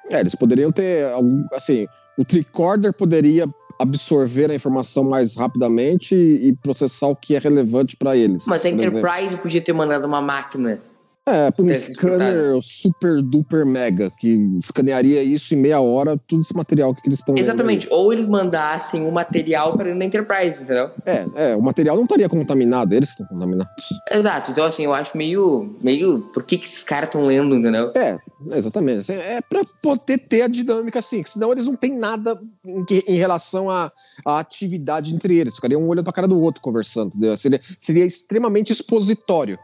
É, 0.10 0.20
eles 0.20 0.34
poderiam 0.34 0.72
ter 0.72 1.12
algum. 1.12 1.46
Assim, 1.54 1.88
o 2.18 2.26
tricorder 2.26 2.92
poderia 2.94 3.48
absorver 3.80 4.52
a 4.52 4.56
informação 4.56 5.04
mais 5.04 5.36
rapidamente 5.36 6.16
e 6.16 6.54
processar 6.64 7.08
o 7.08 7.16
que 7.16 7.36
é 7.36 7.40
relevante 7.40 7.96
para 7.96 8.18
eles. 8.18 8.44
Mas 8.46 8.66
a 8.66 8.70
Enterprise 8.70 9.28
exemplo. 9.28 9.44
podia 9.44 9.62
ter 9.62 9.72
mandado 9.72 10.06
uma 10.06 10.22
máquina 10.22 10.82
é, 11.28 11.54
um 11.60 11.94
scanner 11.94 12.60
super 12.62 13.22
duper 13.22 13.66
mega, 13.66 14.10
que 14.20 14.34
escanearia 14.58 15.22
isso 15.22 15.54
em 15.54 15.58
meia 15.58 15.80
hora, 15.80 16.18
todo 16.28 16.42
esse 16.42 16.56
material 16.56 16.94
que 16.96 17.08
eles 17.08 17.20
estão. 17.20 17.36
Exatamente. 17.38 17.88
Ou 17.92 18.12
eles 18.12 18.26
mandassem 18.26 19.06
o 19.06 19.12
material 19.12 19.74
para 19.74 19.86
dentro 19.86 20.00
da 20.00 20.06
Enterprise, 20.06 20.64
entendeu? 20.64 20.90
É, 21.06 21.26
é, 21.36 21.56
o 21.56 21.62
material 21.62 21.96
não 21.96 22.04
estaria 22.04 22.28
contaminado, 22.28 22.94
eles 22.94 23.10
estão 23.10 23.28
contaminados. 23.28 23.72
Exato. 24.12 24.52
Então, 24.52 24.66
assim, 24.66 24.86
eu 24.86 24.94
acho 24.94 25.16
meio. 25.16 25.76
meio 25.84 26.20
por 26.34 26.44
que, 26.44 26.58
que 26.58 26.66
esses 26.66 26.84
caras 26.84 27.10
estão 27.10 27.26
lendo, 27.26 27.56
entendeu? 27.56 27.92
É, 27.96 28.18
exatamente. 28.58 29.00
Assim, 29.00 29.14
é 29.14 29.40
para 29.42 29.62
poder 29.82 30.18
ter 30.18 30.42
a 30.42 30.48
dinâmica 30.48 31.00
assim, 31.00 31.24
senão 31.26 31.52
eles 31.52 31.66
não 31.66 31.76
têm 31.76 31.96
nada 31.96 32.40
em, 32.66 32.86
em 33.08 33.18
relação 33.18 33.70
à, 33.70 33.92
atividade 34.26 35.14
entre 35.14 35.38
eles. 35.38 35.56
Ficariam 35.56 35.82
um 35.82 35.88
olhando 35.88 36.06
pra 36.06 36.14
cara 36.14 36.28
do 36.28 36.40
outro 36.40 36.62
conversando, 36.62 37.10
entendeu? 37.10 37.38
Seria, 37.38 37.60
seria 37.78 38.06
extremamente 38.06 38.72
expositório 38.72 39.60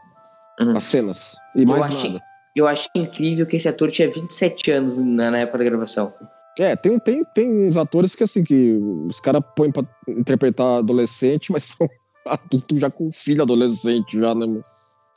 uhum. 0.60 0.76
as 0.76 0.84
cenas. 0.84 1.36
E 1.54 1.64
mais 1.64 1.78
eu 1.78 1.84
achei, 1.84 2.10
nada. 2.10 2.24
Eu 2.54 2.66
achei 2.66 2.90
incrível 2.94 3.46
que 3.46 3.56
esse 3.56 3.68
ator 3.68 3.90
tinha 3.90 4.10
27 4.10 4.70
anos 4.70 4.96
na, 4.96 5.30
na 5.30 5.38
época 5.38 5.58
da 5.58 5.64
gravação. 5.64 6.12
É, 6.58 6.74
tem, 6.74 6.98
tem, 6.98 7.22
tem 7.34 7.68
uns 7.68 7.76
atores 7.76 8.14
que 8.14 8.24
assim, 8.24 8.42
que 8.42 8.78
os 9.06 9.20
caras 9.20 9.42
põem 9.54 9.70
pra 9.70 9.84
interpretar 10.08 10.78
adolescente, 10.78 11.52
mas 11.52 11.64
são 11.76 11.88
adultos 12.24 12.80
já 12.80 12.90
com 12.90 13.12
filho 13.12 13.42
adolescente, 13.42 14.18
já, 14.18 14.34
né? 14.34 14.46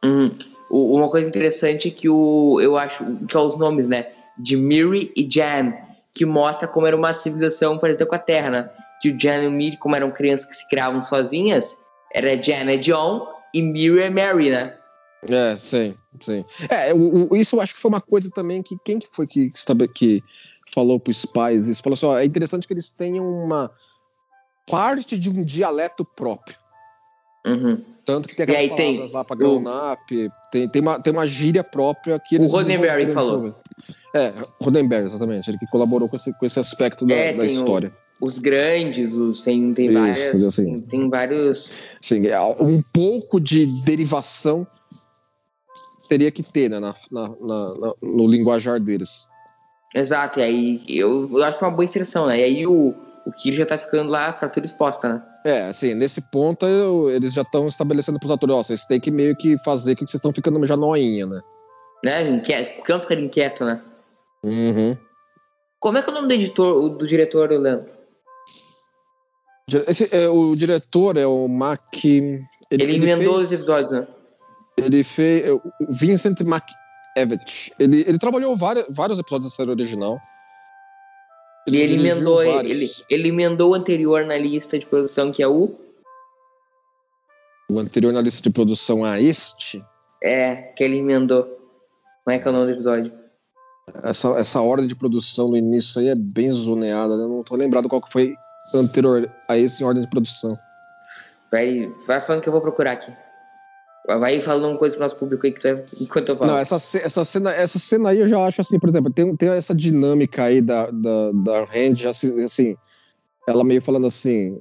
Uhum. 0.06 0.36
Uma 0.70 1.10
coisa 1.10 1.28
interessante 1.28 1.88
é 1.88 1.92
que 1.92 2.10
o, 2.10 2.60
eu 2.62 2.78
acho 2.78 3.04
que 3.28 3.36
é 3.36 3.40
os 3.40 3.58
nomes, 3.58 3.88
né? 3.88 4.08
De 4.38 4.56
Miri 4.56 5.12
e 5.16 5.28
Jan, 5.30 5.74
que 6.14 6.26
mostra 6.26 6.68
como 6.68 6.86
era 6.86 6.96
uma 6.96 7.14
civilização 7.14 7.78
parecida 7.78 8.06
com 8.06 8.16
a 8.16 8.20
Terra, 8.20 8.50
né? 8.50 8.70
Que 9.02 9.10
o 9.10 9.20
Jan 9.20 9.44
e 9.44 9.48
o 9.48 9.52
Miri, 9.52 9.78
como 9.78 9.96
eram 9.96 10.12
crianças 10.12 10.46
que 10.46 10.56
se 10.56 10.68
criavam 10.68 11.02
sozinhas, 11.02 11.78
era 12.14 12.36
Jan 12.42 12.70
é 12.70 12.78
John 12.78 13.28
e 13.54 13.62
Miri 13.62 14.02
é 14.02 14.10
Mary, 14.10 14.52
né? 14.52 14.76
É, 15.28 15.58
sim, 15.58 15.94
sim. 16.22 16.46
É, 16.70 16.94
o, 16.94 17.30
o, 17.32 17.36
isso 17.36 17.56
eu 17.56 17.62
acho 17.62 17.76
que 17.76 17.82
foi 17.82 17.90
uma 17.90 18.02
coisa 18.02 18.30
também 18.32 18.64
que 18.64 18.78
quem 18.86 19.00
que 19.00 19.08
foi 19.12 19.28
que, 19.28 19.52
que 19.94 20.24
falou 20.74 21.00
para 21.00 21.12
os 21.12 21.26
pais 21.26 21.68
isso? 21.68 21.84
Falou 21.84 21.96
assim, 21.96 22.06
ó, 22.06 22.18
é 22.18 22.26
interessante 22.26 22.66
que 22.66 22.74
eles 22.74 22.92
tenham 22.92 23.28
uma 23.28 23.72
parte 24.66 25.18
de 25.18 25.30
um 25.30 25.44
dialeto 25.44 26.06
próprio. 26.06 26.56
Uhum. 27.46 27.84
Tanto 28.06 28.28
que 28.28 28.36
tem 28.36 28.44
aquelas 28.44 28.62
aí, 28.62 28.70
palavras 28.70 29.10
tem, 29.10 29.14
lá 29.14 29.24
para 29.24 29.36
Gronap, 29.36 30.00
tem, 30.52 30.70
tem, 30.70 30.82
uma, 30.82 31.02
tem 31.02 31.14
uma 31.14 31.28
gíria 31.28 31.64
própria 31.64 32.20
que 32.20 32.36
eles... 32.36 32.50
O 32.50 32.52
Roddenberry 32.52 33.12
falou. 33.14 33.56
É, 34.16 34.34
Roddenberry, 34.62 35.06
exatamente. 35.06 35.50
Ele 35.50 35.58
que 35.58 35.68
colaborou 35.68 36.10
com 36.10 36.16
esse, 36.16 36.34
com 36.38 36.46
esse 36.46 36.60
aspecto 36.60 37.06
da, 37.06 37.14
é, 37.14 37.34
da 37.34 37.46
história. 37.46 37.94
O, 38.20 38.26
os 38.26 38.38
grandes, 38.38 39.14
os, 39.14 39.42
tem, 39.42 39.74
tem, 39.74 39.90
Isso, 39.90 40.00
várias, 40.00 40.44
assim. 40.44 40.66
tem, 40.66 40.82
tem 40.82 41.10
vários... 41.10 41.76
Sim, 42.02 42.28
é, 42.28 42.40
um 42.42 42.82
pouco 42.82 43.40
de 43.40 43.66
derivação 43.84 44.66
teria 46.10 46.32
que 46.32 46.44
ter 46.44 46.70
né, 46.70 46.80
na, 46.80 46.94
na, 47.12 47.30
na, 47.30 47.94
no 48.02 48.28
linguajar 48.28 48.80
deles. 48.80 49.28
Exato, 49.96 50.40
e 50.40 50.44
aí 50.44 50.84
eu, 50.88 51.30
eu 51.32 51.44
acho 51.44 51.64
uma 51.64 51.72
boa 51.72 51.86
inserção, 51.86 52.28
né? 52.28 52.40
E 52.40 52.44
aí 52.44 52.68
o, 52.68 52.94
o 53.26 53.32
Kiri 53.32 53.58
já 53.58 53.66
tá 53.66 53.78
ficando 53.78 54.10
lá, 54.10 54.34
fratura 54.34 54.66
exposta, 54.66 55.14
né? 55.14 55.24
É, 55.46 55.62
assim, 55.70 55.94
nesse 55.94 56.22
ponto 56.32 56.66
eu- 56.66 57.10
eles 57.10 57.34
já 57.34 57.44
estão 57.44 57.68
estabelecendo 57.68 58.20
pros 58.20 58.32
atores, 58.32 58.56
ó, 58.56 58.64
vocês 58.64 58.86
têm 58.86 59.00
que 59.00 59.10
meio 59.10 59.36
que 59.36 59.58
fazer 59.64 59.96
que 59.96 60.02
vocês 60.02 60.16
estão 60.16 60.34
ficando 60.34 60.66
já 60.68 60.76
noinha, 60.76 61.26
né? 61.26 61.42
né? 62.04 62.30
Inquieto, 62.30 62.82
o 62.82 62.84
cão 62.84 63.00
fica 63.00 63.16
inquieto, 63.16 63.64
né? 63.64 63.82
Uhum. 64.44 64.98
Como 65.80 65.98
é 65.98 66.02
que 66.02 66.10
é 66.10 66.12
o 66.12 66.16
nome 66.16 66.28
do 66.28 66.34
editor, 66.34 66.90
do 66.90 67.08
diretor, 67.08 67.50
Leandro? 67.52 67.90
Esse, 69.88 70.14
é, 70.16 70.28
o 70.28 70.56
diretor 70.56 71.16
é 71.18 71.26
o 71.28 71.48
Mac. 71.48 71.82
Ele, 72.04 72.44
Ele, 72.72 72.96
emendou 72.96 73.36
fez- 73.36 73.46
os 73.48 73.52
episódios, 73.52 73.92
né? 73.92 74.08
Ele 74.86 75.04
fez. 75.04 75.44
é, 75.46 75.52
O 75.52 75.62
Vincent 75.90 76.40
McEvitt. 76.42 77.72
Ele, 77.80 78.04
ele 78.08 78.18
trabalhou 78.20 78.56
vários, 78.56 78.86
vários 78.90 79.20
episódios 79.20 79.52
da 79.52 79.56
série 79.56 79.72
original. 79.72 80.20
E 81.68 81.78
ele 81.78 81.96
emendou, 81.96 82.42
ele, 82.42 82.90
ele 83.10 83.30
emendou 83.30 83.72
o 83.72 83.74
anterior 83.76 84.26
na 84.26 84.38
lista 84.38 84.80
de 84.80 84.86
produção, 84.86 85.32
que 85.32 85.44
é 85.44 85.48
o. 85.48 85.76
O 87.70 87.78
anterior 87.80 88.12
na 88.12 88.22
lista 88.22 88.42
de 88.42 88.50
produção 88.50 89.04
a 89.06 89.22
este. 89.22 89.84
É, 90.24 90.56
que 90.56 90.84
ele 90.84 90.98
emendou. 90.98 91.44
Como 92.24 92.36
é 92.36 92.40
que 92.40 92.48
é 92.48 92.52
o 92.52 92.54
nome 92.54 92.66
do 92.68 92.72
episódio? 92.72 93.14
Essa, 94.04 94.30
essa 94.40 94.62
ordem 94.62 94.88
de 94.88 94.96
produção 94.96 95.50
no 95.50 95.58
início 95.58 96.00
aí 96.02 96.10
é 96.10 96.16
bem 96.16 96.52
zoneada. 96.52 97.16
né? 97.16 97.24
Eu 97.24 97.30
não 97.30 97.44
tô 97.44 97.56
lembrado 97.56 97.88
qual 97.90 98.02
que 98.02 98.12
foi 98.12 98.34
anterior 98.76 99.30
a 99.48 99.58
esse 99.58 99.82
em 99.84 99.86
ordem 99.86 100.04
de 100.04 100.10
produção. 100.10 100.58
Vai, 101.52 101.88
vai 102.06 102.22
falando 102.22 102.42
que 102.42 102.50
eu 102.50 102.54
vou 102.54 102.62
procurar 102.62 102.94
aqui. 102.94 103.12
Vai 104.18 104.42
falando 104.42 104.70
uma 104.70 104.78
coisa 104.78 104.96
pro 104.96 105.04
nosso 105.04 105.16
público 105.18 105.46
aí 105.46 105.52
que 105.52 105.60
tu 105.60 105.68
é, 105.68 105.86
enquanto 106.02 106.30
eu 106.30 106.36
falo. 106.36 106.52
Não, 106.52 106.58
essa, 106.58 106.76
essa, 106.98 107.24
cena, 107.26 107.52
essa 107.54 107.78
cena 107.78 108.10
aí 108.10 108.20
eu 108.20 108.30
já 108.30 108.44
acho 108.44 108.62
assim, 108.62 108.80
por 108.80 108.90
exemplo, 108.90 109.12
tem, 109.14 109.36
tem 109.36 109.50
essa 109.50 109.76
dinâmica 109.76 110.44
aí 110.46 110.62
da, 110.62 110.90
da, 110.90 111.32
da 111.34 111.60
Hand, 111.64 112.06
assim, 112.08 112.44
assim, 112.44 112.78
ela 113.48 113.64
meio 113.64 113.82
falando 113.82 114.08
assim, 114.08 114.58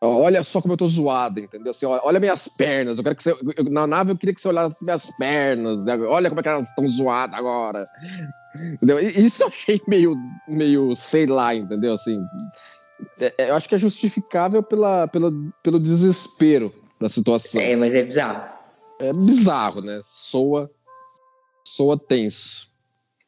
olha 0.00 0.42
só 0.42 0.60
como 0.62 0.74
eu 0.74 0.78
tô 0.78 0.86
zoada, 0.88 1.40
entendeu? 1.40 1.70
Assim, 1.70 1.84
olha, 1.86 2.20
minhas 2.20 2.48
pernas, 2.48 2.96
eu 2.98 3.04
quero 3.04 3.16
que 3.16 3.22
você, 3.22 3.32
eu- 3.32 3.64
na 3.70 3.86
nave 3.86 4.12
eu 4.12 4.16
queria 4.16 4.34
que 4.34 4.40
você 4.40 4.48
olhasse 4.48 4.82
minhas 4.84 5.10
pernas, 5.18 5.82
né? 5.84 5.96
olha 5.98 6.28
como 6.28 6.40
é 6.40 6.42
que 6.42 6.48
elas 6.48 6.68
estão 6.68 6.88
zoadas 6.88 7.38
agora. 7.38 7.84
Entendeu? 8.54 8.98
Isso 9.00 9.42
eu 9.42 9.48
achei 9.48 9.80
meio, 9.86 10.14
meio, 10.48 10.94
sei 10.96 11.26
lá, 11.26 11.54
entendeu? 11.54 11.92
Assim, 11.94 12.24
é- 13.20 13.34
é, 13.38 13.50
eu 13.50 13.54
acho 13.54 13.68
que 13.68 13.74
é 13.74 13.78
justificável 13.78 14.62
pela, 14.62 15.06
pela, 15.08 15.30
pelo 15.62 15.78
desespero 15.80 16.70
da 17.00 17.08
situação. 17.08 17.60
É, 17.60 17.76
mas 17.76 17.94
é 17.94 18.02
bizarro. 18.02 18.55
É 18.98 19.12
bizarro, 19.12 19.80
né? 19.82 20.00
Soa, 20.04 20.70
soa 21.64 21.98
tenso. 21.98 22.66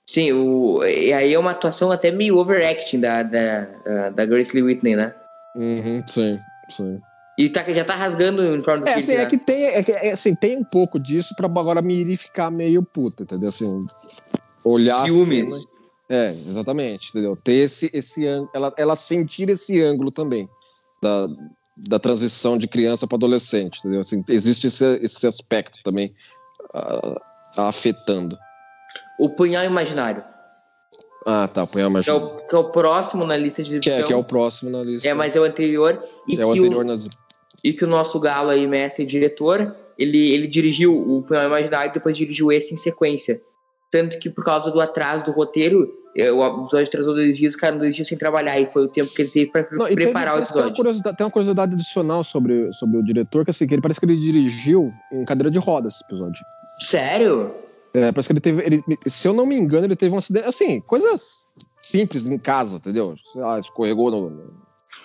Sim, 0.09 0.33
o, 0.33 0.83
e 0.85 1.13
aí 1.13 1.35
é 1.35 1.39
uma 1.39 1.51
atuação 1.51 1.93
até 1.93 2.11
meio 2.11 2.39
overacting 2.39 2.99
da, 3.01 3.23
da, 3.23 4.09
da- 4.11 4.25
Grace 4.25 4.55
Lee 4.55 4.63
Whitney, 4.63 4.97
né? 4.97 5.15
Uhum, 5.55 6.03
sim, 6.07 6.39
sim. 6.71 7.01
E 7.37 7.49
tá, 7.51 7.63
já 7.73 7.85
tá 7.85 7.95
rasgando 7.95 8.43
o 8.43 8.53
uniforme 8.55 8.85
do 8.85 8.89
É, 8.89 8.95
assim, 8.95 9.15
né? 9.15 9.23
é 9.23 9.27
que 9.27 9.37
tem, 9.37 9.65
é, 9.67 9.83
que- 9.83 9.93
é, 9.93 10.13
assim, 10.13 10.35
tem 10.35 10.57
um 10.57 10.65
pouco 10.65 10.99
disso 10.99 11.35
pra 11.35 11.47
agora 11.47 11.83
Miri 11.83 12.17
ficar 12.17 12.51
meio 12.51 12.83
puta, 12.83 13.23
entendeu? 13.23 13.51
Assim, 13.51 13.79
olhar. 14.65 15.05
Ciúmes. 15.05 15.51
cena- 15.51 15.79
É, 16.11 16.29
exatamente, 16.31 17.11
entendeu? 17.11 17.37
Ter 17.37 17.53
esse, 17.53 17.91
esse 17.93 18.27
ângulo, 18.27 18.51
ela, 18.55 18.73
ela 18.79 18.97
sentir 18.97 19.51
esse 19.51 19.79
ângulo 19.83 20.11
também 20.11 20.49
da, 21.03 21.29
da 21.87 21.99
transição 21.99 22.59
de 22.59 22.67
criança 22.67 23.07
para 23.07 23.17
adolescente, 23.17 23.79
entendeu? 23.79 24.01
Assim, 24.01 24.25
existe 24.29 24.67
esse, 24.67 24.85
esse 25.03 25.27
aspecto 25.27 25.79
também 25.85 26.13
ah, 26.75 27.21
afetando. 27.57 28.37
O 29.19 29.29
Punhal 29.29 29.65
Imaginário, 29.65 30.25
Ah, 31.27 31.49
tá, 31.49 31.67
põe 31.67 31.83
a 31.83 32.03
que 32.03 32.11
é, 32.11 32.13
o, 32.13 32.37
que 32.47 32.55
é 32.55 32.59
o 32.59 32.71
próximo 32.71 33.25
na 33.25 33.37
lista 33.37 33.63
de 33.63 33.79
que, 33.79 33.89
é, 33.89 33.93
exibição. 33.93 34.07
que 34.09 34.13
é 34.13 34.17
o 34.17 34.25
próximo 34.25 34.71
na 34.71 34.83
lista. 34.83 35.09
É, 35.09 35.15
mas 35.15 35.37
é 35.37 35.41
o 35.41 35.45
anterior. 35.45 36.03
E, 36.27 36.41
É 36.41 36.45
o 36.45 36.53
que, 36.53 36.59
anterior 36.59 36.85
o, 36.85 36.89
nas. 36.89 37.09
e 37.63 37.73
que 37.73 37.85
o 37.85 37.89
nosso 37.89 38.19
galo 38.19 38.51
aí, 38.51 38.67
mestre 38.67 39.05
e 39.05 39.07
diretor, 39.07 39.77
ele, 39.97 40.33
ele 40.33 40.47
dirigiu 40.47 40.97
o 40.97 41.23
Punhal 41.23 41.47
Imaginário 41.47 41.91
e 41.91 41.95
depois 41.95 42.17
dirigiu 42.17 42.51
esse 42.51 42.75
em 42.75 42.77
sequência. 42.77 43.41
Tanto 43.91 44.19
que 44.19 44.29
por 44.29 44.45
causa 44.45 44.71
do 44.71 44.81
atraso 44.81 45.25
do 45.25 45.33
roteiro, 45.33 45.89
é, 46.17 46.31
o 46.31 46.45
episódio 46.65 46.87
atrasou 46.89 47.15
dois 47.15 47.37
dias, 47.37 47.55
ficaram 47.55 47.79
dois 47.79 47.95
dias 47.95 48.07
sem 48.07 48.19
trabalhar. 48.19 48.61
E 48.61 48.71
foi 48.71 48.83
o 48.85 48.89
tempo 48.89 49.09
que 49.15 49.23
ele 49.23 49.31
teve 49.31 49.51
teve- 49.51 49.95
preparar 49.95 50.35
o 50.35 50.37
parece 50.47 50.53
que 50.53 50.59
Tem 50.59 50.63
uma, 50.63 50.91
episódio. 50.91 51.17
tem 51.17 51.25
uma 51.27 51.31
curiosidade 51.33 51.75
adicional 51.75 52.23
sobre, 52.25 52.73
sobre 52.75 52.99
o 52.99 53.03
diretor, 53.05 53.45
que 53.45 53.51
assim, 53.51 53.67
que 53.67 53.75
ele 53.75 53.81
parece 53.83 53.99
que 53.99 54.05
ele 54.07 54.21
dirigiu 54.21 54.87
em 55.13 55.25
cadeira 55.25 55.51
de 55.51 55.59
rodas 55.59 55.95
esse 55.95 56.05
episódio. 56.05 56.41
Sério? 56.81 57.55
É, 57.95 58.13
parece 58.13 58.29
que 58.29 58.33
ele 58.35 58.41
teve. 58.41 58.63
Ele, 58.63 58.83
se 59.07 59.27
eu 59.27 59.33
não 59.33 59.47
me 59.47 59.57
engano, 59.57 59.87
ele 59.87 59.97
teve 59.97 60.15
um 60.15 60.19
acidente. 60.19 60.47
Assim, 60.47 60.81
coisas 60.83 61.47
simples 61.81 62.27
em 62.27 62.39
casa, 62.39 62.77
entendeu? 62.77 63.15
Sei 63.33 63.41
lá, 63.41 63.59
escorregou 63.59 64.11
no, 64.11 64.29
no- 64.29 64.53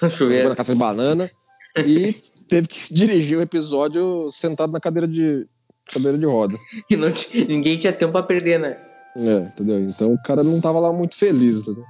escorregou 0.08 0.50
na 0.50 0.56
casa 0.56 0.74
de 0.74 0.80
banana 0.80 1.30
e 1.78 2.12
teve 2.50 2.68
que 2.68 2.94
dirigir 2.94 3.38
o 3.38 3.42
episódio 3.42 4.30
sentado 4.32 4.74
na 4.74 4.80
cadeira 4.82 5.08
de, 5.08 5.48
cadeira 5.92 6.18
de 6.18 6.26
roda. 6.26 6.58
E 6.90 6.96
não 6.96 7.10
ninguém 7.48 7.78
tinha 7.78 7.94
tempo 7.94 8.12
pra 8.14 8.24
perder, 8.24 8.60
né? 8.60 8.78
É, 9.16 9.36
entendeu? 9.38 9.80
Então 9.80 10.14
o 10.14 10.22
cara 10.22 10.44
não 10.44 10.60
tava 10.60 10.80
lá 10.80 10.92
muito 10.92 11.16
feliz, 11.16 11.58
entendeu? 11.58 11.84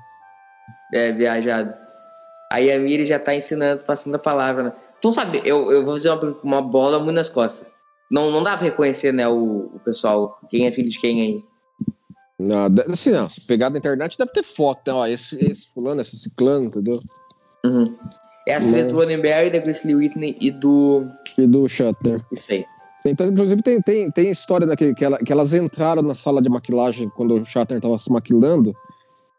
É, 0.94 1.12
viajado. 1.12 1.74
Aí 2.52 2.72
a 2.72 2.78
Miri 2.78 3.06
já 3.06 3.18
tá 3.18 3.34
ensinando, 3.34 3.82
passando 3.84 4.16
a 4.16 4.20
palavra, 4.20 4.64
né? 4.64 4.74
Então, 5.00 5.12
sabe, 5.12 5.42
eu, 5.44 5.72
eu 5.72 5.84
vou 5.84 5.94
fazer 5.98 6.10
uma, 6.10 6.38
uma 6.44 6.62
bola 6.62 7.00
muito 7.00 7.16
nas 7.16 7.30
costas. 7.30 7.68
Não, 8.12 8.30
não 8.30 8.44
dá 8.44 8.56
pra 8.56 8.66
reconhecer, 8.66 9.12
né, 9.12 9.28
o, 9.28 9.72
o 9.74 9.82
pessoal, 9.84 10.38
quem 10.50 10.68
é 10.68 10.72
filho 10.72 10.90
de 10.90 11.00
quem 11.00 11.22
aí. 11.22 11.44
Não, 12.40 12.70
de- 12.70 12.84
assim, 12.84 13.10
não, 13.12 13.30
se 13.30 13.42
pegar 13.48 13.70
na 13.70 13.80
internet 13.80 14.18
deve 14.18 14.32
ter 14.32 14.44
foto, 14.44 14.82
né? 14.88 14.94
Ó, 14.94 15.08
esse, 15.08 15.36
esse 15.44 15.68
fulano, 15.74 16.02
esse 16.02 16.16
ciclano, 16.18 16.66
entendeu? 16.66 17.00
Uhum. 17.66 17.98
É 18.48 18.56
as 18.56 18.66
Não. 18.66 18.88
do 18.88 18.96
Roddenberry, 18.96 19.50
da 19.50 19.60
Grace 19.60 19.88
Lee 19.88 19.96
Whitney 19.96 20.38
e 20.40 20.52
do... 20.52 21.08
E 21.38 21.48
do 21.48 21.68
Shutter. 21.68 22.22
Isso 22.32 22.46
aí. 22.52 22.66
Então, 23.06 23.28
inclusive, 23.28 23.62
tem, 23.62 23.82
tem, 23.82 24.10
tem 24.12 24.32
história 24.32 24.66
né, 24.66 24.76
que, 24.76 24.94
ela- 25.04 25.18
que 25.18 25.32
elas 25.32 25.54
entraram 25.54 26.02
na 26.02 26.16
sala 26.16 26.42
de 26.42 26.50
maquilagem 26.50 27.10
quando 27.10 27.36
o 27.36 27.46
Shatner 27.46 27.78
estava 27.78 28.00
se 28.00 28.10
maquilando. 28.12 28.74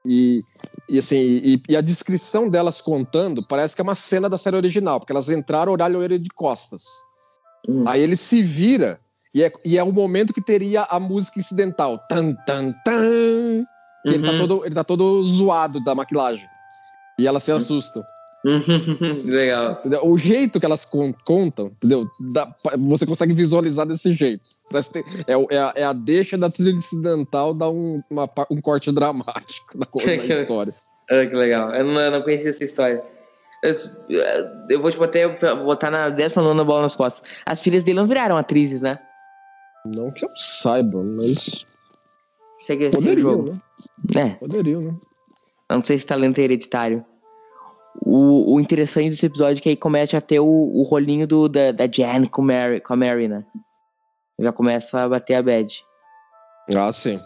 E, 0.06 0.44
e 0.86 0.98
assim, 0.98 1.16
e, 1.16 1.62
e 1.66 1.74
a 1.76 1.80
descrição 1.80 2.46
delas 2.48 2.80
contando 2.82 3.42
parece 3.46 3.74
que 3.74 3.80
é 3.80 3.84
uma 3.84 3.94
cena 3.94 4.28
da 4.28 4.36
série 4.36 4.56
original, 4.56 5.00
porque 5.00 5.12
elas 5.12 5.30
entraram, 5.30 5.72
olharam 5.72 6.02
ele 6.02 6.18
de 6.18 6.28
costas. 6.28 6.82
Hum. 7.66 7.84
Aí 7.86 8.02
ele 8.02 8.16
se 8.16 8.42
vira, 8.42 9.00
e 9.34 9.42
é, 9.42 9.50
e 9.64 9.78
é 9.78 9.82
o 9.82 9.90
momento 9.90 10.34
que 10.34 10.42
teria 10.42 10.82
a 10.82 11.00
música 11.00 11.40
incidental. 11.40 11.98
Tan, 12.06 12.34
tan, 12.46 12.72
tan. 12.84 13.64
Que 14.02 14.10
ele, 14.10 14.22
tá 14.22 14.32
Uhum. 14.32 14.38
todo, 14.38 14.66
ele 14.66 14.74
tá 14.74 14.84
todo 14.84 15.24
zoado 15.24 15.82
da 15.82 15.94
maquilagem. 15.94 16.44
E 17.18 17.26
elas 17.26 17.42
se 17.42 17.50
assustam. 17.50 18.04
Legal. 19.24 19.78
Entendeu? 19.80 20.06
O 20.06 20.18
jeito 20.18 20.60
que 20.60 20.66
elas 20.66 20.84
con- 20.84 21.14
contam, 21.24 21.66
entendeu? 21.66 22.06
Você 22.90 23.06
consegue 23.06 23.32
visualizar 23.32 23.86
desse 23.86 24.14
jeito. 24.14 24.42
É, 25.26 25.54
é 25.54 25.58
a, 25.58 25.72
é 25.76 25.84
a 25.84 25.92
deixa 25.92 26.36
da 26.36 26.50
trilha 26.50 26.70
incidental 26.70 27.54
dar 27.54 27.70
um, 27.70 27.98
uma 28.10 28.28
um 28.50 28.60
corte 28.60 28.92
dramático 28.92 29.76
na, 29.78 29.86
na 30.06 30.14
história. 30.42 30.74
Ah, 31.10 31.26
que 31.26 31.34
legal. 31.34 31.70
Eu 31.74 31.84
não, 31.84 32.00
eu 32.00 32.10
não 32.10 32.22
conhecia 32.22 32.50
essa 32.50 32.64
história. 32.64 33.02
Eu, 33.62 33.74
eu 34.68 34.82
vou 34.82 34.90
te 34.90 34.98
botar, 34.98 35.54
botar 35.54 35.90
na 35.90 36.10
19 36.10 36.64
bola 36.64 36.82
nas 36.82 36.94
costas. 36.94 37.40
As 37.46 37.60
filhas 37.60 37.82
dele 37.82 37.98
não 37.98 38.06
viraram 38.06 38.36
atrizes, 38.36 38.82
né? 38.82 38.98
Não 39.86 40.10
que 40.12 40.24
eu 40.24 40.28
saiba, 40.36 41.02
mas 41.02 41.64
Segue 42.58 42.84
esse 42.84 42.96
poderiam, 42.96 43.30
jogo. 43.30 43.52
né? 43.52 44.20
É, 44.20 44.28
Poderiam, 44.30 44.80
né? 44.82 44.94
eu 45.70 45.76
não 45.76 45.84
sei 45.84 45.96
se 45.98 46.06
talento 46.06 46.38
é 46.38 46.42
hereditário. 46.44 47.04
O, 48.00 48.54
o 48.54 48.60
interessante 48.60 49.10
desse 49.10 49.26
episódio 49.26 49.60
é 49.60 49.62
que 49.62 49.68
aí 49.70 49.76
começa 49.76 50.16
a 50.18 50.20
ter 50.20 50.40
o, 50.40 50.46
o 50.46 50.82
rolinho 50.82 51.26
do, 51.26 51.48
da, 51.48 51.72
da 51.72 51.86
Jan 51.86 52.24
com, 52.30 52.42
Mary, 52.42 52.80
com 52.80 52.92
a 52.92 52.96
Mary, 52.96 53.28
né? 53.28 53.44
Já 54.40 54.52
começa 54.52 55.00
a 55.00 55.08
bater 55.08 55.34
a 55.34 55.42
bad. 55.42 55.72
Ah, 56.76 56.92
sim. 56.92 57.18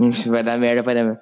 Hum, 0.00 0.10
Vai 0.26 0.42
dar 0.42 0.58
merda, 0.58 0.82
vai 0.82 0.94
dar 0.94 1.04
merda. 1.04 1.20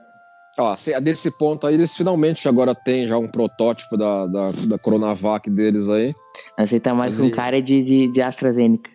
Ó, 0.58 0.76
se- 0.76 0.98
desse 1.00 1.30
ponto 1.38 1.66
aí, 1.66 1.74
eles 1.74 1.94
finalmente 1.96 2.46
agora 2.48 2.74
têm 2.74 3.06
já 3.06 3.16
um 3.16 3.28
protótipo 3.28 3.96
da, 3.96 4.26
da, 4.26 4.50
da 4.68 4.78
Coronavac 4.78 5.48
deles 5.48 5.88
aí. 5.88 6.12
Aceitar 6.58 6.92
mais 6.94 7.12
Mas 7.12 7.20
com 7.20 7.26
e- 7.28 7.30
cara 7.30 7.62
de, 7.62 7.82
de, 7.82 8.08
de 8.08 8.20
AstraZeneca. 8.20 8.90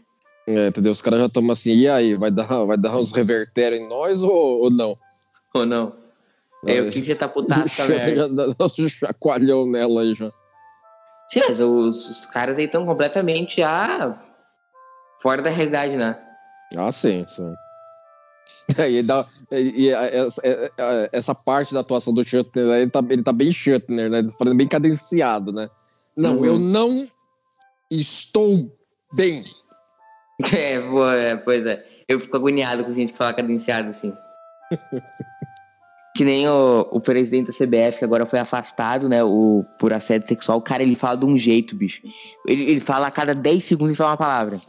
É, 0.48 0.68
entendeu? 0.68 0.92
Os 0.92 1.02
caras 1.02 1.20
já 1.20 1.26
estão 1.26 1.50
assim, 1.52 1.72
e 1.76 1.90
aí, 1.90 2.16
vai 2.16 2.30
dar, 2.32 2.46
vai 2.66 2.78
dar 2.78 2.96
uns 2.98 3.12
revertério 3.12 3.78
em 3.78 3.88
nós 3.90 4.22
ou, 4.22 4.64
ou 4.64 4.70
não? 4.70 4.98
Ou 5.54 5.66
não? 5.66 5.94
É, 6.68 6.82
o 6.82 6.92
que 6.92 7.16
tá 7.16 7.28
putaço 7.28 7.76
já 7.76 8.28
dá 8.28 8.66
um 8.80 8.90
chacoalhão 8.90 9.70
nela 9.70 10.02
aí 10.02 10.14
já. 10.14 10.32
Sim, 11.30 11.42
mas 11.48 11.60
os, 11.60 12.10
os 12.10 12.26
caras 12.26 12.58
aí 12.58 12.66
estão 12.66 12.86
completamente 12.86 13.62
ah, 13.62 14.18
fora 15.22 15.42
da 15.42 15.50
realidade, 15.50 15.96
né? 15.96 16.18
Ah, 16.76 16.92
sim, 16.92 17.26
sim. 17.28 17.54
É, 18.78 18.90
e, 18.92 19.04
dá, 19.04 19.26
e, 19.52 19.86
e, 19.86 19.90
é, 19.94 20.18
essa, 20.18 20.42
é, 20.44 20.72
é, 20.78 21.10
essa 21.12 21.36
parte 21.36 21.74
da 21.74 21.82
atuação 21.82 22.14
do 22.14 22.26
Shatner, 22.26 22.66
ele 22.76 22.90
tá, 22.90 23.04
ele 23.10 23.24
tá 23.24 23.34
bem 23.34 23.52
Shatner, 23.52 24.10
né? 24.10 24.20
Ele 24.20 24.32
tá 24.32 24.54
bem 24.54 24.68
cadenciado, 24.68 25.52
né? 25.52 25.70
Não, 26.16 26.38
Uhum. 26.38 26.46
eu 26.46 26.60
não 26.60 27.08
estou 27.92 28.72
bem. 29.14 29.44
É, 30.56 30.76
é, 31.32 31.36
pois 31.36 31.66
é. 31.66 31.84
Eu 32.08 32.20
fico 32.20 32.38
agoniado 32.38 32.84
com 32.84 32.94
gente 32.94 33.12
que 33.12 33.18
fala 33.18 33.34
cadenciado 33.34 33.90
assim. 33.90 34.14
Que 36.18 36.26
nem 36.26 36.48
o, 36.50 36.88
o 36.92 37.00
presidente 37.00 37.48
da 37.48 37.54
CBF, 37.54 38.00
que 38.00 38.06
agora 38.06 38.26
foi 38.26 38.40
afastado, 38.40 39.08
né? 39.08 39.24
O, 39.24 39.60
por 39.80 39.94
assédio 39.94 40.28
sexual. 40.28 40.58
O 40.58 40.62
cara, 40.62 40.82
ele 40.82 40.96
fala 40.96 41.16
de 41.18 41.26
um 41.26 41.38
jeito, 41.38 41.76
bicho. 41.76 42.02
Ele, 42.48 42.64
ele 42.64 42.80
fala 42.80 43.06
a 43.08 43.12
cada 43.12 43.36
10 43.36 43.64
segundos 43.64 43.94
e 43.94 43.98
fala 43.98 44.12
uma 44.12 44.18
palavra. 44.18 44.60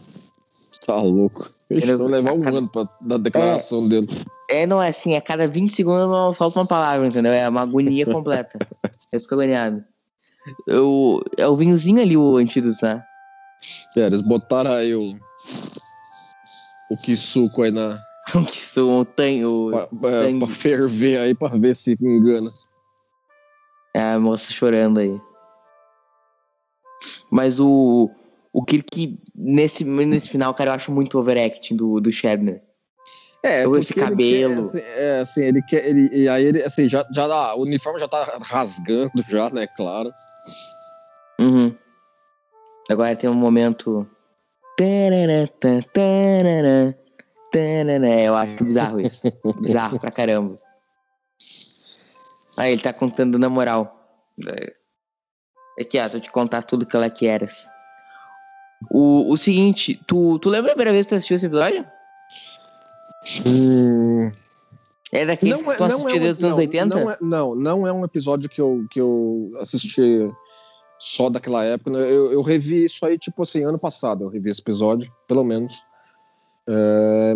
Tá 0.87 0.97
louco. 0.97 1.49
Ele 1.71 1.97
vai 1.97 2.07
levar 2.09 2.33
um 2.35 2.45
a- 2.45 2.49
ano 2.51 2.71
pra 2.71 2.85
dar 3.01 3.19
declaração 3.19 3.89
dele. 3.89 4.09
É, 4.51 4.67
não, 4.67 4.83
é 4.83 4.89
assim, 4.89 5.15
a 5.17 5.21
cada 5.21 5.47
20 5.47 5.75
segundos 5.75 6.37
solta 6.37 6.59
uma 6.61 6.67
palavra, 6.67 7.07
entendeu? 7.07 7.33
É 7.33 7.49
uma 7.49 7.63
agonia 7.63 8.05
completa. 8.07 8.59
Eu 9.13 9.21
fico 9.21 9.35
agoniado. 9.35 9.85
Eu, 10.67 11.23
é 11.37 11.47
o 11.47 11.57
vinhozinho 11.57 12.01
ali, 12.01 12.17
o 12.17 12.37
antídoto, 12.37 12.79
né? 12.85 13.03
É, 13.97 14.01
eles 14.01 14.21
botaram 14.23 14.73
aí 14.73 14.95
o. 14.95 15.15
O 16.91 16.97
que 16.97 17.17
suco 17.17 17.63
aí 17.63 17.71
na. 17.71 17.99
Que 18.45 18.59
sou 18.65 19.01
o 19.01 19.05
tanho. 19.05 19.71
Pra, 20.01 20.21
sangue. 20.23 20.39
pra 20.47 20.55
ferver 20.55 21.19
aí 21.19 21.35
pra 21.35 21.49
ver 21.49 21.75
se 21.75 21.97
engana. 22.01 22.51
É 23.95 24.01
a 24.13 24.19
moça 24.19 24.53
chorando 24.53 24.99
aí. 25.01 25.21
Mas 27.31 27.59
o. 27.61 28.11
O 28.51 28.65
Kirk, 28.65 29.21
nesse, 29.35 29.85
nesse 29.85 30.31
final, 30.31 30.53
cara, 30.55 30.71
eu 30.71 30.75
acho 30.75 30.91
muito 30.91 31.19
overacting 31.19 31.77
do, 31.77 32.01
do 32.01 32.11
Shatner. 32.11 32.63
É, 33.43 33.67
Ou 33.69 33.77
esse 33.77 33.95
cabelo. 33.95 34.71
quer, 34.73 34.79
assim, 34.81 34.89
é, 34.97 35.21
assim, 35.21 35.43
ele 35.43 35.63
quer. 35.63 35.87
Ele, 35.87 36.09
e 36.13 36.29
aí 36.29 36.45
ele, 36.45 36.63
assim, 36.63 36.89
já, 36.89 37.07
já 37.13 37.29
dá- 37.29 37.55
o 37.55 37.63
uniforme 37.63 38.01
já 38.01 38.09
tá 38.09 38.39
rasgando, 38.43 39.23
já, 39.29 39.49
né? 39.51 39.67
Claro. 39.77 40.11
Uhum. 41.41 41.73
Agora 42.91 43.15
tem 43.15 43.29
um 43.31 43.35
momento. 43.35 44.09
Tarará, 44.77 45.47
tarará, 45.93 46.95
tarará. 47.53 48.21
Eu 48.21 48.35
acho 48.35 48.65
bizarro 48.65 49.01
isso. 49.01 49.23
bizarro 49.61 49.99
pra 49.99 50.11
caramba. 50.11 50.59
Aí 52.59 52.73
ele 52.73 52.83
tá 52.83 52.93
contando 52.93 53.39
na 53.39 53.49
moral. 53.49 53.95
Aqui, 55.81 55.99
ó, 55.99 56.09
tô 56.09 56.19
te 56.19 56.31
contar 56.31 56.63
tudo 56.63 56.85
que 56.87 56.97
ela 56.97 57.09
queres. 57.11 57.69
O, 58.91 59.33
o 59.33 59.37
seguinte, 59.37 60.01
tu, 60.07 60.39
tu 60.39 60.49
lembra 60.49 60.73
a 60.73 60.75
primeira 60.75 60.93
vez 60.93 61.07
que 61.07 61.11
tu 61.11 61.15
assistiu 61.17 61.37
esse 61.37 61.47
episódio? 61.47 61.85
Hum, 63.47 64.31
É 65.13 65.25
daqueles 65.27 65.63
que 65.63 65.77
tu 65.77 65.85
assistiu 65.85 66.21
desde 66.21 66.29
os 66.33 66.45
anos 66.45 66.57
não, 66.57 66.59
80? 66.59 66.87
Não, 66.87 67.11
é, 67.11 67.17
não, 67.21 67.55
não 67.55 67.87
é 67.87 67.93
um 67.93 68.05
episódio 68.05 68.49
que 68.49 68.61
eu, 68.61 68.87
que 68.91 69.01
eu 69.01 69.51
assisti 69.61 70.29
só 70.99 71.29
daquela 71.29 71.65
época. 71.65 71.91
né? 71.91 72.01
Eu, 72.11 72.33
eu 72.33 72.43
revi 72.43 72.85
isso 72.85 73.05
aí, 73.07 73.19
tipo 73.19 73.43
assim, 73.43 73.65
ano 73.65 73.79
passado. 73.79 74.25
Eu 74.25 74.29
revi 74.29 74.51
esse 74.51 74.61
episódio, 74.61 75.11
pelo 75.27 75.45
menos. 75.45 75.73
É, 76.69 77.33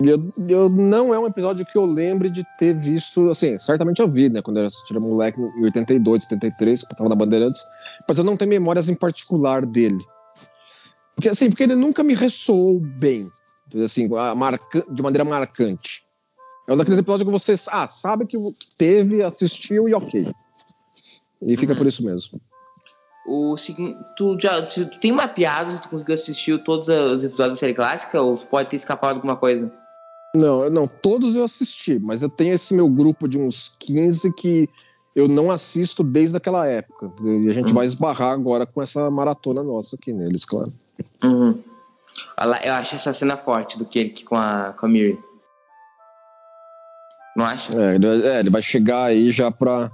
eu, 0.00 0.32
eu 0.48 0.68
não 0.68 1.12
é 1.12 1.18
um 1.18 1.26
episódio 1.26 1.66
que 1.66 1.76
eu 1.76 1.84
lembre 1.84 2.30
de 2.30 2.44
ter 2.56 2.72
visto, 2.72 3.28
assim, 3.30 3.58
certamente 3.58 4.00
eu 4.00 4.08
vi, 4.08 4.28
né, 4.28 4.40
quando 4.40 4.58
eu 4.58 4.66
assistia 4.66 4.98
moleque 5.00 5.40
em 5.40 5.64
82, 5.64 6.22
73, 6.24 6.82
que 6.82 6.88
passava 6.88 7.08
na 7.10 7.16
Bandeirantes, 7.16 7.60
mas 8.06 8.16
eu 8.16 8.24
não 8.24 8.36
tenho 8.36 8.48
memórias 8.50 8.88
em 8.88 8.94
particular 8.94 9.66
dele. 9.66 10.04
Porque, 11.16 11.28
assim, 11.28 11.50
porque 11.50 11.64
ele 11.64 11.74
nunca 11.74 12.04
me 12.04 12.14
ressoou 12.14 12.78
bem, 12.80 13.28
assim, 13.84 14.08
marca, 14.36 14.84
de 14.88 15.02
maneira 15.02 15.24
marcante. 15.24 16.04
É 16.68 16.72
um 16.72 16.76
daqueles 16.76 16.98
episódios 17.00 17.26
que 17.26 17.32
você 17.32 17.54
ah, 17.72 17.88
sabe 17.88 18.24
que 18.26 18.36
teve, 18.78 19.22
assistiu 19.22 19.88
e 19.88 19.94
ok. 19.94 20.26
E 21.42 21.56
fica 21.56 21.72
Uhum. 21.72 21.78
por 21.78 21.86
isso 21.86 22.04
mesmo. 22.04 22.40
O 23.30 23.56
seguinte, 23.58 23.98
tu 24.16 24.38
já 24.40 24.62
tu, 24.62 24.86
tu 24.86 24.98
tem 24.98 25.12
mapeado 25.12 25.70
se 25.72 25.82
tu 25.82 25.88
conseguiu 25.90 26.14
assistir 26.14 26.62
todos 26.64 26.88
os 26.88 27.22
episódios 27.24 27.56
da 27.58 27.60
série 27.60 27.74
clássica 27.74 28.20
ou 28.22 28.36
tu 28.38 28.46
pode 28.46 28.70
ter 28.70 28.76
escapado 28.76 29.16
alguma 29.16 29.36
coisa? 29.36 29.70
Não, 30.34 30.70
não, 30.70 30.86
todos 30.88 31.34
eu 31.34 31.44
assisti, 31.44 31.98
mas 31.98 32.22
eu 32.22 32.28
tenho 32.30 32.54
esse 32.54 32.72
meu 32.72 32.88
grupo 32.88 33.28
de 33.28 33.38
uns 33.38 33.76
15 33.78 34.32
que 34.32 34.68
eu 35.14 35.26
não 35.28 35.50
assisto 35.50 36.02
desde 36.02 36.36
aquela 36.36 36.66
época. 36.66 37.10
E 37.22 37.48
a 37.48 37.52
gente 37.52 37.68
Uhum. 37.68 37.74
vai 37.74 37.86
esbarrar 37.86 38.32
agora 38.32 38.64
com 38.66 38.80
essa 38.80 39.10
maratona 39.10 39.62
nossa 39.62 39.96
aqui 39.96 40.12
neles, 40.12 40.44
claro. 40.44 40.72
Uhum. 41.24 41.62
Eu 42.64 42.72
acho 42.74 42.94
essa 42.94 43.12
cena 43.12 43.36
forte 43.36 43.78
do 43.78 43.84
Kirk 43.84 44.24
com 44.24 44.36
a, 44.36 44.72
com 44.78 44.86
a 44.86 44.88
Miri. 44.88 45.18
Não 47.36 47.44
acha? 47.44 47.72
É, 47.78 47.94
ele, 47.94 48.06
vai- 48.06 48.22
é, 48.36 48.40
ele 48.40 48.50
vai 48.50 48.62
chegar 48.62 49.04
aí 49.04 49.30
já 49.32 49.50
pra. 49.50 49.90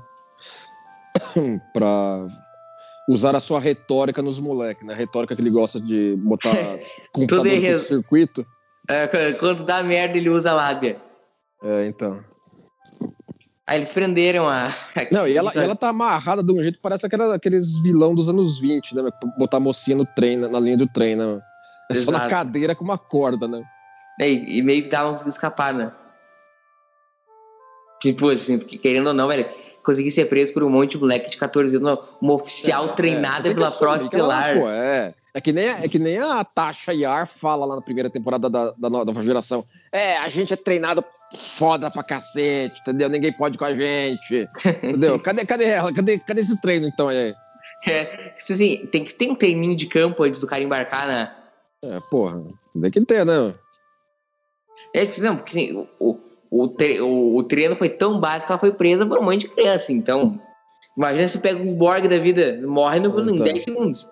pra 1.72 2.26
usar 3.09 3.35
a 3.37 3.41
sua 3.41 3.61
retórica 3.61 4.23
nos 4.23 4.39
moleques, 4.39 4.87
né? 4.87 4.95
A 4.95 4.97
retórica 4.97 5.35
que 5.35 5.43
ele 5.43 5.51
gosta 5.51 5.81
de 5.81 6.15
botar 6.19 6.55
computador 7.13 7.45
no 7.47 7.53
errado. 7.53 7.79
circuito. 7.79 8.45
É, 8.89 9.07
qu- 9.07 9.39
quando 9.39 9.65
dá 9.65 9.83
merda, 9.83 10.17
ele 10.17 10.29
usa 10.31 10.51
a 10.51 10.55
lábia. 10.55 11.01
É, 11.63 11.87
então. 11.87 12.23
Aí 13.67 13.79
eles 13.79 13.91
prenderam 13.91 14.47
a. 14.49 14.75
Não, 15.11 15.27
e 15.27 15.37
ela, 15.37 15.51
e 15.55 15.59
é- 15.59 15.65
ela 15.65 15.75
tá 15.75 15.89
amarrada 15.89 16.43
de 16.43 16.53
um 16.53 16.63
jeito 16.63 16.77
que 16.77 16.83
parece 16.83 17.07
aquela, 17.07 17.35
aqueles 17.35 17.79
vilão 17.83 18.15
dos 18.15 18.29
anos 18.29 18.59
20, 18.61 18.95
né? 18.95 19.11
Botar 19.39 19.57
a 19.57 19.61
mocinha 19.61 19.97
no 19.97 20.05
trem, 20.05 20.37
na, 20.37 20.61
linha 20.61 20.77
do 20.77 20.87
trem, 20.87 21.17
né? 21.17 21.41
É 21.91 21.95
só 21.95 22.11
na 22.11 22.19
Exato. 22.19 22.31
cadeira 22.31 22.75
com 22.75 22.85
uma 22.85 22.99
corda, 22.99 23.49
né? 23.49 23.63
E, 24.21 24.59
e 24.59 24.63
meio 24.63 24.83
que 24.83 24.91
conseguindo 24.91 25.29
escapar, 25.31 25.73
né? 25.75 25.93
Tipo, 28.01 28.29
assim, 28.31 28.59
porque 28.59 28.77
querendo 28.77 29.09
ou 29.09 29.15
não, 29.15 29.27
velho, 29.29 29.49
conseguir 29.85 30.11
ser 30.11 30.24
preso 30.26 30.53
por 30.53 30.62
um 30.62 30.70
monte 30.70 30.93
de 30.93 30.99
moleque 30.99 31.30
de 31.30 31.37
14 31.37 31.76
anos, 31.76 31.99
uma 32.20 32.32
oficial 32.32 32.85
É, 32.85 32.89
você 32.89 32.95
treinada 32.95 33.49
que 33.49 33.55
pela 33.55 33.70
Frota 33.70 34.03
Estelar. 34.03 34.57
é. 34.57 35.14
É 35.37 35.41
que, 35.41 35.53
nem, 35.53 35.66
é 35.66 35.89
que 35.89 35.99
nem 35.99 36.16
a 36.18 36.45
Tasha 36.45 36.93
Yar 36.93 37.26
fala 37.26 37.66
lá 37.66 37.74
na 37.74 37.82
primeira 37.82 38.09
temporada 38.09 38.49
da, 38.49 38.70
da 38.70 38.89
nova 38.89 39.20
geração. 39.22 39.64
É, 39.91 40.16
a 40.16 40.28
gente 40.28 40.53
é 40.53 40.57
treinado 40.57 41.05
foda 41.37 41.91
pra 41.91 42.05
cacete, 42.05 42.80
entendeu? 42.80 43.09
Ninguém 43.09 43.32
pode 43.32 43.59
com 43.59 43.64
a 43.64 43.74
gente. 43.74 44.49
Entendeu? 44.64 45.18
Cadê, 45.20 45.45
cadê 45.45 45.64
ela? 45.64 45.93
Cadê, 45.93 46.20
cadê 46.20 46.41
esse 46.41 46.61
treino, 46.61 46.87
então, 46.87 47.09
aí? 47.09 47.35
É, 47.87 48.35
assim, 48.39 48.87
tem 48.93 49.03
que 49.03 49.12
ter 49.12 49.28
um 49.28 49.35
treininho 49.35 49.76
de 49.76 49.87
campo 49.87 50.22
antes 50.22 50.41
do 50.41 50.47
cara 50.47 50.62
embarcar 50.62 51.07
na. 51.07 51.37
É, 51.85 51.99
porra, 52.09 52.41
tem 52.80 52.91
que 52.91 53.05
ter, 53.05 53.26
né? 53.26 53.55
É, 54.95 55.05
não, 55.20 55.37
porque 55.37 55.59
assim, 55.59 55.89
o, 55.99 56.16
o, 56.63 56.69
tre- 56.69 57.01
o, 57.01 57.37
o 57.37 57.43
treino 57.43 57.75
foi 57.77 57.89
tão 57.89 58.21
básico 58.21 58.47
que 58.47 58.53
ela 58.53 58.61
foi 58.61 58.73
presa 58.73 59.05
por 59.07 59.19
um 59.19 59.23
monte 59.25 59.41
de 59.43 59.49
criança. 59.49 59.93
Então, 59.93 60.41
imagina 60.97 61.29
se 61.29 61.39
pega 61.39 61.61
um 61.63 61.75
Borg 61.75 62.07
da 62.09 62.19
vida, 62.19 62.61
morre 62.67 63.01
no, 63.01 63.19
em 63.21 63.35
Então. 63.35 63.45
10 63.45 63.65
segundos. 63.65 64.09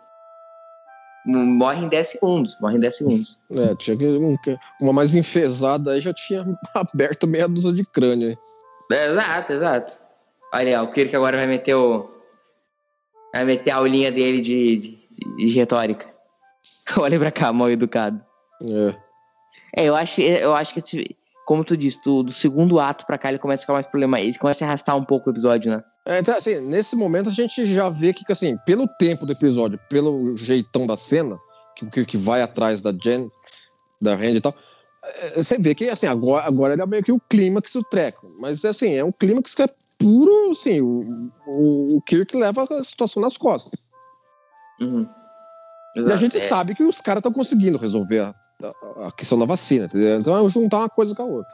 Morre 1.25 1.85
em 1.85 1.89
10 1.89 2.09
segundos, 2.09 2.59
morre 2.61 2.77
em 2.77 2.81
10 2.81 2.97
segundos. 2.97 3.39
É, 3.51 3.75
tinha 3.77 3.97
que, 3.97 4.05
um- 4.05 4.37
uma 4.81 4.93
mais 4.93 5.15
enfesada 5.15 5.93
aí 5.93 6.01
já 6.01 6.13
tinha 6.13 6.45
aberto 6.75 7.29
meia 7.29 7.47
dúzia 7.47 7.73
de 7.73 7.85
crânio 7.85 8.29
aí. 8.31 8.37
É, 8.97 9.07
exato, 9.13 9.53
exato. 9.53 9.99
Olha 10.53 10.81
aí, 10.81 10.85
o 10.85 10.91
Kirk 10.91 11.15
agora 11.15 11.37
vai 11.37 11.47
meter 11.47 11.75
o. 11.75 12.11
Vai 13.33 13.45
meter 13.45 13.71
a 13.71 13.77
aulinha 13.77 14.11
dele 14.13 14.41
de, 14.43 14.77
de, 14.77 14.99
de 15.37 15.49
retórica. 15.55 16.07
Olha 16.99 17.19
pra 17.19 17.31
cá, 17.31 17.53
mal 17.53 17.71
educado. 17.71 18.21
É. 18.63 18.95
É, 19.77 19.85
eu 19.87 19.95
acho, 19.97 20.21
eu 20.21 20.55
acho 20.55 20.75
que, 20.75 21.17
como 21.47 21.65
tu 21.65 21.77
disse, 21.77 22.01
do, 22.05 22.23
do 22.23 22.33
segundo 22.33 22.79
ato 22.79 23.07
pra 23.07 23.19
cá 23.19 23.29
ele 23.29 23.39
começa 23.39 23.63
a 23.63 23.65
ficar 23.65 23.73
mais 23.75 23.87
problema. 23.87 24.21
Ele 24.21 24.37
começa 24.39 24.65
a 24.65 24.69
arrastar 24.69 24.97
um 24.97 25.05
pouco 25.05 25.29
o 25.29 25.33
episódio, 25.33 25.71
né? 25.71 25.83
É, 26.05 26.19
então, 26.19 26.37
assim, 26.37 26.61
nesse 26.61 26.97
momento 26.97 27.29
a 27.29 27.33
gente 27.33 27.65
já 27.67 27.89
vê 27.89 28.13
que, 28.13 28.25
assim, 28.31 28.57
pelo 28.67 28.89
tempo 28.89 29.25
do 29.25 29.33
episódio, 29.33 29.79
pelo 29.89 30.37
jeitão 30.37 30.87
da 30.87 30.97
cena, 30.97 31.39
que, 31.77 31.87
que, 31.87 32.05
que 32.05 32.17
vai 32.17 32.43
atrás 32.43 32.81
da 32.81 32.93
Jen, 32.93 33.29
da 34.01 34.15
Randy 34.15 34.37
e 34.37 34.41
tal, 34.41 34.55
é, 35.05 35.43
você 35.43 35.59
vê 35.59 35.75
que, 35.75 35.89
assim, 35.89 36.07
agora, 36.07 36.45
agora 36.45 36.73
ele 36.73 36.83
é 36.83 36.87
meio 36.87 37.03
que 37.05 37.13
o 37.13 37.21
clímax 37.29 37.73
do 37.73 37.85
treco. 37.85 38.27
Mas, 38.41 38.65
assim, 38.65 38.95
é 38.95 39.05
um 39.05 39.13
clímax 39.13 39.55
que 39.55 39.63
é 39.63 39.69
puro, 39.99 40.51
assim, 40.51 40.81
o, 40.81 41.31
o, 41.47 41.97
o 41.97 42.03
Kirk 42.03 42.37
leva 42.37 42.65
a 42.65 42.85
situação 42.85 43.23
nas 43.23 43.37
costas. 43.37 43.89
Uhum. 44.81 45.07
E 45.95 46.01
a 46.11 46.17
gente 46.17 46.37
é. 46.37 46.41
sabe 46.41 46.75
que 46.75 46.83
os 46.83 47.01
caras 47.01 47.21
estão 47.21 47.33
conseguindo 47.33 47.79
resolver 47.79 48.21
a, 48.21 48.35
a- 48.69 49.09
a 49.09 49.13
questão 49.13 49.39
da 49.39 49.45
vacina, 49.45 49.87
entendeu? 49.87 50.19
Então 50.19 50.47
é 50.47 50.51
juntar 50.51 50.79
uma 50.79 50.89
coisa 50.89 51.15
com 51.15 51.23
a 51.23 51.27
outra. 51.27 51.53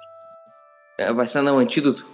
É, 0.99 1.13
vacina 1.13 1.43
não, 1.43 1.59
antídoto. 1.59 2.07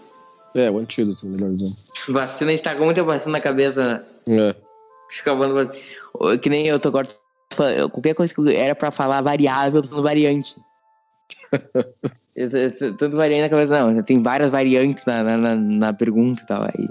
É, 0.55 0.70
o 0.70 0.78
antídoto, 0.78 1.26
melhor 1.26 1.51
dizendo. 1.55 1.76
Vacina, 2.09 2.51
a 2.51 2.55
gente 2.55 2.62
tá 2.64 2.74
com 2.76 2.84
muita 2.84 3.03
vacina 3.03 3.32
na 3.32 3.40
cabeça. 3.40 4.05
né? 4.28 4.51
É. 4.51 4.55
Acabando. 5.20 5.70
Que 6.42 6.49
nem 6.49 6.66
eu 6.66 6.78
tô 6.78 6.88
agora. 6.88 7.09
Qualquer 7.90 8.14
coisa 8.14 8.32
que 8.34 8.55
era 8.55 8.74
pra 8.74 8.90
falar 8.90 9.20
variável, 9.22 9.78
eu 9.78 9.82
tô 9.82 9.88
falando 9.88 10.05
variante. 10.05 10.57
Tanto 12.99 13.16
variante 13.16 13.42
na 13.42 13.49
cabeça, 13.49 13.78
não. 13.92 14.03
Tem 14.03 14.22
várias 14.22 14.51
variantes 14.51 15.05
na, 15.07 15.22
na, 15.22 15.36
na- 15.36 15.55
na 15.57 15.92
pergunta 15.92 16.42
e 16.42 16.47
tal. 16.47 16.62
Aí. 16.64 16.88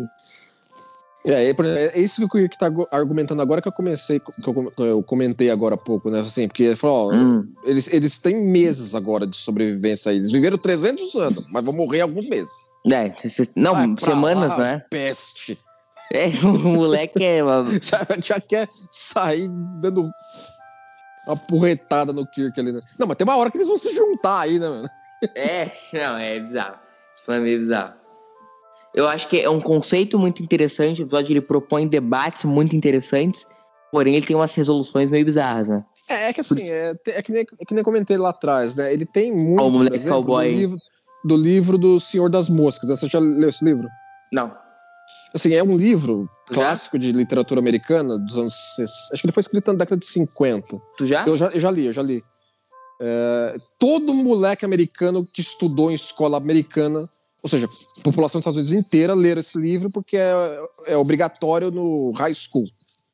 É, 1.26 1.50
é, 1.50 1.56
é 1.94 2.00
isso 2.00 2.18
que 2.18 2.26
o 2.26 2.30
Kirk 2.30 2.58
tá 2.58 2.70
argumentando 2.92 3.42
agora 3.42 3.62
que 3.62 3.68
eu 3.68 3.72
comecei, 3.72 4.20
que 4.20 4.50
eu, 4.50 4.74
eu 4.78 5.04
comentei 5.04 5.50
agora 5.50 5.76
há 5.76 5.78
pouco, 5.78 6.10
né? 6.10 6.20
Assim, 6.20 6.48
porque 6.48 6.64
ele 6.64 6.76
falou, 6.76 7.12
ó, 7.12 7.16
Hum. 7.16 7.48
eles, 7.64 7.92
eles 7.94 8.18
têm 8.18 8.46
meses 8.46 8.94
agora 8.94 9.26
de 9.26 9.38
sobrevivência 9.38 10.12
aí. 10.12 10.18
Eles 10.18 10.32
viveram 10.32 10.58
300 10.58 11.16
anos, 11.16 11.46
mas 11.50 11.64
vão 11.64 11.74
morrer 11.74 12.02
alguns 12.02 12.28
meses. 12.28 12.52
É, 12.92 13.14
não, 13.56 13.74
Vai 13.74 13.96
semanas, 14.00 14.58
lá, 14.58 14.58
né? 14.58 14.86
Peste. 14.90 15.58
É, 16.12 16.28
o 16.46 16.60
moleque 16.60 17.24
é. 17.24 17.40
Já, 17.82 18.08
já 18.22 18.40
quer 18.42 18.68
sair 18.92 19.50
dando 19.82 20.12
uma 21.26 21.38
porretada 21.38 22.12
no 22.12 22.28
Kirk 22.28 22.60
ali, 22.60 22.74
né? 22.74 22.82
Não, 23.00 23.08
mas 23.08 23.16
tem 23.16 23.26
uma 23.26 23.38
hora 23.38 23.50
que 23.50 23.58
eles 23.58 23.68
vão 23.68 23.78
se 23.78 23.94
juntar 23.96 24.42
aí, 24.42 24.60
né, 24.60 24.68
mano? 24.68 24.90
É, 25.36 25.72
não, 25.94 26.18
é 26.18 26.40
bizarro. 26.42 26.76
Plano 27.26 27.42
é 27.42 27.44
meio 27.46 27.60
bizarro. 27.62 28.03
Eu 28.94 29.08
acho 29.08 29.28
que 29.28 29.40
é 29.40 29.50
um 29.50 29.60
conceito 29.60 30.20
muito 30.20 30.44
interessante. 30.44 31.02
O 31.02 31.06
episódio 31.06 31.34
ele 31.34 31.42
propõe 31.42 31.88
debates 31.88 32.44
muito 32.44 32.76
interessantes, 32.76 33.46
porém 33.92 34.16
ele 34.16 34.26
tem 34.26 34.36
umas 34.36 34.54
resoluções 34.54 35.10
meio 35.10 35.26
bizarras, 35.26 35.70
né? 35.70 35.84
É, 36.10 36.30
é 36.30 36.34
que 36.34 36.42
assim, 36.42 36.70
é, 36.70 36.94
é 37.08 37.22
que 37.22 37.32
nem, 37.32 37.42
é 37.42 37.66
que 37.66 37.74
nem 37.74 37.84
comentei 37.84 38.18
lá 38.18 38.30
atrás, 38.30 38.76
né? 38.76 38.94
Ele 38.94 39.06
tem 39.06 39.32
muito. 39.32 39.62
Ó, 39.62 39.68
o 39.68 39.72
por 39.72 39.78
moleque 39.78 39.96
exemplo, 39.96 40.18
cowboy. 40.18 40.52
Do 40.52 40.58
livro, 40.58 40.78
do 41.24 41.38
livro 41.38 41.78
do 41.78 42.00
Senhor 42.00 42.30
das 42.30 42.50
Moscas. 42.50 42.90
Você 42.90 43.08
já 43.08 43.20
leu 43.20 43.50
esse 43.50 43.64
livro? 43.64 43.88
Não. 44.32 44.54
Assim, 45.34 45.54
é 45.54 45.64
um 45.64 45.76
livro 45.76 46.30
Tu 46.46 46.54
já? 46.54 46.62
clássico 46.62 47.00
de 47.00 47.12
literatura 47.12 47.60
americana 47.60 48.20
dos 48.20 48.38
anos. 48.38 48.56
Acho 49.12 49.22
que 49.22 49.26
ele 49.26 49.34
foi 49.34 49.42
escrito 49.42 49.72
na 49.72 49.80
década 49.80 50.00
de 50.00 50.06
50. 50.06 50.80
Tu 50.98 51.08
já? 51.08 51.26
Eu 51.26 51.36
já, 51.36 51.48
eu 51.48 51.60
já 51.60 51.72
li, 51.72 51.86
eu 51.88 51.94
já 51.94 52.02
li. 52.02 52.22
É, 53.02 53.58
todo 53.80 54.14
moleque 54.14 54.64
americano 54.64 55.26
que 55.26 55.42
estudou 55.42 55.90
em 55.90 55.96
escola 55.96 56.38
americana, 56.38 57.10
ou 57.44 57.50
seja, 57.50 57.68
a 57.68 58.02
população 58.02 58.40
dos 58.40 58.48
Estados 58.48 58.58
Unidos 58.58 58.72
inteira, 58.72 59.14
ler 59.14 59.38
esse 59.38 59.58
livro 59.58 59.90
porque 59.90 60.16
é, 60.16 60.62
é 60.88 60.98
obrigatório 60.98 61.70
no 61.70 62.12
high 62.12 62.34
school. 62.34 62.64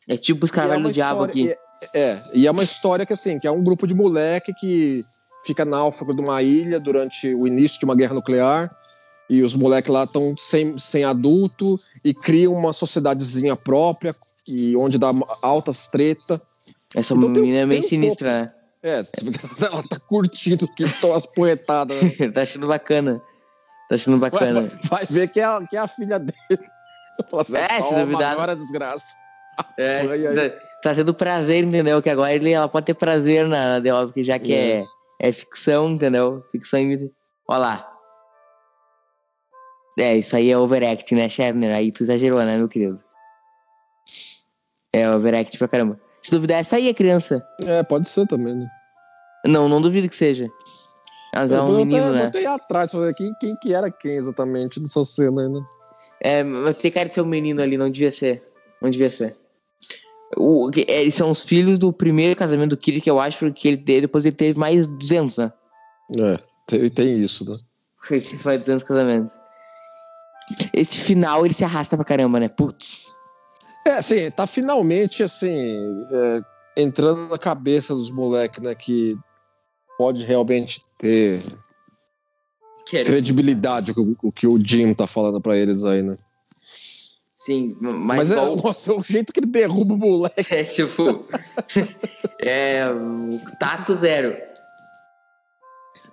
É 0.07 0.15
tipo 0.15 0.45
os 0.45 0.51
é 0.51 0.53
caras 0.53 0.77
uma 0.77 0.89
do 0.89 0.93
diabo 0.93 1.23
aqui. 1.23 1.49
É, 1.49 1.57
é, 1.99 2.21
e 2.33 2.45
é 2.45 2.51
uma 2.51 2.63
história 2.63 3.05
que, 3.07 3.13
assim, 3.13 3.39
que 3.39 3.47
é 3.47 3.51
um 3.51 3.63
grupo 3.63 3.87
de 3.87 3.95
moleque 3.95 4.53
que 4.53 5.03
fica 5.45 5.65
náufrago 5.65 6.13
de 6.13 6.21
uma 6.21 6.43
ilha 6.43 6.79
durante 6.79 7.33
o 7.33 7.47
início 7.47 7.79
de 7.79 7.85
uma 7.85 7.95
guerra 7.95 8.13
nuclear. 8.13 8.75
E 9.27 9.41
os 9.41 9.55
moleques 9.55 9.91
lá 9.91 10.03
estão 10.03 10.35
sem, 10.37 10.77
sem 10.77 11.03
adulto 11.03 11.75
e 12.03 12.13
criam 12.13 12.53
uma 12.53 12.73
sociedadezinha 12.73 13.55
própria, 13.55 14.15
e 14.47 14.75
onde 14.75 14.97
dá 14.97 15.11
altas 15.41 15.87
treta. 15.87 16.41
Essa 16.95 17.13
Então 17.13 17.33
tem- 17.33 17.43
menina 17.43 17.59
é 17.59 17.65
meio 17.65 17.81
tem 17.81 17.87
um 17.87 17.89
sinistra, 17.89 18.41
né? 18.41 18.53
É, 18.81 19.03
ela 19.61 19.83
tá 19.83 19.99
curtindo 19.99 20.67
que 20.67 20.83
estão 20.83 21.13
as 21.13 21.25
poetadas. 21.25 21.95
Né? 22.01 22.29
tá 22.33 22.41
achando 22.41 22.67
bacana. 22.67 23.21
Tá 23.89 23.95
achando 23.95 24.17
bacana. 24.19 24.61
vai- 24.61 24.69
vai 24.89 25.05
ver 25.05 25.27
que 25.29 25.39
é, 25.39 25.43
a, 25.43 25.59
que 25.67 25.75
é 25.75 25.79
a 25.79 25.87
filha 25.87 26.19
dele. 26.19 26.37
É, 27.53 27.81
se 27.81 27.89
"Toma, 27.89 28.05
duvidar- 28.05 28.31
Agora 28.31 28.55
desgraça. 28.55 29.17
É, 29.77 30.03
tá, 30.81 30.95
tendo 30.95 31.13
prazer, 31.13 31.65
entendeu? 31.65 32.01
Que 32.01 32.09
agora 32.09 32.33
ele, 32.33 32.49
ela 32.53 32.69
pode 32.69 32.85
ter 32.85 32.93
prazer 32.93 33.45
na, 33.45 33.81
The 33.81 33.93
Office, 33.93 34.25
já 34.25 34.39
que 34.39 34.53
é. 34.53 34.85
É, 35.21 35.29
ficção, 35.33 35.89
entendeu? 35.89 36.41
Ficção 36.49 36.79
em. 36.79 37.11
Olha 37.45 37.57
lá. 37.59 37.91
É, 39.99 40.15
isso 40.15 40.33
aí 40.33 40.49
é 40.49 40.57
overact, 40.57 41.13
né, 41.13 41.27
Scherner? 41.27 41.75
Aí 41.75 41.91
tu 41.91 42.03
exagerou, 42.03 42.39
né, 42.45 42.55
meu 42.55 42.69
querido? 42.69 43.03
É 44.93 45.09
overact 45.11 45.57
pra 45.57 45.67
caramba. 45.67 45.99
Se 46.21 46.31
duvidar, 46.31 46.59
essa 46.59 46.77
aí 46.77 46.87
é 46.87 46.93
criança. 46.93 47.45
É, 47.65 47.83
pode 47.83 48.07
ser 48.07 48.25
também. 48.27 48.55
Né? 48.55 48.65
Não, 49.45 49.67
não 49.67 49.81
duvido 49.81 50.07
que 50.07 50.15
seja. 50.15 50.47
Mas 51.33 51.51
é 51.51 51.57
Eu 51.57 51.63
um 51.63 51.77
menino, 51.77 52.11
né? 52.11 52.25
botei 52.25 52.45
atrás 52.45 52.91
pra 52.91 53.01
ver 53.01 53.13
quem, 53.13 53.33
quem 53.39 53.55
que 53.55 53.73
era 53.73 53.91
quem 53.91 54.15
exatamente 54.15 54.79
dessa 54.79 55.03
cena 55.05 55.41
aí, 55.41 55.49
né? 55.49 55.63
É, 56.21 56.43
mas 56.43 56.77
tem 56.77 56.91
cara 56.91 57.07
de 57.07 57.13
ser 57.13 57.21
um 57.21 57.25
menino 57.25 57.61
ali, 57.61 57.77
não 57.77 57.89
devia 57.89 58.11
ser. 58.11 58.43
Não 58.81 58.89
devia 58.89 59.09
ser. 59.09 59.35
O, 60.37 60.69
é, 60.87 61.01
eles 61.01 61.15
são 61.15 61.29
os 61.29 61.43
filhos 61.43 61.79
do 61.79 61.91
primeiro 61.91 62.35
casamento 62.35 62.71
do 62.71 62.77
Kiri, 62.77 63.01
que 63.01 63.09
eu 63.09 63.19
acho 63.19 63.51
que 63.53 63.67
ele 63.67 63.77
teve, 63.77 64.01
depois 64.01 64.25
ele 64.25 64.35
teve 64.35 64.59
mais 64.59 64.85
200, 64.85 65.37
né? 65.37 65.53
É, 66.17 66.39
tem, 66.67 66.89
tem 66.89 67.19
isso, 67.19 67.49
né? 67.49 67.57
Foi 68.03 68.17
foi 68.17 68.57
200 68.57 68.83
casamentos. 68.83 69.33
Esse 70.73 70.97
final, 70.97 71.45
ele 71.45 71.53
se 71.53 71.63
arrasta 71.63 71.95
pra 71.95 72.05
caramba, 72.05 72.39
né? 72.39 72.47
Putz. 72.47 73.05
É, 73.85 73.93
assim, 73.93 74.29
tá 74.31 74.45
finalmente, 74.45 75.23
assim, 75.23 76.05
é, 76.11 76.41
entrando 76.81 77.27
na 77.27 77.37
cabeça 77.37 77.93
dos 77.93 78.11
moleques, 78.11 78.61
né, 78.61 78.75
que 78.75 79.17
pode 79.97 80.25
realmente 80.25 80.83
ter 80.99 81.41
credibilidade 82.85 83.91
o 83.91 83.93
que 83.93 84.01
o, 84.23 84.31
que 84.31 84.47
o 84.47 84.57
Jim 84.57 84.93
tá 84.93 85.07
falando 85.07 85.39
pra 85.39 85.55
eles 85.55 85.83
aí, 85.83 86.03
né? 86.03 86.15
Sim, 87.35 87.77
mas, 87.79 88.29
Mas, 88.29 88.31
é, 88.31 88.35
nossa, 88.35 88.93
o 88.93 89.01
jeito 89.01 89.31
que 89.31 89.39
ele 89.39 89.47
derruba 89.47 89.93
o 89.93 89.97
moleque. 89.97 90.45
É, 90.53 90.63
tipo. 90.63 91.25
é. 92.43 92.81
Tato 93.59 93.95
zero. 93.95 94.35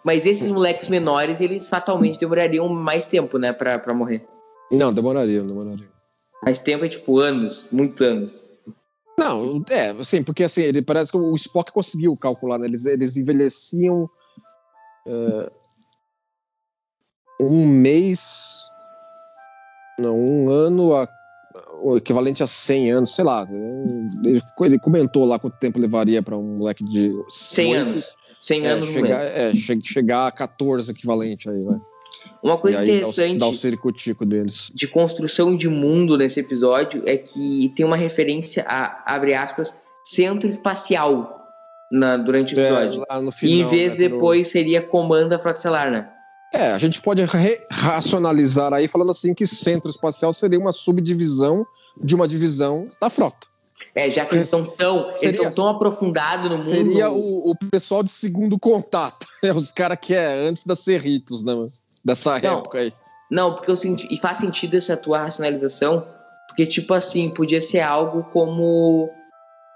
Mas 0.04 0.24
esses 0.24 0.48
moleques 0.48 0.88
menores, 0.88 1.40
eles 1.40 1.68
fatalmente 1.68 2.20
demorariam 2.20 2.68
mais 2.68 3.06
tempo, 3.06 3.38
né, 3.38 3.52
pra, 3.52 3.76
pra 3.76 3.92
morrer. 3.92 4.24
Não, 4.70 4.92
demoraria, 4.92 5.42
demoraria. 5.42 5.88
Mais 6.44 6.58
tempo 6.60 6.84
é 6.84 6.88
tipo 6.88 7.18
anos, 7.18 7.68
muitos 7.72 8.06
anos. 8.06 8.44
Não, 9.18 9.64
é, 9.68 9.90
assim, 9.90 10.22
porque 10.22 10.44
assim, 10.44 10.60
ele 10.60 10.80
parece 10.80 11.10
que 11.10 11.18
o 11.18 11.34
Spock 11.34 11.72
conseguiu 11.72 12.16
calcular, 12.16 12.58
né? 12.58 12.68
Eles, 12.68 12.86
eles 12.86 13.16
envelheciam 13.16 14.08
é, 15.06 15.50
um 17.40 17.66
mês, 17.66 18.70
não, 19.98 20.18
um 20.18 20.48
ano, 20.48 20.94
a, 20.94 21.08
o 21.82 21.96
equivalente 21.96 22.42
a 22.42 22.46
100 22.46 22.90
anos, 22.92 23.14
sei 23.14 23.24
lá. 23.24 23.46
Ele, 24.24 24.42
ele 24.60 24.78
comentou 24.78 25.24
lá 25.24 25.38
quanto 25.38 25.58
tempo 25.58 25.78
levaria 25.78 26.22
para 26.22 26.36
um 26.36 26.58
moleque 26.58 26.84
de 26.84 27.12
100 27.28 27.72
oito, 27.72 27.80
anos. 27.80 28.16
100 28.42 28.64
é, 28.64 28.70
anos 28.70 28.88
no 28.88 28.92
chegar, 28.94 29.20
é, 29.22 29.54
che- 29.54 29.80
chegar 29.82 30.26
a 30.26 30.32
14 30.32 30.90
equivalente 30.90 31.48
aí, 31.50 31.64
vai. 31.64 31.78
Uma 32.42 32.58
coisa 32.58 32.80
aí 32.80 32.86
dá 32.86 32.92
o, 33.06 33.10
interessante 33.10 33.38
dá 33.38 33.48
o 33.48 34.26
deles. 34.26 34.70
de 34.74 34.88
construção 34.88 35.56
de 35.56 35.68
mundo 35.68 36.16
nesse 36.16 36.40
episódio 36.40 37.02
é 37.06 37.16
que 37.16 37.72
tem 37.76 37.84
uma 37.84 37.96
referência 37.96 38.64
a, 38.66 39.14
abre 39.14 39.34
aspas, 39.34 39.76
centro 40.02 40.48
espacial 40.48 41.45
na, 41.90 42.16
durante 42.16 42.54
o 42.54 42.60
episódio. 42.60 43.04
É, 43.08 43.14
lá 43.14 43.20
no 43.20 43.30
e 43.30 43.32
final, 43.32 43.68
em 43.68 43.70
vez 43.70 43.96
né, 43.96 44.08
depois 44.08 44.48
seria 44.48 44.82
comando 44.82 45.30
da 45.30 45.38
Frota 45.38 45.58
Estelar, 45.58 45.90
né? 45.90 46.08
É, 46.54 46.72
a 46.72 46.78
gente 46.78 47.00
pode 47.02 47.22
racionalizar 47.70 48.72
aí 48.72 48.88
falando 48.88 49.10
assim 49.10 49.34
que 49.34 49.46
centro 49.46 49.90
espacial 49.90 50.32
seria 50.32 50.58
uma 50.58 50.72
subdivisão 50.72 51.66
de 52.02 52.14
uma 52.14 52.28
divisão 52.28 52.86
da 53.00 53.10
frota. 53.10 53.46
É, 53.94 54.10
já 54.10 54.24
que 54.24 54.34
eles 54.34 54.44
estão 54.44 54.64
tão, 54.64 55.08
eles 55.08 55.20
Seria- 55.20 55.36
estão 55.36 55.52
tão 55.52 55.68
aprofundados 55.68 56.44
no 56.50 56.56
mundo. 56.56 56.62
Seria 56.62 57.10
o, 57.10 57.50
o 57.50 57.54
pessoal 57.70 58.02
de 58.02 58.10
segundo 58.10 58.58
contato, 58.58 59.26
é, 59.42 59.52
os 59.52 59.70
caras 59.70 59.98
que 60.00 60.14
é 60.14 60.48
antes 60.48 60.64
da 60.64 60.76
Cerritos, 60.76 61.42
né? 61.44 61.52
Dessa 62.04 62.38
Não. 62.38 62.58
época 62.60 62.78
aí. 62.78 62.92
Não, 63.30 63.54
porque 63.54 63.70
eu 63.70 63.76
senti. 63.76 64.06
E 64.10 64.16
faz 64.16 64.38
sentido 64.38 64.76
essa 64.76 64.96
tua 64.96 65.18
racionalização, 65.18 66.06
porque, 66.46 66.64
tipo 66.64 66.94
assim, 66.94 67.28
podia 67.28 67.60
ser 67.60 67.80
algo 67.80 68.22
como. 68.32 69.10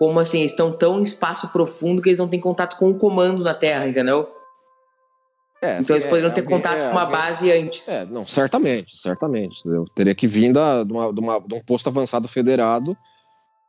Como 0.00 0.18
assim, 0.18 0.38
eles 0.38 0.52
estão 0.52 0.72
tão 0.72 0.98
em 0.98 1.02
espaço 1.02 1.46
profundo 1.48 2.00
que 2.00 2.08
eles 2.08 2.18
não 2.18 2.26
têm 2.26 2.40
contato 2.40 2.78
com 2.78 2.88
o 2.88 2.94
comando 2.94 3.44
na 3.44 3.52
Terra, 3.52 3.86
entendeu? 3.86 4.28
É, 5.62 5.78
Então 5.78 5.94
eles 5.94 6.06
é, 6.06 6.08
poderiam 6.08 6.32
ter 6.32 6.40
alguém- 6.40 6.56
contato 6.56 6.78
é, 6.78 6.86
com 6.86 6.92
uma 6.92 7.04
base 7.04 7.52
antes. 7.52 7.86
É, 7.86 8.06
não, 8.06 8.24
certamente, 8.24 8.96
certamente. 8.96 9.60
Eu 9.66 9.84
teria 9.94 10.14
que 10.14 10.26
vir 10.26 10.54
da, 10.54 10.82
de, 10.84 10.90
uma, 10.90 11.12
de, 11.12 11.20
uma- 11.20 11.38
de 11.38 11.54
um 11.54 11.60
posto 11.62 11.86
avançado 11.90 12.26
federado, 12.28 12.96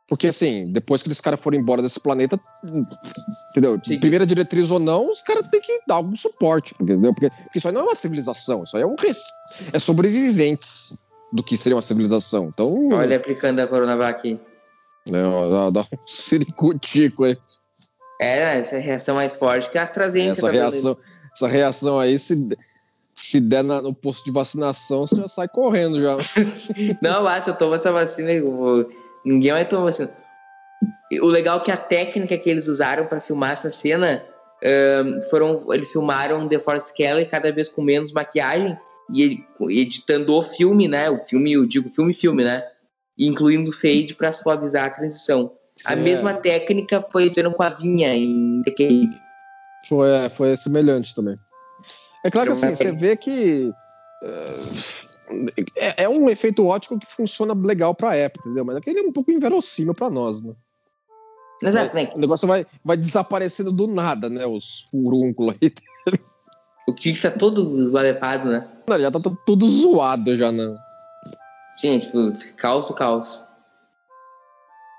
porque 0.08 0.28
assim, 0.28 0.72
depois 0.72 1.02
que 1.02 1.08
esses 1.10 1.20
caras 1.20 1.38
forem 1.38 1.60
embora 1.60 1.82
desse 1.82 2.00
planeta, 2.00 2.40
entendeu? 3.50 3.78
Sim. 3.84 4.00
Primeira 4.00 4.26
diretriz 4.26 4.70
ou 4.70 4.78
não, 4.78 5.08
os 5.08 5.22
caras 5.22 5.46
têm 5.48 5.60
que 5.60 5.80
dar 5.86 5.96
algum 5.96 6.16
suporte, 6.16 6.74
entendeu? 6.80 7.12
Porque, 7.12 7.28
porque 7.28 7.58
isso 7.58 7.68
aí 7.68 7.74
não 7.74 7.82
é 7.82 7.84
uma 7.84 7.94
civilização, 7.94 8.64
isso 8.64 8.74
aí 8.74 8.82
é 8.82 8.86
um 8.86 8.96
res- 8.98 9.22
é 9.70 9.78
sobreviventes 9.78 10.94
do 11.30 11.42
que 11.42 11.58
seria 11.58 11.76
uma 11.76 11.82
civilização. 11.82 12.46
Então, 12.48 12.88
Olha, 12.94 13.18
aplicando 13.18 13.60
a 13.60 13.66
Coronavac 13.66 14.40
aqui. 15.06 15.12
né, 15.12 15.22
dá, 15.72 15.80
um 15.80 16.02
ciricutico 16.04 17.24
aí. 17.24 17.36
É, 18.20 18.58
essa 18.58 18.78
reação 18.78 19.16
mais 19.16 19.34
forte 19.34 19.68
que 19.70 19.76
a 19.78 19.82
AstraZeneca 19.82 20.32
Essa 20.32 20.46
tá 20.46 20.52
reação, 20.52 20.96
essa 21.34 21.48
reação 21.48 21.98
aí, 21.98 22.18
se, 22.18 22.56
se 23.14 23.40
der 23.40 23.64
na- 23.64 23.82
no 23.82 23.92
posto 23.94 24.24
de 24.24 24.30
vacinação, 24.30 25.06
você 25.06 25.16
já 25.16 25.26
sai 25.28 25.48
correndo 25.48 26.00
já. 26.00 26.16
Não, 27.02 27.42
se 27.42 27.50
eu 27.50 27.54
tomo 27.56 27.74
essa 27.74 27.90
vacina, 27.90 28.40
vou- 28.40 28.88
ninguém 29.24 29.52
vai 29.52 29.66
tomar 29.66 29.84
vacina. 29.84 30.10
O 31.20 31.26
legal 31.26 31.58
é 31.58 31.60
que 31.64 31.70
a 31.70 31.76
técnica 31.76 32.38
que 32.38 32.48
eles 32.48 32.66
usaram 32.68 33.06
para 33.06 33.20
filmar 33.20 33.52
essa 33.52 33.70
cena 33.70 34.24
ahn, 34.64 35.20
foram. 35.28 35.64
Eles 35.72 35.92
filmaram 35.92 36.48
The 36.48 36.58
Force 36.58 36.92
Kelly 36.94 37.26
cada 37.26 37.52
vez 37.52 37.68
com 37.68 37.82
menos 37.82 38.12
maquiagem 38.12 38.76
e 39.12 39.44
editando 39.68 40.32
o 40.34 40.42
filme, 40.42 40.88
né? 40.88 41.10
O 41.10 41.18
filme, 41.24 41.52
eu 41.52 41.66
digo 41.66 41.88
filme, 41.90 42.14
filme, 42.14 42.44
né? 42.44 42.64
Incluindo 43.18 43.70
fade 43.72 44.14
para 44.14 44.32
suavizar 44.32 44.86
a 44.86 44.90
transição. 44.90 45.52
a 45.86 45.92
Sim, 45.94 46.00
é. 46.00 46.02
mesma 46.02 46.34
técnica 46.34 47.04
foi 47.10 47.26
usando 47.26 47.50
com 47.52 47.62
a 47.62 47.70
vinha 47.70 48.14
em 48.14 48.62
The 48.62 48.70
Cave. 48.70 49.20
Foi, 49.88 50.08
é, 50.10 50.28
foi 50.28 50.56
semelhante 50.56 51.14
também. 51.14 51.36
É 52.24 52.30
claro 52.30 52.52
que 52.54 52.60
Não 52.60 52.68
assim, 52.68 52.72
é- 52.72 52.76
você 52.76 52.92
vê 52.92 53.16
que 53.16 53.72
é, 55.76 56.04
é 56.04 56.08
um 56.08 56.28
efeito 56.28 56.64
ótico 56.66 56.98
que 56.98 57.06
funciona 57.10 57.54
legal 57.54 57.94
pra 57.94 58.16
época, 58.16 58.44
entendeu? 58.46 58.64
Mas 58.64 58.76
aquele 58.76 59.00
é 59.00 59.02
um 59.02 59.12
pouco 59.12 59.30
inverossímil 59.30 59.94
pra 59.94 60.10
nós, 60.10 60.42
né? 60.42 60.54
Exato, 61.62 61.94
né? 61.94 62.10
O 62.14 62.18
negócio 62.18 62.46
vai, 62.46 62.66
vai 62.84 62.96
desaparecendo 62.96 63.70
do 63.72 63.86
nada, 63.86 64.28
né? 64.28 64.44
Os 64.46 64.88
furúnculos 64.90 65.54
aí. 65.62 65.72
O 66.88 66.92
Kik 66.94 67.20
tá 67.20 67.30
todo 67.30 67.90
valepado, 67.92 68.48
né? 68.50 68.68
Já 69.00 69.10
tá 69.10 69.20
t- 69.20 69.36
tudo 69.46 69.68
zoado 69.68 70.34
já, 70.34 70.50
né? 70.50 70.66
Sim, 71.82 71.98
tipo, 71.98 72.32
caos 72.56 72.86
do 72.86 72.94
caos. 72.94 73.42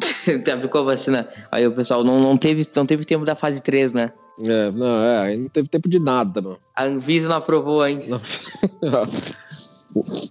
Aplicou 0.53 0.81
a 0.81 0.83
vacina. 0.83 1.29
Aí 1.49 1.65
o 1.65 1.73
pessoal 1.73 2.03
não, 2.03 2.19
não, 2.19 2.35
teve, 2.35 2.67
não 2.75 2.85
teve 2.85 3.05
tempo 3.05 3.23
da 3.23 3.35
fase 3.35 3.61
3, 3.61 3.93
né? 3.93 4.11
É, 4.37 4.69
não, 4.71 5.01
é, 5.01 5.37
não 5.37 5.47
teve 5.47 5.69
tempo 5.69 5.87
de 5.87 5.97
nada, 5.97 6.41
mano. 6.41 6.59
A 6.75 6.83
Anvisa 6.83 7.29
não 7.29 7.37
aprovou 7.37 7.79
antes. 7.79 8.11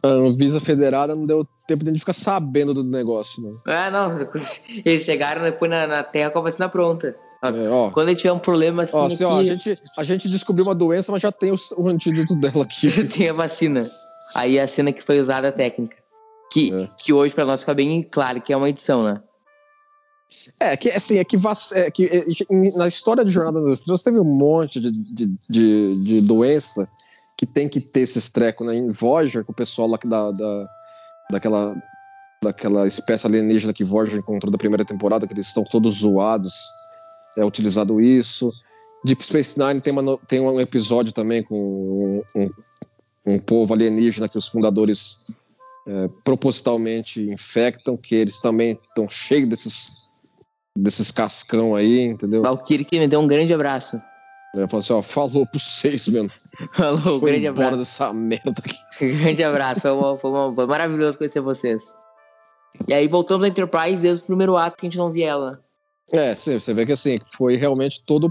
A 0.02 0.08
Anvisa 0.08 0.60
Federada 0.60 1.14
não 1.14 1.24
deu 1.24 1.48
tempo 1.66 1.84
de 1.84 1.88
a 1.88 1.92
gente 1.92 2.00
ficar 2.00 2.12
sabendo 2.12 2.74
do 2.74 2.84
negócio, 2.84 3.42
né? 3.42 3.50
Ah, 3.64 3.90
não. 3.90 4.28
Eles 4.84 5.04
chegaram 5.04 5.42
depois 5.42 5.70
na, 5.70 5.86
na 5.86 6.02
Terra 6.02 6.30
com 6.32 6.40
a 6.40 6.42
vacina 6.42 6.68
pronta. 6.68 7.16
É, 7.42 7.68
ó, 7.70 7.88
Quando 7.90 8.10
ele 8.10 8.16
tiver 8.16 8.32
um 8.32 8.38
problema 8.38 8.82
assim, 8.82 8.96
ó, 8.96 9.06
assim, 9.06 9.24
ó, 9.24 9.36
a, 9.36 9.40
aqui, 9.40 9.46
gente, 9.46 9.82
a 9.96 10.04
gente 10.04 10.28
descobriu 10.28 10.66
uma 10.66 10.74
doença, 10.74 11.10
mas 11.10 11.22
já 11.22 11.32
tem 11.32 11.50
o, 11.50 11.56
o 11.78 11.88
antídoto 11.88 12.36
dela 12.36 12.64
aqui. 12.64 12.90
tem 13.08 13.30
a 13.30 13.32
vacina. 13.32 13.80
Aí 14.34 14.60
a 14.60 14.66
cena 14.66 14.92
que 14.92 15.02
foi 15.02 15.18
usada 15.18 15.48
a 15.48 15.52
técnica. 15.52 16.01
Que, 16.52 16.72
É. 16.72 16.90
que 16.98 17.12
hoje, 17.12 17.34
pra 17.34 17.46
nós, 17.46 17.60
fica 17.60 17.72
bem 17.72 18.02
claro 18.02 18.40
que 18.42 18.52
é 18.52 18.56
uma 18.56 18.68
edição, 18.68 19.02
né? 19.02 19.22
É, 20.58 20.76
que 20.76 20.90
assim, 20.90 21.18
é 21.18 21.24
que, 21.24 21.36
é 21.74 21.90
que 21.90 22.06
é, 22.06 22.24
na 22.76 22.86
história 22.88 23.24
de 23.24 23.30
Jornada 23.30 23.60
nas 23.60 23.78
Estrelas 23.80 24.02
teve 24.02 24.18
um 24.18 24.24
monte 24.24 24.80
de, 24.80 24.90
de, 24.90 25.36
de, 25.48 25.94
de 25.94 26.20
doença 26.22 26.88
que 27.36 27.46
tem 27.46 27.68
que 27.68 27.80
ter 27.80 28.00
esses 28.00 28.28
trecos, 28.28 28.66
né? 28.66 28.74
Em 28.74 28.90
Voyager, 28.90 29.44
com 29.44 29.52
o 29.52 29.54
pessoal 29.54 29.88
lá 29.88 29.98
que 29.98 30.08
da, 30.08 30.30
da, 30.30 30.68
daquela, 31.30 31.74
daquela 32.42 32.86
espécie 32.86 33.26
alienígena 33.26 33.72
que 33.72 33.84
Voyager 33.84 34.18
encontrou 34.18 34.50
da 34.50 34.58
primeira 34.58 34.84
temporada, 34.84 35.26
que 35.26 35.32
eles 35.32 35.48
estão 35.48 35.64
todos 35.64 35.96
zoados, 35.96 36.54
é 37.36 37.44
utilizado 37.44 38.00
isso. 38.00 38.50
Deep 39.04 39.24
Space 39.24 39.58
Nine 39.58 39.80
tem, 39.80 39.92
uma 39.92 40.18
tem 40.28 40.40
um 40.40 40.60
episódio 40.60 41.12
também 41.12 41.42
com 41.42 42.22
um, 42.36 42.40
um, 42.40 42.50
um 43.34 43.38
povo 43.38 43.74
alienígena 43.74 44.28
que 44.28 44.38
os 44.38 44.46
fundadores 44.46 45.18
é, 45.86 46.08
propositalmente 46.24 47.20
infectam, 47.20 47.96
que 47.96 48.14
eles 48.14 48.40
também 48.40 48.78
estão 48.80 49.08
cheios 49.08 49.48
desses 49.48 50.02
desses 50.76 51.10
cascão 51.10 51.74
aí, 51.74 52.00
entendeu? 52.04 52.42
Valkyrie 52.42 52.84
que 52.84 52.98
me 52.98 53.06
deu 53.06 53.20
um 53.20 53.26
grande 53.26 53.52
abraço. 53.52 54.00
É, 54.56 54.66
falou 54.66 54.78
assim, 54.78 54.92
ó, 54.94 55.02
falou 55.02 55.46
seis, 55.58 56.08
mano. 56.08 56.30
Falou, 56.72 57.20
Foi 57.20 57.30
grande 57.32 57.46
embora 57.46 57.68
abraço. 57.74 57.78
dessa 57.78 58.12
merda 58.12 58.54
aqui. 58.58 59.06
grande 59.18 59.42
abraço. 59.44 59.80
Foi, 59.82 59.90
uma- 59.90 60.14
foi 60.16 60.30
uma- 60.30 60.54
foi 60.54 60.66
maravilhoso 60.66 61.18
conhecer 61.18 61.40
vocês. 61.40 61.94
E 62.88 62.94
aí 62.94 63.06
voltamos 63.06 63.44
à 63.44 63.48
Enterprise 63.48 64.00
desde 64.00 64.24
o 64.24 64.26
primeiro 64.26 64.56
ato 64.56 64.76
que 64.78 64.86
a 64.86 64.88
gente 64.88 64.96
não 64.98 65.10
via 65.10 65.28
ela. 65.28 65.60
É, 66.10 66.34
sim, 66.34 66.58
você 66.58 66.72
vê 66.72 66.86
que 66.86 66.92
assim, 66.92 67.20
foi 67.36 67.56
realmente 67.56 68.02
todo 68.06 68.30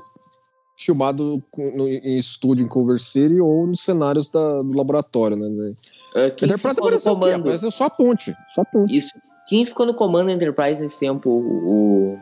filmado 0.85 1.43
no- 1.57 1.87
em 1.87 2.17
estúdio 2.17 2.63
em 2.63 2.67
Culver 2.67 2.99
City 2.99 3.39
ou 3.39 3.67
nos 3.67 3.81
cenários 3.83 4.29
da- 4.29 4.61
do 4.61 4.75
laboratório, 4.75 5.37
né? 5.37 5.47
Uh, 5.47 6.35
quem 6.35 6.47
Enterprise 6.47 6.79
apareceu 6.79 7.11
aqui, 7.11 7.21
comando? 7.21 7.41
apareceu 7.41 7.71
só 7.71 7.85
a 7.85 7.89
ponte, 7.89 8.35
só 8.55 8.61
a 8.61 8.65
ponte. 8.65 8.95
Isso. 8.97 9.11
Quem 9.47 9.65
ficou 9.65 9.85
no 9.85 9.93
comando 9.93 10.27
da 10.27 10.33
Enterprise 10.33 10.81
nesse 10.81 10.99
tempo? 10.99 11.29
O, 11.29 12.17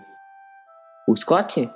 o 1.08 1.16
Scott? 1.16 1.70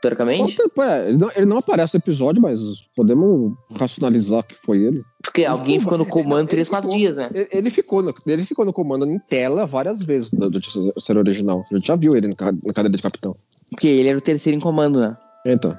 Teoricamente? 0.00 0.56
Então, 0.60 0.84
é, 0.84 1.08
ele, 1.08 1.18
não, 1.18 1.30
ele 1.34 1.44
não 1.46 1.58
aparece 1.58 1.94
no 1.94 1.98
episódio, 1.98 2.40
mas 2.40 2.60
podemos 2.94 3.52
racionalizar 3.76 4.44
que 4.46 4.54
foi 4.64 4.78
ele. 4.78 5.02
Porque 5.20 5.44
alguém 5.44 5.80
ficou 5.80 5.98
no 5.98 6.06
comando 6.06 6.42
Ele 6.42 6.48
três, 6.50 6.68
quatro 6.68 6.88
ficou. 6.88 6.98
dias, 6.98 7.16
né? 7.16 7.28
Ele, 7.34 7.48
ele 7.50 7.70
ficou 7.70 8.00
no, 8.00 8.14
ele 8.26 8.44
ficou 8.44 8.64
no 8.64 8.72
comando 8.72 9.04
em 9.10 9.18
tela 9.18 9.66
várias 9.66 10.00
vezes 10.00 10.30
do, 10.30 10.48
do 10.48 10.60
série 11.00 11.18
original. 11.18 11.64
A 11.68 11.74
gente 11.74 11.88
já 11.88 11.96
viu 11.96 12.14
ele 12.14 12.28
na 12.28 12.72
cadeira 12.72 12.96
de 12.96 13.02
capitão. 13.02 13.34
Porque 13.70 13.88
ele 13.88 14.08
era 14.08 14.16
o 14.18 14.20
terceiro 14.20 14.56
em 14.56 14.60
comando, 14.60 15.00
né? 15.00 15.16
Então. 15.44 15.76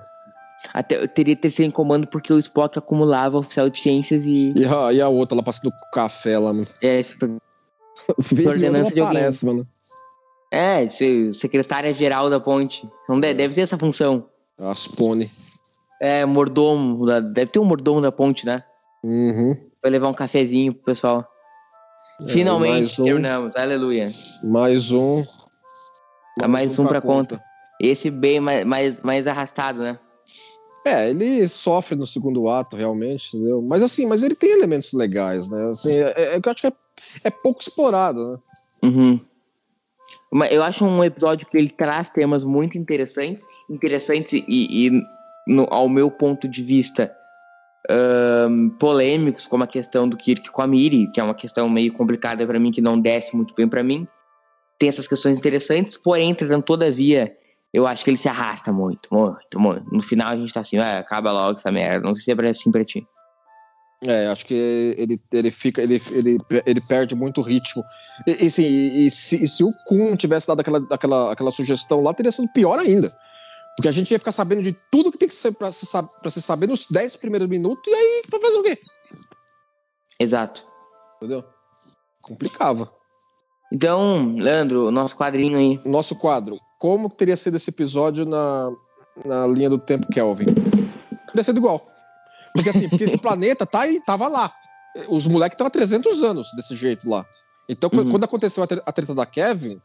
Até, 0.74 1.02
eu 1.02 1.08
teria 1.08 1.36
terceiro 1.36 1.70
em 1.70 1.72
comando 1.74 2.06
porque 2.08 2.32
o 2.34 2.38
Spock 2.40 2.78
acumulava 2.78 3.38
oficial 3.38 3.70
de 3.70 3.80
ciências 3.80 4.26
e. 4.26 4.52
E 4.56 4.66
a, 4.66 4.92
e 4.94 5.02
a 5.02 5.08
outra 5.08 5.38
lá 5.38 5.44
passando 5.44 5.72
café 5.94 6.38
lá, 6.38 6.52
mano. 6.54 6.68
É, 6.82 7.02
Vez 7.02 8.46
em 8.46 8.48
Ordenança 8.48 8.80
outra 8.86 8.94
de 8.96 9.02
alguém. 9.02 9.18
aparece, 9.18 9.46
mano. 9.46 9.68
é 10.52 10.88
se- 10.90 11.34
secretária-geral 11.34 12.30
da 12.30 12.40
ponte. 12.40 12.88
Não 13.08 13.20
deve, 13.20 13.36
deve 13.36 13.54
ter 13.54 13.62
essa 13.62 13.78
função. 13.78 14.26
As 14.58 14.88
pônei. 14.88 15.30
É, 16.02 16.26
mordomo. 16.26 17.06
deve 17.22 17.52
ter 17.52 17.60
um 17.60 17.66
mordomo 17.66 18.02
da 18.02 18.12
ponte, 18.12 18.46
né? 18.46 18.64
Uhum. 19.04 19.56
Vai 19.82 19.92
levar 19.92 20.08
um 20.10 20.14
cafezinho 20.14 20.74
pro 20.74 20.84
pessoal. 20.86 21.26
É, 22.24 22.28
Finalmente 22.32 22.80
mais 22.80 23.00
um. 23.00 23.04
terminamos. 23.04 23.56
Aleluia. 23.56 24.04
Mais 24.46 24.92
um. 24.92 25.24
É 26.42 26.48
mais 26.48 26.78
um 26.80 26.86
pra 26.86 27.00
conta. 27.02 27.42
Esse 27.82 28.10
bem 28.12 28.40
mais, 28.42 28.66
mais, 28.66 29.00
mais 29.02 29.28
arrastado, 29.28 29.80
né? 29.82 29.98
É, 30.90 31.10
ele 31.10 31.48
sofre 31.48 31.96
no 31.96 32.08
segundo 32.08 32.50
ato, 32.50 32.76
realmente, 32.76 33.36
entendeu? 33.36 33.62
Mas 33.62 33.84
assim, 33.84 34.06
mas 34.08 34.24
ele 34.24 34.36
tem 34.36 34.52
elementos 34.52 34.92
legais, 34.94 35.48
né? 35.48 35.66
Assim, 35.66 35.94
é, 35.94 36.36
é 36.36 36.42
que 36.42 36.48
eu 36.48 36.52
acho 36.52 36.62
que 36.62 36.68
é, 36.68 36.74
é 37.26 37.30
pouco 37.30 37.62
explorado, 37.62 38.32
né? 38.32 38.38
Uhum. 38.84 39.20
Mas 40.32 40.52
eu 40.52 40.64
acho 40.64 40.84
um 40.86 41.04
episódio 41.04 41.48
que 41.48 41.58
ele 41.58 41.70
traz 41.70 42.10
temas 42.10 42.44
muito 42.44 42.78
interessantes, 42.78 43.46
interessantes 43.70 44.34
e, 44.48 44.88
e, 44.88 45.02
no- 45.48 45.68
ao 45.70 45.88
meu 45.88 46.10
ponto 46.10 46.48
de 46.48 46.64
vista, 46.64 47.12
ahn, 47.90 48.70
polêmicos, 48.80 49.48
como 49.48 49.64
a 49.64 49.68
questão 49.68 50.08
do 50.08 50.18
Kirk 50.18 50.50
com 50.52 50.62
a 50.62 50.68
Miri, 50.68 51.12
que 51.12 51.20
é 51.20 51.24
uma 51.24 51.34
questão 51.36 51.70
meio 51.70 51.94
complicada 51.94 52.46
pra 52.46 52.60
mim, 52.60 52.72
que 52.72 52.82
não 52.82 53.00
desce 53.00 53.36
muito 53.36 53.54
bem 53.56 53.68
pra 53.68 53.84
mim. 53.84 54.08
Tem 54.78 54.90
essas 54.90 55.08
questões 55.08 55.38
interessantes, 55.38 55.98
porém, 55.98 56.30
entretanto, 56.32 56.66
todavia, 56.66 57.36
eu 57.74 57.86
acho 57.86 58.04
que 58.04 58.10
ele 58.10 58.18
se 58.18 58.28
arrasta 58.28 58.72
muito, 58.72 59.08
muito, 59.12 59.60
muito. 59.60 59.94
No 59.94 60.02
final 60.02 60.30
a 60.30 60.36
gente 60.36 60.54
tá 60.54 60.62
assim, 60.62 60.78
ah, 60.78 61.00
acaba 61.00 61.32
logo 61.32 61.60
essa 61.60 61.72
merda. 61.72 62.08
Não 62.08 62.16
sei 62.16 62.36
se 62.36 62.42
é 62.42 62.50
assim 62.50 62.72
pra 62.72 62.84
ti. 62.84 63.06
É, 64.02 64.28
acho 64.28 64.46
que 64.46 64.54
ele, 64.98 65.22
ele 65.32 65.52
fica, 65.52 65.82
ele, 65.82 66.02
ele, 66.12 66.38
ele 66.66 66.82
perde 66.82 67.16
muito 67.16 67.42
ritmo. 67.42 67.84
E, 68.26 68.32
e, 68.32 69.06
e, 69.06 69.12
se, 69.12 69.44
e 69.44 69.48
se 69.48 69.64
o 69.64 69.70
Kun 69.86 70.16
tivesse 70.16 70.48
dado 70.48 70.62
aquela, 70.62 70.80
aquela, 70.90 71.34
aquela 71.34 71.52
sugestão 71.52 72.02
lá, 72.02 72.14
teria 72.14 72.32
sido 72.32 72.52
pior 72.54 72.80
ainda. 72.80 73.12
Porque 73.76 73.90
a 73.90 73.92
gente 73.92 74.12
ia 74.12 74.20
ficar 74.20 74.32
sabendo 74.32 74.64
de 74.64 74.74
tudo 74.90 75.12
que 75.12 75.18
tem 75.18 75.28
que 75.28 75.34
ser 75.34 75.56
pra 75.56 75.72
se, 75.72 75.86
pra 76.22 76.32
se 76.32 76.42
saber 76.42 76.68
nos 76.68 76.88
10 76.90 77.18
primeiros 77.18 77.48
minutos, 77.48 77.84
e 77.88 77.94
aí 77.94 78.24
vai 78.30 78.40
fazer 78.40 78.58
o 78.58 78.64
quê? 78.64 78.80
Exato. 80.20 80.66
Entendeu? 81.18 81.44
Complicava. 82.22 82.90
Então, 83.72 84.36
Leandro, 84.36 84.90
nosso 84.92 85.16
quadrinho 85.16 85.58
aí. 85.58 85.80
Nosso 85.86 86.16
quadro. 86.16 86.56
Como 86.80 87.10
teria 87.10 87.38
sido 87.38 87.58
esse 87.58 87.70
episódio 87.70 88.26
na, 88.26 88.72
na 89.26 89.48
linha 89.48 89.70
do 89.70 89.78
tempo 89.78 90.08
Kelvin? 90.08 90.46
Teria 91.28 91.44
sido 91.44 91.58
igual. 91.58 91.86
Porque 92.54 92.70
assim, 92.70 92.90
porque 92.90 93.04
esse 93.04 93.18
planeta 93.20 93.66
tá 93.66 93.82
aí, 93.82 94.02
tava 94.04 94.28
lá. 94.28 94.52
Os 95.08 95.28
moleques 95.28 95.54
estão 95.54 95.68
há 95.68 95.70
300 95.70 96.24
anos 96.24 96.48
desse 96.56 96.76
jeito 96.76 97.08
lá. 97.08 97.26
Então, 97.68 97.90
quando- 97.90 98.06
Uhum. 98.06 98.12
quando 98.12 98.24
aconteceu 98.24 98.64
a, 98.64 98.68
tre- 98.68 98.82
a 98.84 98.92
treta 98.92 99.14
da 99.14 99.26
Kevin, 99.26 99.80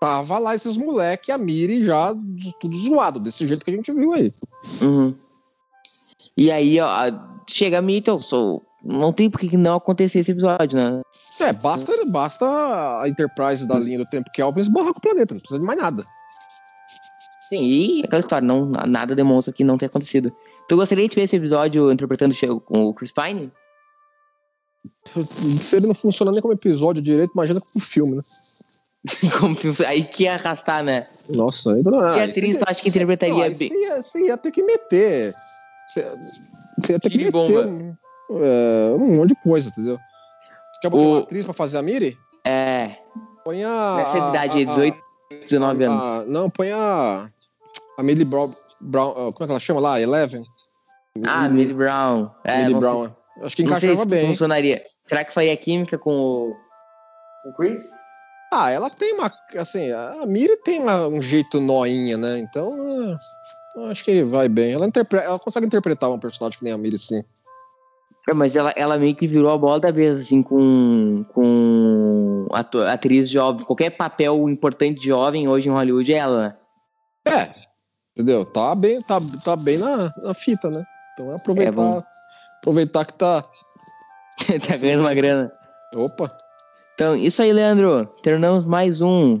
tava 0.00 0.38
lá 0.38 0.54
esses 0.54 0.78
moleques 0.78 1.28
a 1.28 1.36
Miri 1.36 1.84
já 1.84 2.14
tudo 2.58 2.74
zoado, 2.78 3.20
desse 3.20 3.46
jeito 3.46 3.62
que 3.62 3.70
a 3.70 3.74
gente 3.74 3.92
viu 3.92 4.14
aí. 4.14 4.32
Uhum. 4.80 5.14
E 6.34 6.50
aí, 6.50 6.80
ó, 6.80 6.88
chega 7.46 7.80
a 7.80 7.92
então, 7.92 8.18
sou, 8.22 8.62
não 8.82 9.12
tem 9.12 9.28
por 9.30 9.38
que 9.40 9.56
não 9.56 9.76
acontecer 9.76 10.20
esse 10.20 10.30
episódio, 10.30 10.78
né? 10.78 11.00
É, 11.40 11.52
basta, 11.52 11.92
basta 12.06 12.46
a 13.00 13.08
Enterprise 13.08 13.66
da 13.66 13.78
linha 13.78 13.98
do 13.98 14.06
tempo 14.06 14.30
Kelvin 14.32 14.60
esbarrar 14.62 14.92
com 14.92 14.98
o 14.98 15.02
planeta, 15.02 15.34
não 15.34 15.40
precisa 15.40 15.60
de 15.60 15.66
mais 15.66 15.78
nada. 15.80 16.02
Sim, 17.48 17.62
e 17.64 18.02
aquela 18.04 18.20
história, 18.20 18.46
não, 18.46 18.66
nada 18.66 19.14
demonstra 19.14 19.52
que 19.52 19.64
não 19.64 19.76
tenha 19.76 19.88
acontecido. 19.88 20.32
Tu 20.68 20.76
gostaria 20.76 21.08
de 21.08 21.14
ver 21.16 21.22
esse 21.22 21.34
episódio 21.36 21.90
interpretando 21.90 22.32
o- 22.48 22.60
com 22.60 22.84
o 22.86 22.94
Chris 22.94 23.10
Pine? 23.12 23.50
Se 25.62 25.76
ele 25.76 25.86
não 25.88 25.94
funciona 25.94 26.30
nem 26.32 26.40
como 26.40 26.54
episódio 26.54 27.02
direito, 27.02 27.32
imagina 27.34 27.60
como 27.60 27.84
filme, 27.84 28.16
né? 28.16 28.22
Como 29.40 29.56
que- 29.56 29.72
aí 29.86 30.04
que 30.04 30.24
ia 30.24 30.34
arrastar, 30.34 30.84
né? 30.84 31.00
Nossa, 31.30 31.72
aí 31.72 31.82
não 31.82 32.12
Que 32.12 32.20
atriz 32.20 32.52
você- 32.58 32.64
tu 32.64 32.70
acha 32.70 32.82
que 32.82 32.88
interpretaria 32.90 33.34
Não, 33.34 33.40
bem? 33.56 33.68
Você 33.68 33.74
ia, 33.74 34.02
você 34.02 34.26
ia 34.26 34.36
ter 34.36 34.50
que 34.50 34.62
meter. 34.62 35.32
Você, 35.88 36.02
você 36.78 36.92
ia 36.92 37.00
ter 37.00 37.08
que 37.08 37.16
meter 37.16 37.30
Tiribomba. 37.32 37.66
um, 37.66 37.94
é, 38.30 38.92
um 38.94 39.16
monte 39.16 39.30
de 39.30 39.34
coisa, 39.42 39.68
entendeu? 39.68 39.96
Você 39.96 40.80
quer 40.82 40.90
botar 40.90 41.02
O- 41.02 41.10
uma 41.12 41.18
atriz 41.20 41.44
pra 41.44 41.54
fazer 41.54 41.78
a 41.78 41.82
Miri? 41.82 42.16
É, 42.46 42.96
Põe 43.44 43.64
a. 43.64 43.94
nessa 43.96 44.18
idade 44.18 44.62
a- 44.62 44.64
18, 44.64 44.98
19 45.42 45.84
a- 45.84 45.90
anos. 45.90 46.04
a- 46.04 46.24
não, 46.26 46.48
põe 46.50 46.70
a. 46.72 47.28
A 47.98 48.02
Millie 48.02 48.24
Brown, 48.24 48.50
Brown. 48.80 49.10
ah, 49.10 49.14
Como 49.14 49.28
é 49.40 49.46
que 49.46 49.50
ela 49.50 49.60
chama 49.60 49.80
lá? 49.80 50.00
Eleven? 50.00 50.42
Ah, 51.26 51.48
Millie 51.48 51.74
Brown. 51.74 52.30
É, 52.44 52.58
Millie 52.58 52.74
Brown. 52.80 53.10
Acho 53.42 53.56
que 53.56 53.62
sei, 53.62 53.70
não 53.70 53.78
sei 53.80 53.88
encaixava 53.90 53.98
se 54.02 54.06
bem. 54.06 54.26
funcionaria. 54.28 54.82
Será 55.06 55.24
que 55.24 55.32
faria 55.34 55.56
química 55.56 55.98
com 55.98 56.10
o, 56.12 56.56
com 57.42 57.50
o 57.50 57.54
Chris? 57.56 57.84
Ah, 58.52 58.70
ela 58.70 58.88
tem 58.90 59.12
uma. 59.14 59.30
Assim, 59.58 59.90
a 59.92 60.24
Miri 60.26 60.56
tem 60.58 60.80
uma- 60.80 61.06
um 61.08 61.20
jeito 61.20 61.60
noinha, 61.60 62.16
né? 62.16 62.38
Então. 62.38 62.68
ah, 63.76 63.90
acho 63.90 64.04
que 64.04 64.22
vai 64.24 64.48
bem. 64.48 64.72
Ela, 64.72 64.86
interpre- 64.86 65.20
ela 65.20 65.38
consegue 65.38 65.66
interpretar 65.66 66.10
um 66.10 66.18
personagem 66.18 66.58
que 66.58 66.64
nem 66.64 66.72
a 66.72 66.78
Miri, 66.78 66.96
sim. 66.98 67.22
É, 68.28 68.34
mas 68.34 68.54
ela, 68.54 68.72
ela 68.76 68.98
meio 68.98 69.14
que 69.16 69.26
virou 69.26 69.50
a 69.50 69.58
bola 69.58 69.80
da 69.80 69.90
vez, 69.90 70.20
assim, 70.20 70.42
com, 70.42 71.24
com 71.34 72.46
ato- 72.52 72.82
atriz 72.82 73.28
jovem. 73.28 73.64
Qualquer 73.64 73.90
papel 73.90 74.48
importante 74.48 75.00
de 75.00 75.06
jovem 75.06 75.48
hoje 75.48 75.68
em 75.68 75.72
Hollywood 75.72 76.12
é 76.12 76.16
ela, 76.16 76.42
né? 76.42 76.56
É, 77.26 77.50
entendeu? 78.14 78.44
Tá 78.44 78.74
bem, 78.74 79.00
tá, 79.02 79.18
tá 79.44 79.56
bem 79.56 79.78
na, 79.78 80.12
na 80.22 80.34
fita, 80.34 80.70
né? 80.70 80.84
Então 81.14 81.30
é 81.32 81.36
aproveitar, 81.36 81.68
É, 81.68 81.72
vamos- 81.72 82.04
aproveitar 82.58 83.04
que 83.04 83.14
tá. 83.14 83.42
tá 84.68 84.76
ganhando 84.76 85.00
uma 85.00 85.14
grana. 85.14 85.50
Opa! 85.94 86.30
Então, 86.94 87.16
isso 87.16 87.40
aí, 87.42 87.52
Leandro. 87.52 88.06
Terminamos 88.22 88.64
mais 88.66 89.00
um 89.00 89.40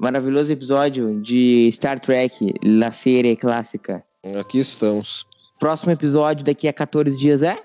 maravilhoso 0.00 0.52
episódio 0.52 1.20
de 1.20 1.68
Star 1.72 1.98
Trek, 2.00 2.54
La 2.64 2.90
Série 2.92 3.36
Clássica. 3.36 4.02
Aqui 4.40 4.60
estamos. 4.60 5.26
Próximo 5.58 5.92
episódio 5.92 6.44
daqui 6.44 6.68
a 6.68 6.72
14 6.72 7.16
dias 7.18 7.42
é? 7.42 7.62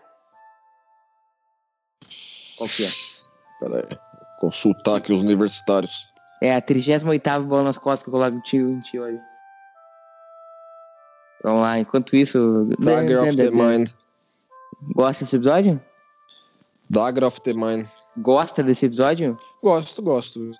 Qual 2.57 2.69
que 2.69 2.85
é? 2.85 2.89
Pera 3.59 3.87
aí. 3.89 3.97
Consultar 4.39 4.97
aqui 4.97 5.11
os 5.11 5.21
universitários. 5.21 5.93
É 6.41 6.55
a 6.55 6.61
38 6.61 7.43
bola 7.43 7.63
nas 7.63 7.77
costas 7.77 8.03
que 8.03 8.09
eu 8.09 8.13
coloco 8.13 8.37
em 8.37 8.41
tio, 8.41 8.69
em 8.69 8.79
tio 8.79 9.03
ali. 9.03 9.19
Vamos 11.43 11.61
lá, 11.61 11.79
enquanto 11.79 12.15
isso. 12.15 12.67
Dagger 12.79 13.23
of 13.23 13.35
the 13.35 13.49
Mind. 13.51 13.89
Gosta 14.93 15.23
desse 15.25 15.35
episódio? 15.35 15.81
Dagger 16.89 17.25
of 17.25 17.41
the 17.41 17.53
Mind. 17.53 17.85
Gosta 18.17 18.63
desse 18.63 18.85
episódio? 18.85 19.37
Gosto, 19.61 20.01
gosto. 20.01 20.51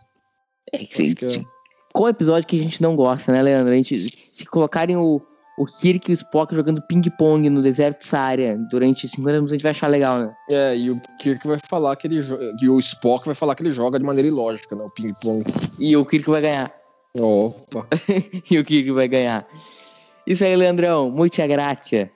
É 0.71 0.80
que 0.80 1.15
que 1.15 1.25
é- 1.25 1.45
Qual 1.93 2.09
episódio 2.09 2.47
que 2.47 2.59
a 2.59 2.63
gente 2.63 2.82
não 2.82 2.95
gosta, 2.95 3.32
né, 3.32 3.41
Leandro? 3.41 3.73
A 3.73 3.75
gente, 3.75 4.30
se 4.32 4.45
colocarem 4.45 4.95
o, 4.95 5.21
o 5.60 5.66
Kirk 5.66 6.10
e 6.10 6.14
o 6.14 6.16
Spock 6.16 6.55
jogando 6.55 6.82
ping-pong 6.82 7.49
no 7.49 7.62
deserto 7.62 8.07
Saara 8.07 8.57
durante 8.72 9.05
50 9.10 9.32
minutos, 9.34 9.51
a 9.51 9.55
gente 9.55 9.64
vai 9.64 9.72
achar 9.72 9.88
legal, 9.88 10.20
né? 10.20 10.34
É, 10.49 10.78
e 10.78 10.89
o 10.89 11.01
Kirk 11.20 11.45
vai 11.45 11.57
falar 11.70 11.97
que 11.97 12.07
ele 12.07 12.22
joga. 12.22 12.55
E 12.62 12.70
o 12.70 12.80
Spock 12.80 13.26
vai 13.26 13.36
falar 13.36 13.55
que 13.55 13.62
ele 13.62 13.72
joga 13.72 13.99
de 13.99 14.05
maneira 14.05 14.30
ilógica, 14.30 14.74
né? 14.74 14.86
O 14.86 14.89
ping-pong. 14.89 15.43
E 15.78 15.97
o 15.97 16.05
Kirk 16.05 16.30
vai 16.30 16.41
ganhar. 16.41 16.74
Opa. 17.14 17.86
e 18.49 18.57
o 18.57 18.64
Kirk 18.64 18.89
vai 18.91 19.10
ganhar. 19.10 19.45
Isso 20.26 20.45
aí, 20.45 20.55
Leandrão. 20.55 21.12
Muita 21.12 21.45
graça. 21.45 22.10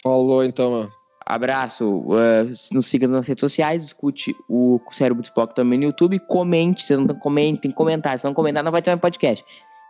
Falou 0.00 0.44
então, 0.44 0.70
mano. 0.70 0.92
Abraço. 1.26 1.86
Uh, 1.90 2.52
nos 2.72 2.86
siga 2.86 3.08
nas 3.08 3.26
redes 3.26 3.40
sociais, 3.40 3.82
escute 3.82 4.32
o 4.48 4.80
Cérebro 4.92 5.22
do 5.22 5.26
Spock 5.26 5.56
também 5.56 5.76
no 5.76 5.86
YouTube. 5.86 6.20
Comente, 6.20 6.84
vocês 6.84 7.00
não 7.00 7.08
comentem, 7.08 7.72
comentar. 7.72 8.16
Se 8.16 8.24
não 8.24 8.32
comentar, 8.32 8.62
não 8.62 8.70
vai 8.70 8.80
ter 8.80 8.90
mais 8.90 9.00
podcast. 9.00 9.44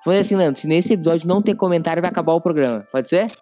Foi 0.09 0.18
assim, 0.18 0.36
Leandro. 0.36 0.61
Se 0.61 0.66
nesse 0.66 0.92
episódio 0.94 1.28
não 1.28 1.42
ter 1.42 1.54
comentário, 1.54 2.00
vai 2.00 2.11
acabar 2.11 2.32
o 2.32 2.40
programa. 2.40 2.86
Pode 2.90 3.09
ser? 3.09 3.26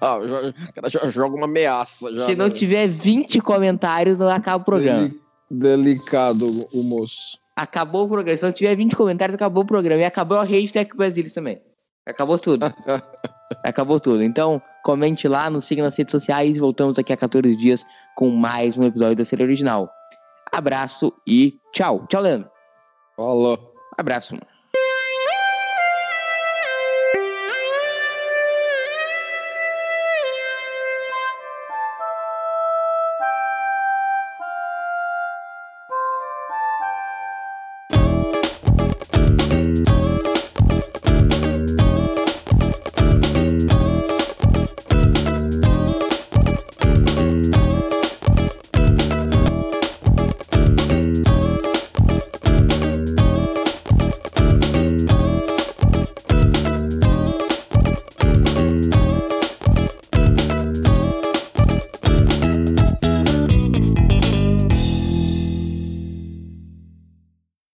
Ah, 0.00 0.16
o 0.18 0.72
cara 0.74 0.88
já 0.88 1.08
joga 1.10 1.36
uma 1.36 1.44
ameaça. 1.46 2.10
Já, 2.12 2.26
Se 2.26 2.34
não 2.34 2.48
né? 2.48 2.52
tiver 2.54 2.88
20 2.88 3.40
comentários, 3.40 4.18
não 4.18 4.28
acaba 4.28 4.62
o 4.62 4.64
programa. 4.64 5.02
Deli- 5.02 5.20
Delicado 5.50 6.46
o 6.74 6.82
moço. 6.88 7.38
Acabou 7.54 8.06
o 8.06 8.08
programa. 8.08 8.36
Se 8.36 8.42
não 8.42 8.50
tiver 8.52 8.74
20 8.74 8.96
comentários, 8.96 9.34
acabou 9.36 9.62
o 9.62 9.66
programa. 9.66 10.00
E 10.00 10.04
acabou 10.04 10.38
a 10.38 10.42
rede 10.44 10.72
Tech 10.72 10.96
Brasilis 10.96 11.32
também. 11.32 11.60
Acabou 12.04 12.36
tudo. 12.38 12.66
acabou 13.62 14.00
tudo. 14.00 14.24
Então, 14.24 14.60
comente 14.82 15.28
lá, 15.28 15.48
nos 15.48 15.64
siga 15.66 15.82
nas 15.84 15.96
redes 15.96 16.10
sociais. 16.10 16.58
Voltamos 16.58 16.96
daqui 16.96 17.12
a 17.12 17.16
14 17.16 17.54
dias 17.56 17.84
com 18.16 18.28
mais 18.30 18.76
um 18.76 18.82
episódio 18.82 19.14
da 19.16 19.24
série 19.24 19.44
original. 19.44 19.88
Abraço 20.50 21.12
e 21.24 21.54
tchau. 21.72 22.06
Tchau, 22.08 22.22
Leandro. 22.22 22.50
Falou. 23.16 23.56
Abraço. 23.96 24.34